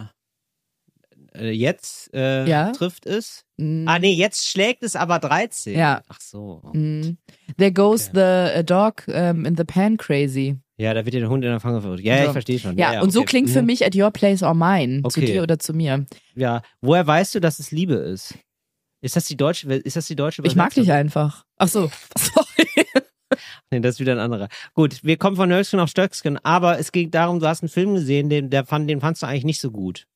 [1.34, 2.72] äh, jetzt äh, Ja.
[2.72, 3.44] trifft es.
[3.58, 5.78] Mm, Ah, nee, jetzt schlägt es aber 13.
[5.78, 6.02] Ja.
[6.08, 6.62] Ach so.
[6.72, 7.16] mm.
[7.58, 10.56] There goes the uh, dog um, in the pan crazy.
[10.78, 12.02] Ja, da wird der Hund in der Fange verrückt.
[12.02, 12.26] Ja, ja, So.
[12.28, 12.76] ich verstehe schon.
[12.78, 13.28] Ja, und so okay.
[13.28, 13.66] klingt für Mhm.
[13.66, 15.02] mich at your place or mine.
[15.02, 15.26] Zu Okay.
[15.26, 16.06] dir oder zu mir.
[16.34, 18.34] Ja, woher weißt du, dass es Liebe ist?
[19.00, 21.44] Ist das die deutsche, ist das die deutsche Ich mag dich einfach.
[21.58, 21.90] Ach so.
[22.18, 23.01] Sorry.
[23.72, 24.48] Nee, das ist wieder ein anderer.
[24.74, 27.94] Gut, wir kommen von Hölzchen auf Stöckskin, aber es ging darum, du hast einen Film
[27.94, 30.06] gesehen, den, der fand, den fandst du eigentlich nicht so gut.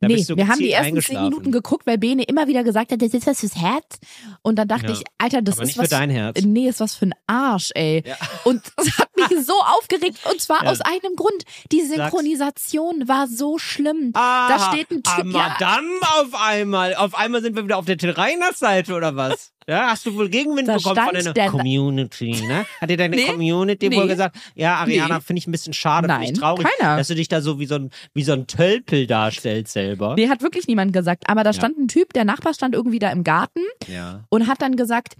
[0.00, 1.22] Da nee, wir haben die ersten zehn.
[1.22, 4.00] Minuten geguckt, weil Bene immer wieder gesagt hat, das ist was fürs Herz.
[4.42, 4.92] Und dann dachte Ja.
[4.94, 6.42] ich, Alter, das aber ist was für dein Herz.
[6.42, 8.02] Nee, ist was für ein Arsch, ey.
[8.04, 8.16] Ja.
[8.44, 10.18] Und das hat mich so aufgeregt.
[10.28, 10.72] Und zwar Ja.
[10.72, 11.44] aus einem Grund.
[11.70, 14.10] Die Synchronisation war so schlimm.
[14.14, 15.26] Ah, da steht ein ah, Typ.
[15.32, 16.96] Ja, Madame auf einmal.
[16.96, 19.52] Auf einmal sind wir wieder auf der Till Reiners Seite oder was?
[19.68, 22.66] Ja, hast du wohl Gegenwind Da bekommen von deiner Community, ne?
[22.80, 23.96] Hat dir deine Nee, Community nee.
[23.96, 25.20] wohl gesagt, ja, Ariana, Nee.
[25.20, 26.96] finde ich ein bisschen schade, finde ich traurig, keiner.
[26.96, 30.14] dass du dich da so wie so ein, wie so ein Tölpel darstellst selber.
[30.16, 31.24] nee, hat wirklich niemand gesagt.
[31.28, 31.54] Aber da Ja.
[31.54, 34.24] stand ein Typ, der Nachbar stand irgendwie da im Garten Ja.
[34.30, 35.14] und hat dann gesagt,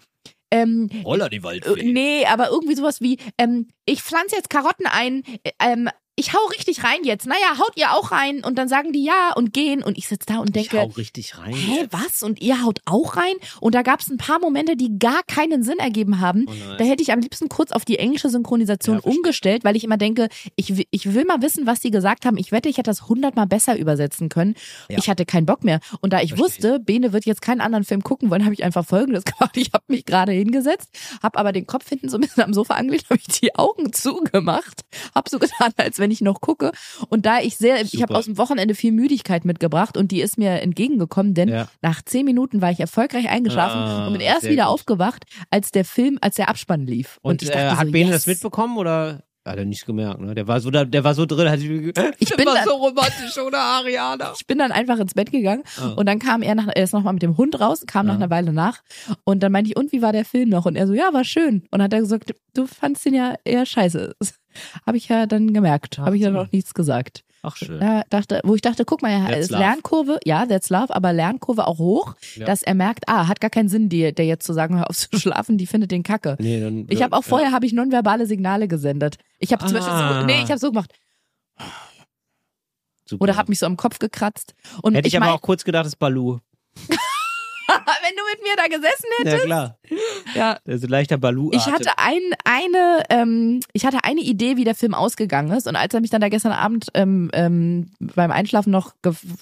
[0.50, 1.82] ähm, Roller die äh, Waldfee.
[1.92, 6.46] nee, aber irgendwie sowas wie, ähm, ich pflanze jetzt Karotten ein, äh, ähm, ich hau
[6.50, 7.26] richtig rein jetzt.
[7.26, 8.44] Naja, haut ihr auch rein?
[8.44, 9.82] Und dann sagen die ja und gehen.
[9.82, 11.54] Und ich sitze da und Ich denke, hau richtig rein.
[11.54, 11.92] Hä, jetzt.
[11.92, 12.22] was?
[12.22, 13.34] Und ihr haut auch rein?
[13.60, 16.44] Und da gab es ein paar Momente, die gar keinen Sinn ergeben haben.
[16.48, 16.52] Oh.
[16.76, 19.96] Da hätte ich am liebsten kurz auf die englische Synchronisation Ja, umgestellt, weil ich immer
[19.96, 22.36] denke, ich, will- ich will mal wissen, was die gesagt haben.
[22.36, 24.54] Ich wette, ich hätte das hundertmal besser übersetzen können.
[24.90, 24.98] Ja.
[24.98, 25.80] Ich hatte keinen Bock mehr.
[26.02, 28.64] Und da ich Verstehe wusste, Bene wird jetzt keinen anderen Film gucken wollen, habe ich
[28.64, 29.56] einfach Folgendes gemacht.
[29.56, 30.90] Ich habe mich gerade hingesetzt,
[31.22, 33.92] habe aber den Kopf hinten so ein bisschen am Sofa angelegt, habe ich die Augen
[33.94, 34.82] zugemacht,
[35.14, 36.72] habe so getan, als wenn ich noch gucke.
[37.08, 38.18] Und da ich sehr, ich habe Super.
[38.18, 41.68] aus dem Wochenende viel Müdigkeit mitgebracht und die ist mir entgegengekommen, denn Ja.
[41.80, 44.72] nach zehn Minuten war ich erfolgreich eingeschlafen Ah, und bin erst wieder gut.
[44.74, 47.18] aufgewacht, als der Film, als der Abspann lief.
[47.22, 48.16] Und, ich äh, dachte hat so, Bene yes.
[48.24, 49.22] das mitbekommen oder?
[49.44, 50.34] Hat er nicht gemerkt, ne?
[50.36, 53.58] Der war so, da, der war so drin, hat sich, Ich bin, dann, romantisch, oder
[53.58, 54.32] Ariana?
[54.38, 55.88] ich bin dann einfach ins Bett gegangen Ah.
[55.96, 58.20] und dann kam er nach, er ist nochmal mit dem Hund raus, kam nach Ja.
[58.20, 58.82] einer Weile nach
[59.24, 60.64] und dann meinte ich, und wie war der Film noch?
[60.66, 61.64] Und er so, ja, war schön.
[61.72, 64.14] Und hat er gesagt, du fandst den ja eher scheiße.
[64.86, 66.30] Habe ich ja dann gemerkt, habe ich so.
[66.30, 67.24] noch nichts gesagt.
[67.44, 67.82] Ach, schön.
[67.82, 69.50] Ja, dachte, wo ich dachte, guck mal, er ist.
[69.50, 72.46] Lernkurve, ja, that's love, aber Lernkurve auch hoch, Ja.
[72.46, 74.96] dass er merkt, ah, hat gar keinen Sinn, dir, der jetzt zu sagen, hör auf
[74.96, 76.36] zu schlafen, die findet den Kacke.
[76.38, 79.16] Nee, dann, Ich habe auch vorher habe ich nonverbale Signale gesendet.
[79.40, 80.20] Ich habe zum Beispiel Ah.
[80.20, 80.92] so, nee, ich habe so gemacht
[83.06, 83.22] Super.
[83.24, 84.54] oder habe mich so am Kopf gekratzt.
[84.82, 86.38] Und Hätte ich, ich aber mein, auch kurz gedacht, das ist Balu.
[87.68, 89.78] wenn du mit mir da gesessen Ja, hättest, klar.
[90.34, 90.58] ja.
[90.66, 94.64] Der ist ein leichter balu Ich hatte ein, eine, ähm, ich hatte eine Idee, wie
[94.64, 95.66] der Film ausgegangen ist.
[95.66, 98.94] Und als er mich dann da gestern Abend ähm, ähm, beim Einschlafen noch,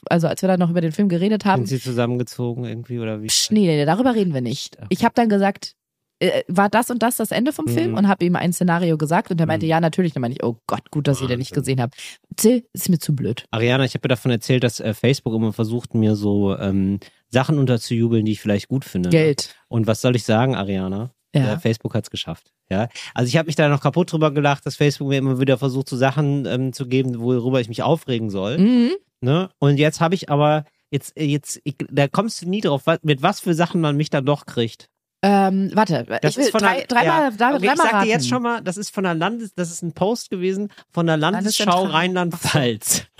[0.08, 3.22] also als wir da noch über den Film geredet haben, Sind sie zusammengezogen irgendwie oder
[3.22, 3.26] wie?
[3.28, 4.76] Psch, nee, nee, darüber reden wir nicht.
[4.88, 5.74] Ich habe dann gesagt,
[6.22, 7.96] äh, war das und das das Ende vom Film Mhm.
[7.96, 9.70] und habe ihm ein Szenario gesagt und er meinte, Mhm.
[9.70, 10.12] ja, natürlich.
[10.12, 11.94] Dann meinte ich, oh Gott, gut, dass ihr den nicht gesehen habt.
[12.36, 13.46] Till, ist mir zu blöd.
[13.50, 17.00] Ariana, ich habe dir davon erzählt, dass äh, Facebook immer versucht, mir so ähm,
[17.30, 19.10] Sachen unterzujubeln, die ich vielleicht gut finde.
[19.10, 19.54] Geld.
[19.68, 21.10] Und was soll ich sagen, Ariana?
[21.34, 21.54] Ja.
[21.54, 22.52] Äh, Facebook hat's geschafft.
[22.70, 25.58] Ja, also ich habe mich da noch kaputt drüber gelacht, dass Facebook mir immer wieder
[25.58, 28.58] versucht, so Sachen ähm, zu geben, worüber ich mich aufregen soll.
[28.58, 28.90] Mhm.
[29.20, 29.50] Ne?
[29.58, 33.22] Und jetzt habe ich aber jetzt jetzt ich, da kommst du nie drauf, was, mit
[33.22, 34.88] was für Sachen man mich dann doch kriegt.
[35.22, 37.92] Ähm, warte, Das ich will ist von drei, dreimal, ja, drei, okay, dreimal ich sag
[37.92, 38.06] raten.
[38.06, 41.06] dir jetzt schon mal, das ist von der Landes, das ist ein Post gewesen von
[41.06, 41.84] der Landesschau.
[41.84, 43.06] Rheinland-Pfalz.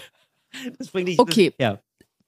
[0.78, 1.16] Das bringt dich.
[1.20, 1.54] Okay.
[1.60, 1.78] Ja,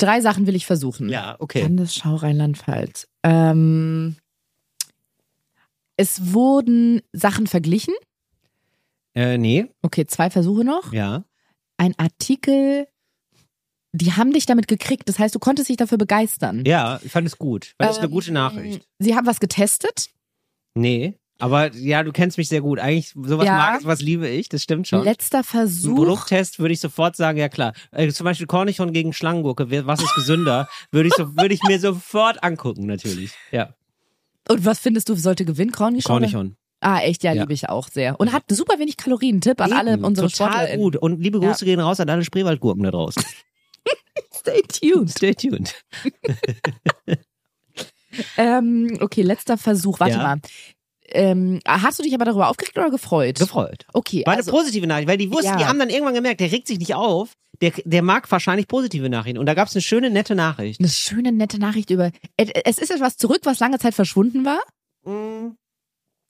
[0.02, 1.08] Drei Sachen will ich versuchen.
[1.08, 1.62] ja, okay.
[1.62, 3.06] Landesschau Rheinland-Pfalz.
[3.22, 4.16] Ähm,
[5.96, 7.94] es wurden Sachen verglichen.
[9.14, 10.92] Äh, nee, Okay, zwei Versuche noch.
[10.92, 11.24] ja.
[11.78, 12.86] Ein Artikel,
[13.92, 15.08] die haben dich damit gekriegt.
[15.08, 16.64] Das heißt, du konntest dich dafür begeistern.
[16.64, 17.74] Ja, ich fand es gut.
[17.78, 18.86] Weil das ist eine Ähm, gute Nachricht.
[19.00, 20.10] Sie haben was getestet.
[20.74, 21.14] Nee.
[21.42, 22.78] Aber ja, du kennst mich sehr gut.
[22.78, 23.56] Eigentlich, sowas Ja.
[23.56, 25.02] mag ich, was liebe ich, das stimmt schon.
[25.02, 25.96] Letzter Ein Versuch.
[25.96, 27.72] Produkttest würde ich sofort sagen, ja klar.
[27.90, 30.68] Äh, zum Beispiel Cornichon gegen Schlangengurke, was ist gesünder?
[30.92, 33.32] würde ich so, würde ich mir sofort angucken, natürlich.
[33.50, 33.74] Ja.
[34.48, 35.72] Und was findest du, sollte gewinnen?
[35.72, 36.12] Cornichon?
[36.18, 36.56] Cornichon.
[36.80, 37.42] Ah, echt, ja, Ja.
[37.42, 38.20] liebe ich auch sehr.
[38.20, 39.40] Und hat super wenig Kalorien.
[39.40, 40.80] Tipp an alle Eben, unsere Total SportlerInnen.
[40.80, 40.96] gut.
[40.96, 41.48] Und liebe Ja.
[41.48, 43.22] Grüße gehen raus an alle Spreewaldgurken da draußen.
[44.32, 45.10] Stay tuned.
[45.10, 45.74] Stay tuned.
[48.36, 49.98] Ähm, okay, letzter Versuch.
[50.00, 50.22] Warte Ja.
[50.22, 50.40] mal.
[51.14, 53.38] Ähm, hast du dich aber darüber aufgeregt oder gefreut?
[53.38, 53.86] Gefreut.
[53.92, 55.56] Okay, War also, eine positive Nachricht, weil die wussten, Ja.
[55.56, 59.08] die haben dann irgendwann gemerkt, der regt sich nicht auf, der, der mag wahrscheinlich positive
[59.08, 59.38] Nachrichten.
[59.38, 60.80] Und da gab es eine schöne, nette Nachricht.
[60.80, 62.10] eine schöne, nette Nachricht über.
[62.36, 64.60] Es ist etwas zurück, was lange Zeit verschwunden war.
[65.04, 65.52] Mm.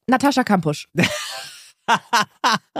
[0.09, 0.89] Natascha Kampusch.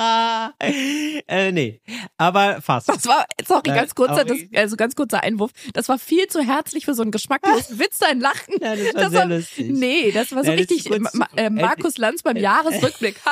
[1.27, 1.81] äh, nee,
[2.17, 2.89] aber fast.
[2.89, 5.51] Das war, sorry, Nein, ganz kurzer, das, also ganz kurzer Einwurf.
[5.73, 8.55] Das war viel zu herzlich für so einen geschmacklosen Witz, dein Lachen.
[8.61, 9.65] Ja, das war Das war-.
[9.65, 13.17] Nee, das war so das richtig Ma äh, Markus Lanz beim Jahresrückblick.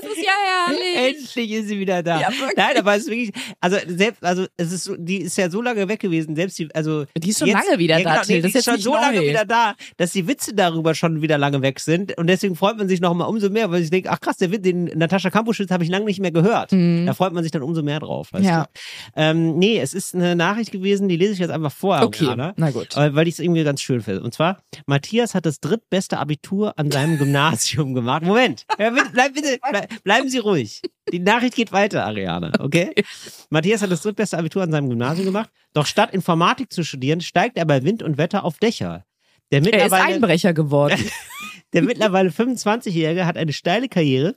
[0.00, 0.32] das ist ja
[0.66, 0.96] herrlich.
[1.16, 2.20] Endlich ist sie wieder da.
[2.20, 2.56] Ja, wirklich.
[2.56, 3.30] Nein, aber es ist wirklich,
[3.60, 6.68] also selbst, also es ist, so, die ist ja so lange weg gewesen, selbst die,
[6.74, 8.84] also Die ist schon lange wieder da, genau, nee, das die ist ist schon jetzt
[8.84, 9.28] so nicht lange neu.
[9.28, 12.88] wieder da, dass die Witze darüber schon wieder lange weg sind und deswegen freut man
[12.88, 15.70] sich noch mal umso mehr, weil ich denke, ach krass, der Witz, den Natascha Kampuschitz
[15.70, 16.72] habe ich lange nicht mehr gehört.
[16.72, 18.32] Da freut man sich dann umso mehr drauf.
[18.32, 18.48] Weißt Mhm.
[18.48, 18.64] Ja.
[18.64, 18.70] du?
[19.16, 22.00] Ähm, nee, es ist eine Nachricht gewesen, die lese ich jetzt einfach vor.
[22.02, 22.52] Okay, Ariana.
[22.56, 22.96] na gut.
[22.96, 24.22] Weil, ich es irgendwie ganz schön finde.
[24.22, 28.22] Und zwar, Matthias hat das drittbeste Abitur an seinem Gymnasium gemacht.
[28.22, 30.82] Moment, ja, bitte, bleib, bleiben Sie ruhig.
[31.12, 32.92] Die Nachricht geht weiter, Ariane, okay?
[33.50, 35.50] Matthias hat das drittbeste Abitur an seinem Gymnasium gemacht.
[35.72, 39.04] Doch statt Informatik zu studieren, steigt er bei Wind und Wetter auf Dächer.
[39.52, 40.98] Der Er ist mittlerweile, Einbrecher geworden.
[41.72, 44.36] der mittlerweile 25-Jährige hat eine steile Karriere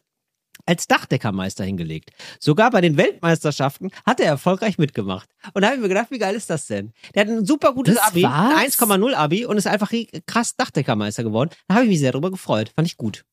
[0.65, 2.11] als Dachdeckermeister hingelegt.
[2.39, 5.29] Sogar bei den Weltmeisterschaften hat er erfolgreich mitgemacht.
[5.53, 6.93] Und da habe ich mir gedacht, wie geil ist das denn?
[7.15, 8.81] Der hat ein super gutes Das Abi, war's?
[8.81, 9.91] ein 1,0 Abi und ist einfach
[10.27, 11.49] krass Dachdeckermeister geworden.
[11.67, 12.71] Da habe ich mich sehr drüber gefreut.
[12.75, 13.25] Fand ich gut.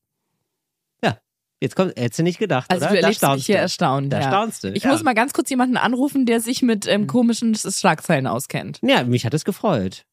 [1.59, 2.89] Jetzt kommt, hättest du nicht gedacht, Also oder?
[2.95, 4.13] du Da erlebst mich staunst hier erstaunt.
[4.13, 4.27] Da ja.
[4.27, 4.71] staunst du.
[4.73, 4.91] Ich ja.
[4.91, 8.79] muss mal ganz kurz jemanden anrufen, der sich mit ähm, komischen Schlagzeilen auskennt.
[8.83, 10.03] Ja, mich hat es gefreut.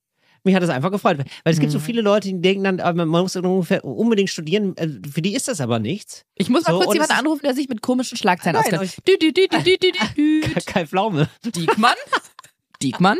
[0.46, 1.18] Mich hat es einfach gefreut.
[1.18, 1.82] Weil es gibt so Mhm.
[1.82, 4.76] viele Leute, die denken dann, man muss ungefähr unbedingt studieren.
[4.76, 6.24] Äh, Für die ist das aber nichts.
[6.34, 8.96] Ich muss mal So, kurz jemanden anrufen, der sich mit komischen Schlagzeilen auskennt.
[9.08, 10.54] Dü, dü, dü, dü, dü, dü, dü.
[10.66, 11.28] Kai Pflaume.
[11.44, 11.94] Diekmann?
[12.82, 13.18] Diekmann?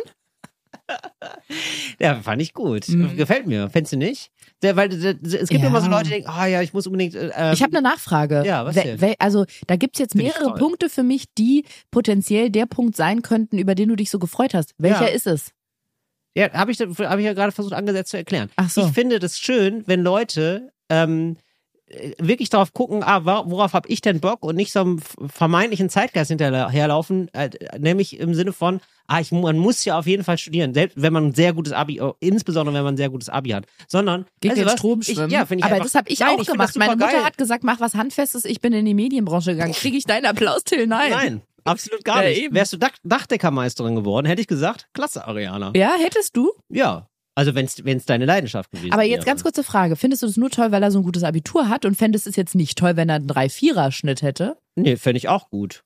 [2.00, 2.88] Ja, fand ich gut.
[2.88, 3.16] Mhm.
[3.16, 3.68] Gefällt mir.
[3.70, 4.30] Fändest du nicht?
[4.62, 5.68] Der, weil äh, es gibt Ja.
[5.68, 7.14] immer so Leute, die denken, ah ja, ich muss unbedingt.
[7.14, 8.42] Äh, Ich habe eine Nachfrage.
[8.46, 8.98] Ja, was denn?
[9.00, 10.54] wel- also da gibt's jetzt Find mehrere.
[10.54, 14.54] Punkte für mich, die potenziell der Punkt sein könnten, über den du dich so gefreut
[14.54, 14.74] hast.
[14.78, 15.14] Welcher Ja.
[15.14, 15.52] ist es?
[16.36, 18.50] Ja, habe ich, hab ich ja gerade versucht, angesetzt zu erklären.
[18.56, 18.86] Ach so.
[18.86, 21.40] Ich finde das schön, wenn Leute ähm, äh,
[22.18, 26.28] wirklich darauf gucken, ah, worauf habe ich denn Bock und nicht so einem vermeintlichen Zeitgeist
[26.30, 30.72] hinterherlaufen, äh, nämlich im Sinne von, ah, ich, man muss ja auf jeden Fall studieren,
[30.74, 33.50] selbst wenn man ein sehr gutes Abi, oh, insbesondere wenn man ein sehr gutes Abi
[33.50, 33.66] hat.
[33.86, 34.72] Sondern, Gegen du den was?
[34.78, 35.30] Strom ich, schwimmen.
[35.30, 36.76] ja, finde ich Aber einfach, das habe ich Nein, auch das gemacht.
[36.76, 36.96] Meine.
[36.96, 39.74] Mutter hat gesagt, mach was Handfestes, ich bin in die Medienbranche gegangen.
[39.74, 40.86] Kriege ich deinen Applaus, Till?
[40.86, 41.10] Nein.
[41.10, 42.42] Nein, absolut gar Ja, nicht.
[42.44, 42.54] eben.
[42.54, 45.72] Wärst du Dach Dachdeckermeisterin geworden, hätte ich gesagt, klasse, Ariana.
[45.76, 46.50] Ja, hättest du?
[46.70, 47.08] Ja.
[47.36, 49.10] Also wenn es deine Leidenschaft gewesen Aber wäre.
[49.10, 49.96] jetzt ganz kurze Frage.
[49.96, 52.36] Findest du das nur toll, weil er so ein gutes Abitur hat und fändest es
[52.36, 54.56] jetzt nicht toll, wenn er einen 3-4er-Schnitt hätte?
[54.76, 55.82] Nee, fände ich auch gut.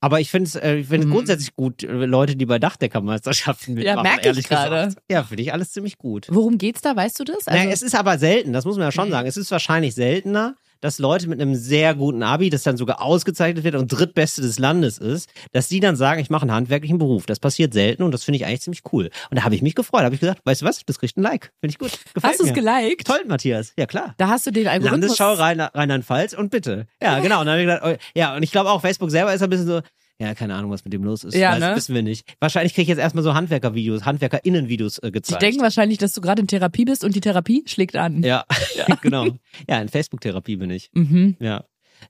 [0.00, 1.10] Aber ich finde es äh, ich Mhm.
[1.10, 4.02] grundsätzlich gut, äh, Leute, die bei Dachdeckermeisterschaften mitmachen.
[4.02, 4.94] merk ich ehrlich gerade.
[5.10, 6.26] Ja, finde ich alles ziemlich gut.
[6.30, 6.94] Worum geht's da?
[6.94, 7.48] Weißt du das?
[7.48, 9.12] Also, naja, es ist aber selten, das muss man ja schon Mhm.
[9.12, 9.28] sagen.
[9.28, 13.64] Es ist wahrscheinlich seltener, dass Leute mit einem sehr guten Abi, das dann sogar ausgezeichnet
[13.64, 17.26] wird und drittbeste des Landes ist, dass die dann sagen, ich mache einen handwerklichen Beruf.
[17.26, 19.10] Das passiert selten und das finde ich eigentlich ziemlich cool.
[19.30, 20.00] Und da habe ich mich gefreut.
[20.00, 21.52] Da habe ich gesagt, weißt du was, das kriegt ein Like.
[21.60, 21.92] Finde ich gut.
[22.14, 23.06] Gefällt hast du es geliked?
[23.06, 23.72] Toll, Matthias.
[23.78, 24.14] Ja, klar.
[24.18, 25.00] Da hast du den Algorithmus.
[25.18, 26.86] Landesschau Rhein- Rheinland-Pfalz und bitte.
[27.02, 27.40] Ja, genau.
[27.40, 29.50] Und dann habe ich gedacht, oh, ja, und ich glaube auch, Facebook selber ist ein
[29.50, 29.80] bisschen so,
[30.18, 31.34] ja, keine Ahnung, was mit dem los ist.
[31.34, 31.76] Ja, ne?
[31.76, 32.34] Wissen wir nicht.
[32.40, 35.42] Wahrscheinlich kriege ich jetzt erstmal so Handwerker-Videos, HandwerkerInnen-Videos äh, Die gezeigt.
[35.42, 38.22] denken wahrscheinlich, dass du gerade in Therapie bist und die Therapie schlägt an.
[38.22, 38.44] ja,
[39.02, 39.26] genau.
[39.68, 40.90] Ja, in Facebook-Therapie bin ich.
[40.94, 41.36] Mhm.
[41.40, 41.64] Ja.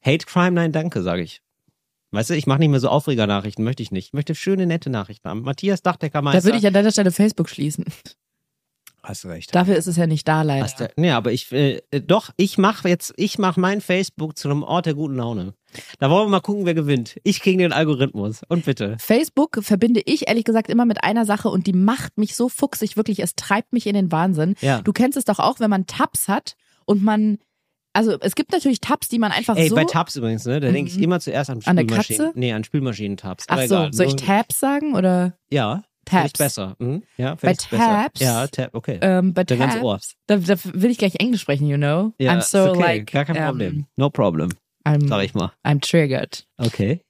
[0.05, 1.43] Hate Crime, nein, danke, sage ich.
[2.13, 4.07] Weißt du, ich mache nicht mehr so Aufreger-Nachrichten, möchte ich nicht.
[4.09, 5.43] Ich möchte schöne, nette Nachrichten haben.
[5.43, 6.41] Matthias Dachdeckermeister.
[6.41, 7.85] Da würde ich an deiner Stelle Facebook schließen.
[9.09, 9.55] Hast du recht.
[9.55, 10.65] Dafür ist es ja nicht da, leider.
[10.65, 14.37] Hast du, nee, aber ich, äh, äh, doch, ich mache jetzt, ich mache mein Facebook
[14.37, 15.55] zu einem Ort der guten Laune.
[16.01, 17.17] Da wollen wir mal gucken, wer gewinnt.
[17.23, 18.41] Ich gegen den Algorithmus.
[18.49, 18.97] Und bitte.
[18.99, 22.97] Facebook verbinde ich ehrlich gesagt immer mit einer Sache und die macht mich so fuchsig,
[22.97, 24.57] wirklich, es treibt mich in den Wahnsinn.
[24.61, 24.81] Ja.
[24.83, 27.39] Du kennst es doch auch, wenn man Tabs hat und man,
[27.93, 29.77] also es gibt natürlich Tabs, die man einfach Ey, so.
[29.77, 30.59] bei Tabs übrigens, ne?
[30.59, 31.05] Da denke ich Mhm.
[31.05, 32.27] immer zuerst an An der Spülmaschinen.
[32.27, 32.39] Katze?
[32.39, 33.45] Nee, an Spülmaschinen-Tabs.
[33.49, 33.93] Ach so, egal.
[33.93, 35.85] soll ich Tabs sagen oder Ja.
[36.07, 36.33] Tabs?
[36.39, 36.77] Besser.
[36.79, 37.03] Mhm.
[37.19, 37.77] Ja, Bei ich besser.
[37.77, 38.21] Tabs?
[38.21, 38.99] Ja, Tab, okay.
[39.03, 40.01] Ähm, bei Der ganze Tabs, Ohr.
[40.27, 42.13] da, da will ich gleich Englisch sprechen, you know?
[42.19, 42.81] Ja, I'm so okay.
[42.81, 43.87] like, Gar kein ähm, Problem.
[43.97, 44.51] No problem,
[44.87, 45.53] I'm, sag ich mal.
[45.65, 46.47] I'm triggered.
[46.57, 47.03] Okay.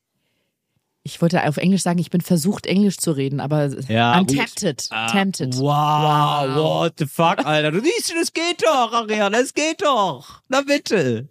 [1.05, 4.39] Ich wollte auf Englisch sagen, ich bin versucht, Englisch zu reden, aber Ja, I'm gut.
[4.39, 4.89] tempted.
[4.91, 5.55] Ah, tempted.
[5.57, 7.71] Wow, what the fuck, Alter.
[7.71, 10.43] Du siehst, das geht doch, Ariana, das geht doch.
[10.49, 11.29] Na bitte.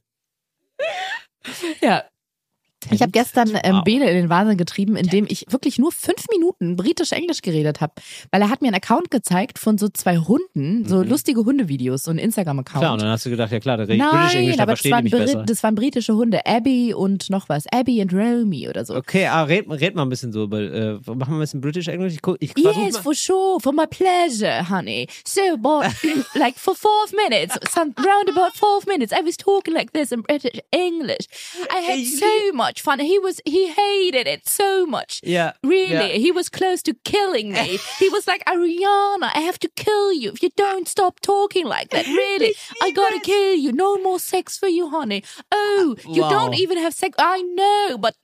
[1.81, 2.05] Ja.
[2.91, 3.83] Ich habe gestern ähm, Wow.
[3.83, 7.93] Bene in den Wahnsinn getrieben, indem ich wirklich nur fünf Minuten britisch-englisch geredet habe.
[8.31, 12.11] Weil er hat mir einen Account gezeigt von so zwei Hunden, so lustige Hundevideos, so
[12.11, 12.75] ein Instagram-Account.
[12.75, 12.79] Mhm.
[12.79, 14.81] Klar, und dann hast du gedacht, ja klar, da rede ich English, da aber das
[14.81, 15.43] verstehe ich waren, mich besser.
[15.45, 16.45] das waren britische Hunde.
[16.45, 17.65] Abby und noch was.
[17.71, 18.95] Abby und Romy oder so.
[18.95, 21.87] Okay, ah, red, red mal ein bisschen so, über, äh, machen wir ein bisschen British
[21.87, 22.13] English?
[22.13, 23.01] Ich, guck- ich Yes, mal.
[23.01, 25.07] for sure, for my pleasure, honey.
[25.25, 25.85] So, but
[26.35, 26.91] like for four
[27.29, 31.27] minutes, some round about four minutes, I was talking like this in British English.
[31.71, 32.99] I had so much fun.
[32.99, 35.19] He was, he hated it so much.
[35.23, 35.53] Yeah.
[35.63, 36.19] Really, Ja.
[36.19, 37.77] he was close to killing me.
[37.99, 41.89] he was like, Ariana, I have to kill you if you don't stop talking like
[41.89, 42.05] that.
[42.15, 43.71] Really, I gotta kill you.
[43.71, 45.23] No more sex for you, honey.
[45.51, 46.29] Oh, you Wow.
[46.29, 47.15] don't even have sex.
[47.19, 48.15] I know, but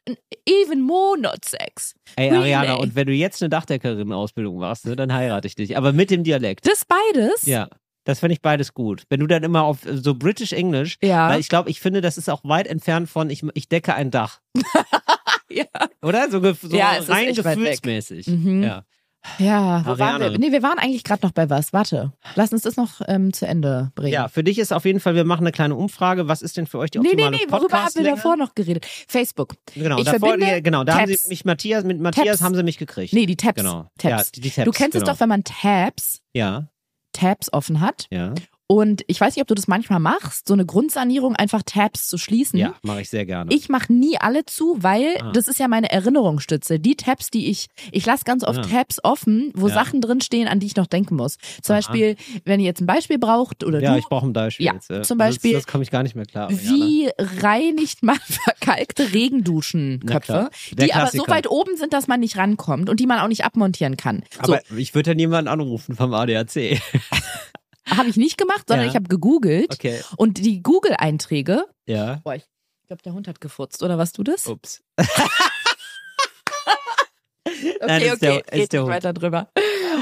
[0.45, 1.93] even more not sex.
[2.17, 2.53] Ey, Really?
[2.53, 5.77] Ariana, und wenn du jetzt eine Dachdeckerin-Ausbildung machst, ne, dann heirate ich dich.
[5.77, 6.65] Aber mit dem Dialekt.
[6.67, 7.45] Das beides?
[7.45, 7.67] Ja.
[8.03, 9.03] Das fände ich beides gut.
[9.09, 11.29] Wenn du dann immer auf äh, so British English, Ja.
[11.29, 14.11] weil ich glaube, ich finde, das ist auch weit entfernt von ich, ich decke ein
[14.11, 14.39] Dach.
[15.53, 15.65] Ja.
[16.01, 16.31] Oder?
[16.31, 18.27] So, so Ja, rein gefühlsmäßig.
[18.27, 18.63] Mhm.
[18.63, 18.83] Ja.
[19.37, 20.37] Ja, wo waren wir?
[20.39, 21.73] Nee, wir waren eigentlich gerade noch bei was.
[21.73, 24.13] Warte, lass uns das noch ähm, zu Ende bringen.
[24.13, 26.27] ja, für dich ist auf jeden Fall, wir machen eine kleine Umfrage.
[26.27, 28.55] Was ist denn für euch die Nee, nee, optimale nee, worüber haben wir davor noch
[28.55, 28.87] geredet?
[29.07, 29.53] Facebook.
[29.75, 31.25] Genau, ich davor, verbinde genau, da haben Tabs.
[31.25, 32.41] sie mich Matthias, mit Matthias Tabs.
[32.41, 33.13] haben sie mich gekriegt.
[33.13, 33.57] Nee, die Tabs.
[33.61, 33.91] Genau.
[33.99, 34.03] Tabs.
[34.03, 34.65] Ja, die, die Tabs.
[34.65, 35.03] du kennst genau.
[35.03, 36.69] es doch, wenn man Tabs, Ja,
[37.13, 38.07] Tabs offen hat.
[38.09, 38.33] ja.
[38.73, 42.17] Und ich weiß nicht, ob du das manchmal machst, so eine Grundsanierung, einfach Tabs zu
[42.17, 42.57] schließen.
[42.57, 43.53] Ja, mache ich sehr gerne.
[43.53, 45.31] Ich mache nie alle zu, weil Ah.
[45.33, 46.79] das ist ja meine Erinnerungsstütze.
[46.79, 48.61] Die Tabs, die ich, ich lasse ganz oft Ah.
[48.61, 49.73] Tabs offen, wo Ja.
[49.73, 51.37] Sachen drinstehen, an die ich noch denken muss.
[51.61, 51.79] Zum Aha.
[51.79, 52.15] Beispiel,
[52.45, 54.89] wenn ihr jetzt ein Beispiel braucht oder ja, du, ich brauche ein Beispiel Ja, jetzt.
[54.89, 55.01] äh.
[55.01, 56.49] zum Beispiel, Das komme ich gar nicht mehr klar.
[56.49, 59.11] Wie reinigt man verkalkte.
[59.13, 63.27] Regenduschenköpfe, die aber so weit oben sind, dass man nicht rankommt und die man auch
[63.27, 64.23] nicht abmontieren kann.
[64.45, 66.79] So, Aber ich würde ja niemanden anrufen vom ADAC.
[67.87, 68.89] habe ich nicht gemacht, sondern Ja.
[68.91, 70.01] ich habe gegoogelt Okay.
[70.17, 71.65] und die Google-Einträge.
[71.87, 72.21] Ja.
[72.23, 72.45] Boah, ich
[72.87, 74.47] glaube, der Hund hat gefurzt, oder was du das?
[74.47, 74.81] Ups.
[77.43, 79.49] Okay, Nein, ist okay, der- nicht der weiter drüber.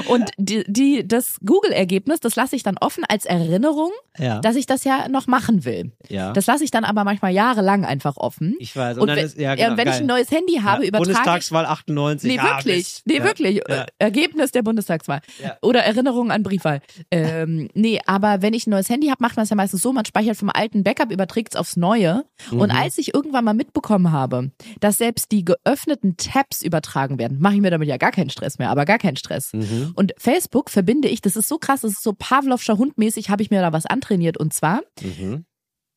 [0.08, 4.40] Und die, die, das Google-Ergebnis, das lasse ich dann offen als Erinnerung, Ja.
[4.40, 5.92] dass ich das ja noch machen will.
[6.08, 6.32] ja.
[6.32, 8.56] Das lasse ich dann aber manchmal jahrelang einfach offen.
[8.58, 8.96] ich weiß.
[8.96, 10.88] Und, und dann wenn, ist, ja, ja, genau, wenn ich ein neues Handy habe, ja.
[10.88, 12.30] übertrage ich Bundestagswahl 98.
[12.30, 13.02] Nee, wirklich.
[13.04, 13.68] Nee, wirklich.
[13.68, 15.20] Äh, Ergebnis der Bundestagswahl.
[15.62, 16.80] Oder Erinnerung an Briefwahl.
[17.10, 19.92] ähm, nee, aber wenn ich ein neues Handy habe, macht man es ja meistens so,
[19.92, 22.24] man speichert vom alten Backup, überträgt es aufs neue.
[22.50, 22.60] Mhm.
[22.60, 27.54] Und als ich irgendwann mal mitbekommen habe, dass selbst die geöffneten Tabs übertragen werden, mache
[27.54, 29.52] ich mir damit ja gar keinen Stress mehr, aber gar keinen Stress.
[29.52, 29.79] Mhm.
[29.94, 33.50] Und Facebook verbinde ich, das ist so krass, das ist so Pavlovscher Hundmäßig, habe ich
[33.50, 34.36] mir da was antrainiert.
[34.36, 35.44] Und zwar, Mhm.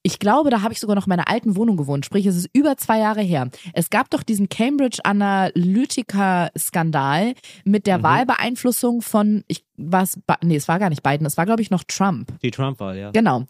[0.03, 2.05] ich glaube, da habe ich sogar noch in meiner alten Wohnung gewohnt.
[2.05, 3.49] Sprich, es ist über zwei Jahre her.
[3.73, 8.03] Es gab doch diesen Cambridge Analytica-Skandal mit der Mhm.
[8.03, 11.83] Wahlbeeinflussung von, ich was, nee, es war gar nicht Biden, es war glaube ich noch
[11.85, 12.31] Trump.
[12.41, 13.11] Die Trump-Wahl, ja.
[13.11, 13.45] Genau.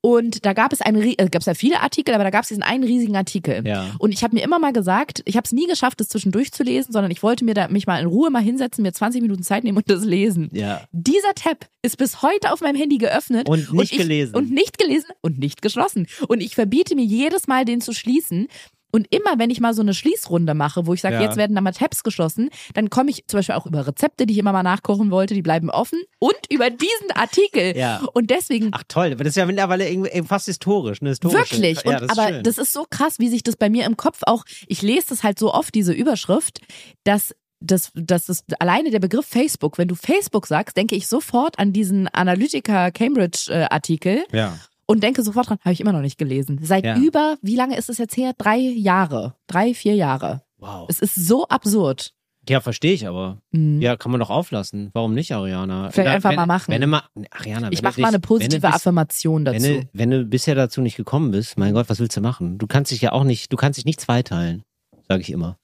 [0.00, 2.48] Und da gab es einen, äh, gab es ja viele Artikel, aber da gab es
[2.48, 3.66] diesen einen riesigen Artikel.
[3.66, 3.96] Ja.
[3.98, 6.62] Und ich habe mir immer mal gesagt, ich habe es nie geschafft, das zwischendurch zu
[6.62, 9.42] lesen, sondern ich wollte mir da mich mal in Ruhe mal hinsetzen, mir 20 Minuten
[9.42, 10.50] Zeit nehmen und das lesen.
[10.52, 10.82] Ja.
[10.92, 14.36] Dieser Tab ist bis heute auf meinem Handy geöffnet Und nicht ich, gelesen.
[14.36, 16.06] Und nicht gelesen und nicht geschlossen.
[16.28, 18.48] Und ich verbiete mir jedes Mal, den zu schließen.
[18.90, 21.22] Und immer, wenn ich mal so eine Schließrunde mache, wo ich sage, Ja.
[21.22, 24.32] jetzt werden da mal Tabs geschlossen, dann komme ich zum Beispiel auch über Rezepte, die
[24.32, 26.00] ich immer mal nachkochen wollte, die bleiben offen.
[26.18, 27.76] Und über diesen Artikel.
[27.76, 28.00] Ja.
[28.14, 31.10] Und deswegen Ach toll, das ist ja mittlerweile fast historisch, ne?
[31.10, 31.54] Historische.
[31.56, 31.82] Wirklich.
[31.84, 32.42] Ja, und, das ist aber schön.
[32.42, 35.22] das ist so krass, wie sich das bei mir im Kopf auch, ich lese das
[35.22, 36.60] halt so oft, diese Überschrift,
[37.04, 39.78] dass das, das ist alleine der Begriff Facebook.
[39.78, 44.56] Wenn du Facebook sagst, denke ich sofort an diesen Analytica Cambridge äh, Artikel ja.
[44.88, 46.58] Und denke sofort dran, habe ich immer noch nicht gelesen.
[46.62, 46.96] Seit Ja.
[46.96, 48.32] über, wie lange ist es jetzt her?
[48.36, 49.34] Drei Jahre.
[49.46, 50.42] Drei, vier Jahre.
[50.56, 50.86] Wow.
[50.88, 52.12] Es ist so absurd.
[52.48, 53.42] Ja, verstehe ich aber.
[53.52, 53.82] Mhm.
[53.82, 54.88] Ja, kann man doch auflassen.
[54.94, 55.90] Warum nicht, Ariana?
[55.90, 56.72] Vielleicht Oder einfach wenn, mal machen.
[56.72, 59.44] Wenn du mal, Ariana, Ich wenn mache du mal eine wenn du positive bis- Affirmation
[59.44, 59.80] Wenn dazu.
[59.82, 62.56] du, wenn du bisher dazu nicht gekommen bist, mein Gott, was willst du machen?
[62.56, 64.62] Du kannst dich ja auch nicht, du kannst dich nicht zweiteilen,
[65.06, 65.58] sage ich immer.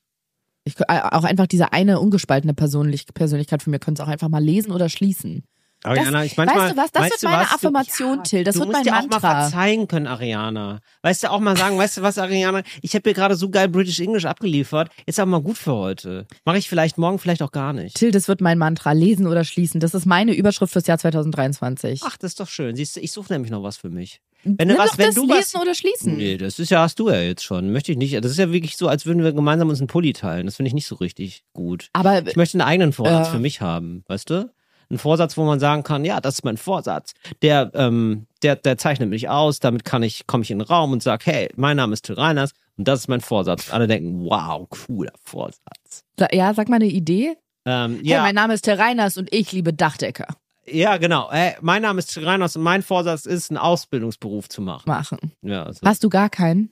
[0.66, 4.28] Ich, äh, auch einfach diese eine ungespaltene Persönlich Persönlichkeit von mir können es auch einfach
[4.28, 5.42] mal lesen oder schließen.
[5.84, 7.48] Ariana, ich manchmal, weißt du was, das wird du meine was?
[7.50, 9.40] Du- Affirmation, Till, das du wird musst mein dir auch mal Mantra.
[9.42, 10.80] verzeihen können, Ariana.
[11.02, 13.68] Weißt du, auch mal sagen, weißt du was, Ariana, ich habe hier gerade so geil
[13.68, 16.26] British English abgeliefert, ist auch mal gut für heute.
[16.44, 17.96] Mache ich vielleicht morgen, vielleicht auch gar nicht.
[17.96, 18.92] Till, das wird mein Mantra.
[18.92, 19.78] Lesen oder schließen.
[19.80, 22.00] Das ist meine Überschrift fürs Jahr 2023.
[22.04, 22.76] Ach, das ist doch schön.
[22.76, 24.20] Siehst du, ich suche nämlich noch was für mich.
[24.44, 26.16] Wenn du Nimm was, doch wenn das du Lesen was, oder schließen.
[26.16, 27.72] Nee, das ist ja, hast du ja jetzt schon.
[27.72, 28.14] Möchte ich nicht.
[28.22, 30.46] Das ist ja wirklich so, als würden wir gemeinsam uns einen Pulli teilen.
[30.46, 31.88] Das finde ich nicht so richtig gut.
[31.94, 33.30] Aber Ich möchte einen eigenen Vorrat Äh.
[33.30, 34.50] für mich haben, weißt du?
[34.90, 37.12] Ein Vorsatz, wo man sagen kann, ja, das ist mein Vorsatz.
[37.42, 40.92] Der, ähm, der, der zeichnet mich aus, damit kann ich, komme ich in den Raum
[40.92, 43.72] und sage, hey, mein Name ist Till Reiners und das ist mein Vorsatz.
[43.72, 46.04] Alle denken, wow, cooler Vorsatz.
[46.18, 47.36] Sa- Ja, sag mal eine Idee.
[47.66, 50.26] Ähm, Hey, ja, mein Name ist Till Reiners und ich liebe Dachdecker
[50.66, 51.30] ja, genau.
[51.30, 54.88] Hey, mein Name ist Till Reiners und mein Vorsatz ist, einen Ausbildungsberuf zu machen.
[54.88, 55.18] machen.
[55.42, 56.70] Ja, also Hast du gar keinen?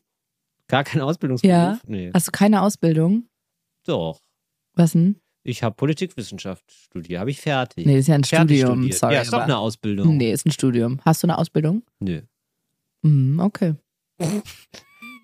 [0.67, 1.53] gar keinen Ausbildungsberuf?
[1.53, 1.79] Ja.
[1.85, 2.11] Nee.
[2.15, 3.27] Hast du keine Ausbildung?
[3.87, 4.19] Doch.
[4.75, 5.21] Was denn?
[5.45, 7.85] Ich habe Politikwissenschaft studiert, habe ich fertig.
[7.85, 8.79] Nee, ist ja ein fertig Studium.
[8.79, 8.99] studiert.
[8.99, 10.17] Sorry, ja, ist doch eine Ausbildung.
[10.17, 11.01] Nee, ist ein Studium.
[11.05, 11.83] Hast du eine Ausbildung?
[12.01, 12.23] Nö.
[13.03, 13.75] Hm, okay.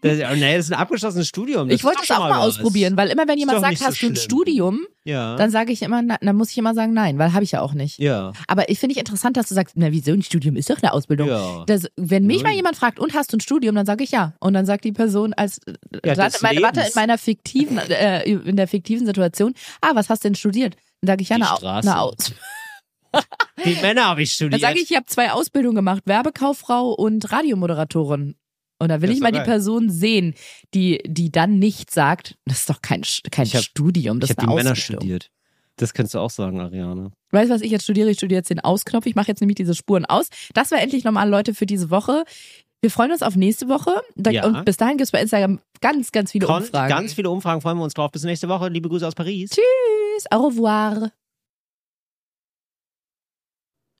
[0.00, 1.68] Das, nee, das ist ein abgeschlossenes Studium.
[1.68, 2.58] Das ich wollte doch auch mal was.
[2.58, 4.16] ausprobieren, weil immer wenn jemand sagt, so hast du ein schlimm.
[4.16, 5.34] Studium, Ja.
[5.36, 7.60] dann sage ich immer, na, dann muss ich immer sagen nein, weil habe ich ja
[7.62, 7.98] auch nicht.
[7.98, 8.32] ja.
[8.46, 10.92] Aber ich finde ich interessant, dass du sagst, na wieso ein Studium ist doch eine
[10.92, 11.28] Ausbildung.
[11.28, 11.64] Ja.
[11.66, 14.34] Das, wenn mich mal jemand fragt, und hast du ein Studium, dann sage ich ja.
[14.40, 15.60] Und dann sagt die Person als
[16.04, 20.28] Ja, meine, warte in meiner fiktiven, äh, in der fiktiven Situation, ah, was hast du
[20.28, 20.76] denn studiert?
[21.00, 22.32] Dann sage ich ja eine, eine Aus.
[23.64, 24.60] Die Männer habe ich Dann studiert.
[24.60, 28.36] sage ich, ich habe zwei Ausbildungen gemacht, Werbekauffrau und Radiomoderatorin.
[28.80, 29.40] Und da will Das ich mal die.
[29.40, 30.34] Person sehen,
[30.74, 34.36] die, die dann nicht sagt, das ist doch kein, kein Ich hab- Studium, das ich
[34.36, 35.30] ist habe eine die Männer studiert.
[35.76, 37.12] Das kannst du auch sagen, Ariane.
[37.30, 38.10] Weißt du, was ich jetzt studiere?
[38.10, 39.06] Ich studiere jetzt den Ausknopf.
[39.06, 40.28] Ich mache jetzt nämlich diese Spuren aus.
[40.54, 42.24] Das war endlich nochmal, Leute, für diese Woche.
[42.80, 43.90] Wir freuen uns auf nächste Woche.
[44.16, 44.44] Da, Ja.
[44.46, 46.88] Und bis dahin gibt es bei Instagram ganz, ganz viele Kommt, Umfragen.
[46.88, 48.10] ganz viele Umfragen, freuen wir uns drauf.
[48.12, 48.68] Bis nächste Woche.
[48.68, 49.50] Liebe Grüße aus Paris.
[49.50, 51.10] Tschüss, au revoir.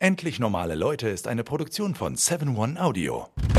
[0.00, 3.26] Endlich normale Leute ist eine Produktion von 7-One Audio.
[3.52, 3.57] 7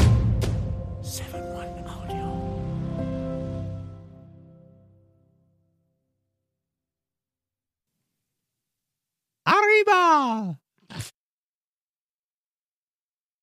[9.49, 10.59] Arriba!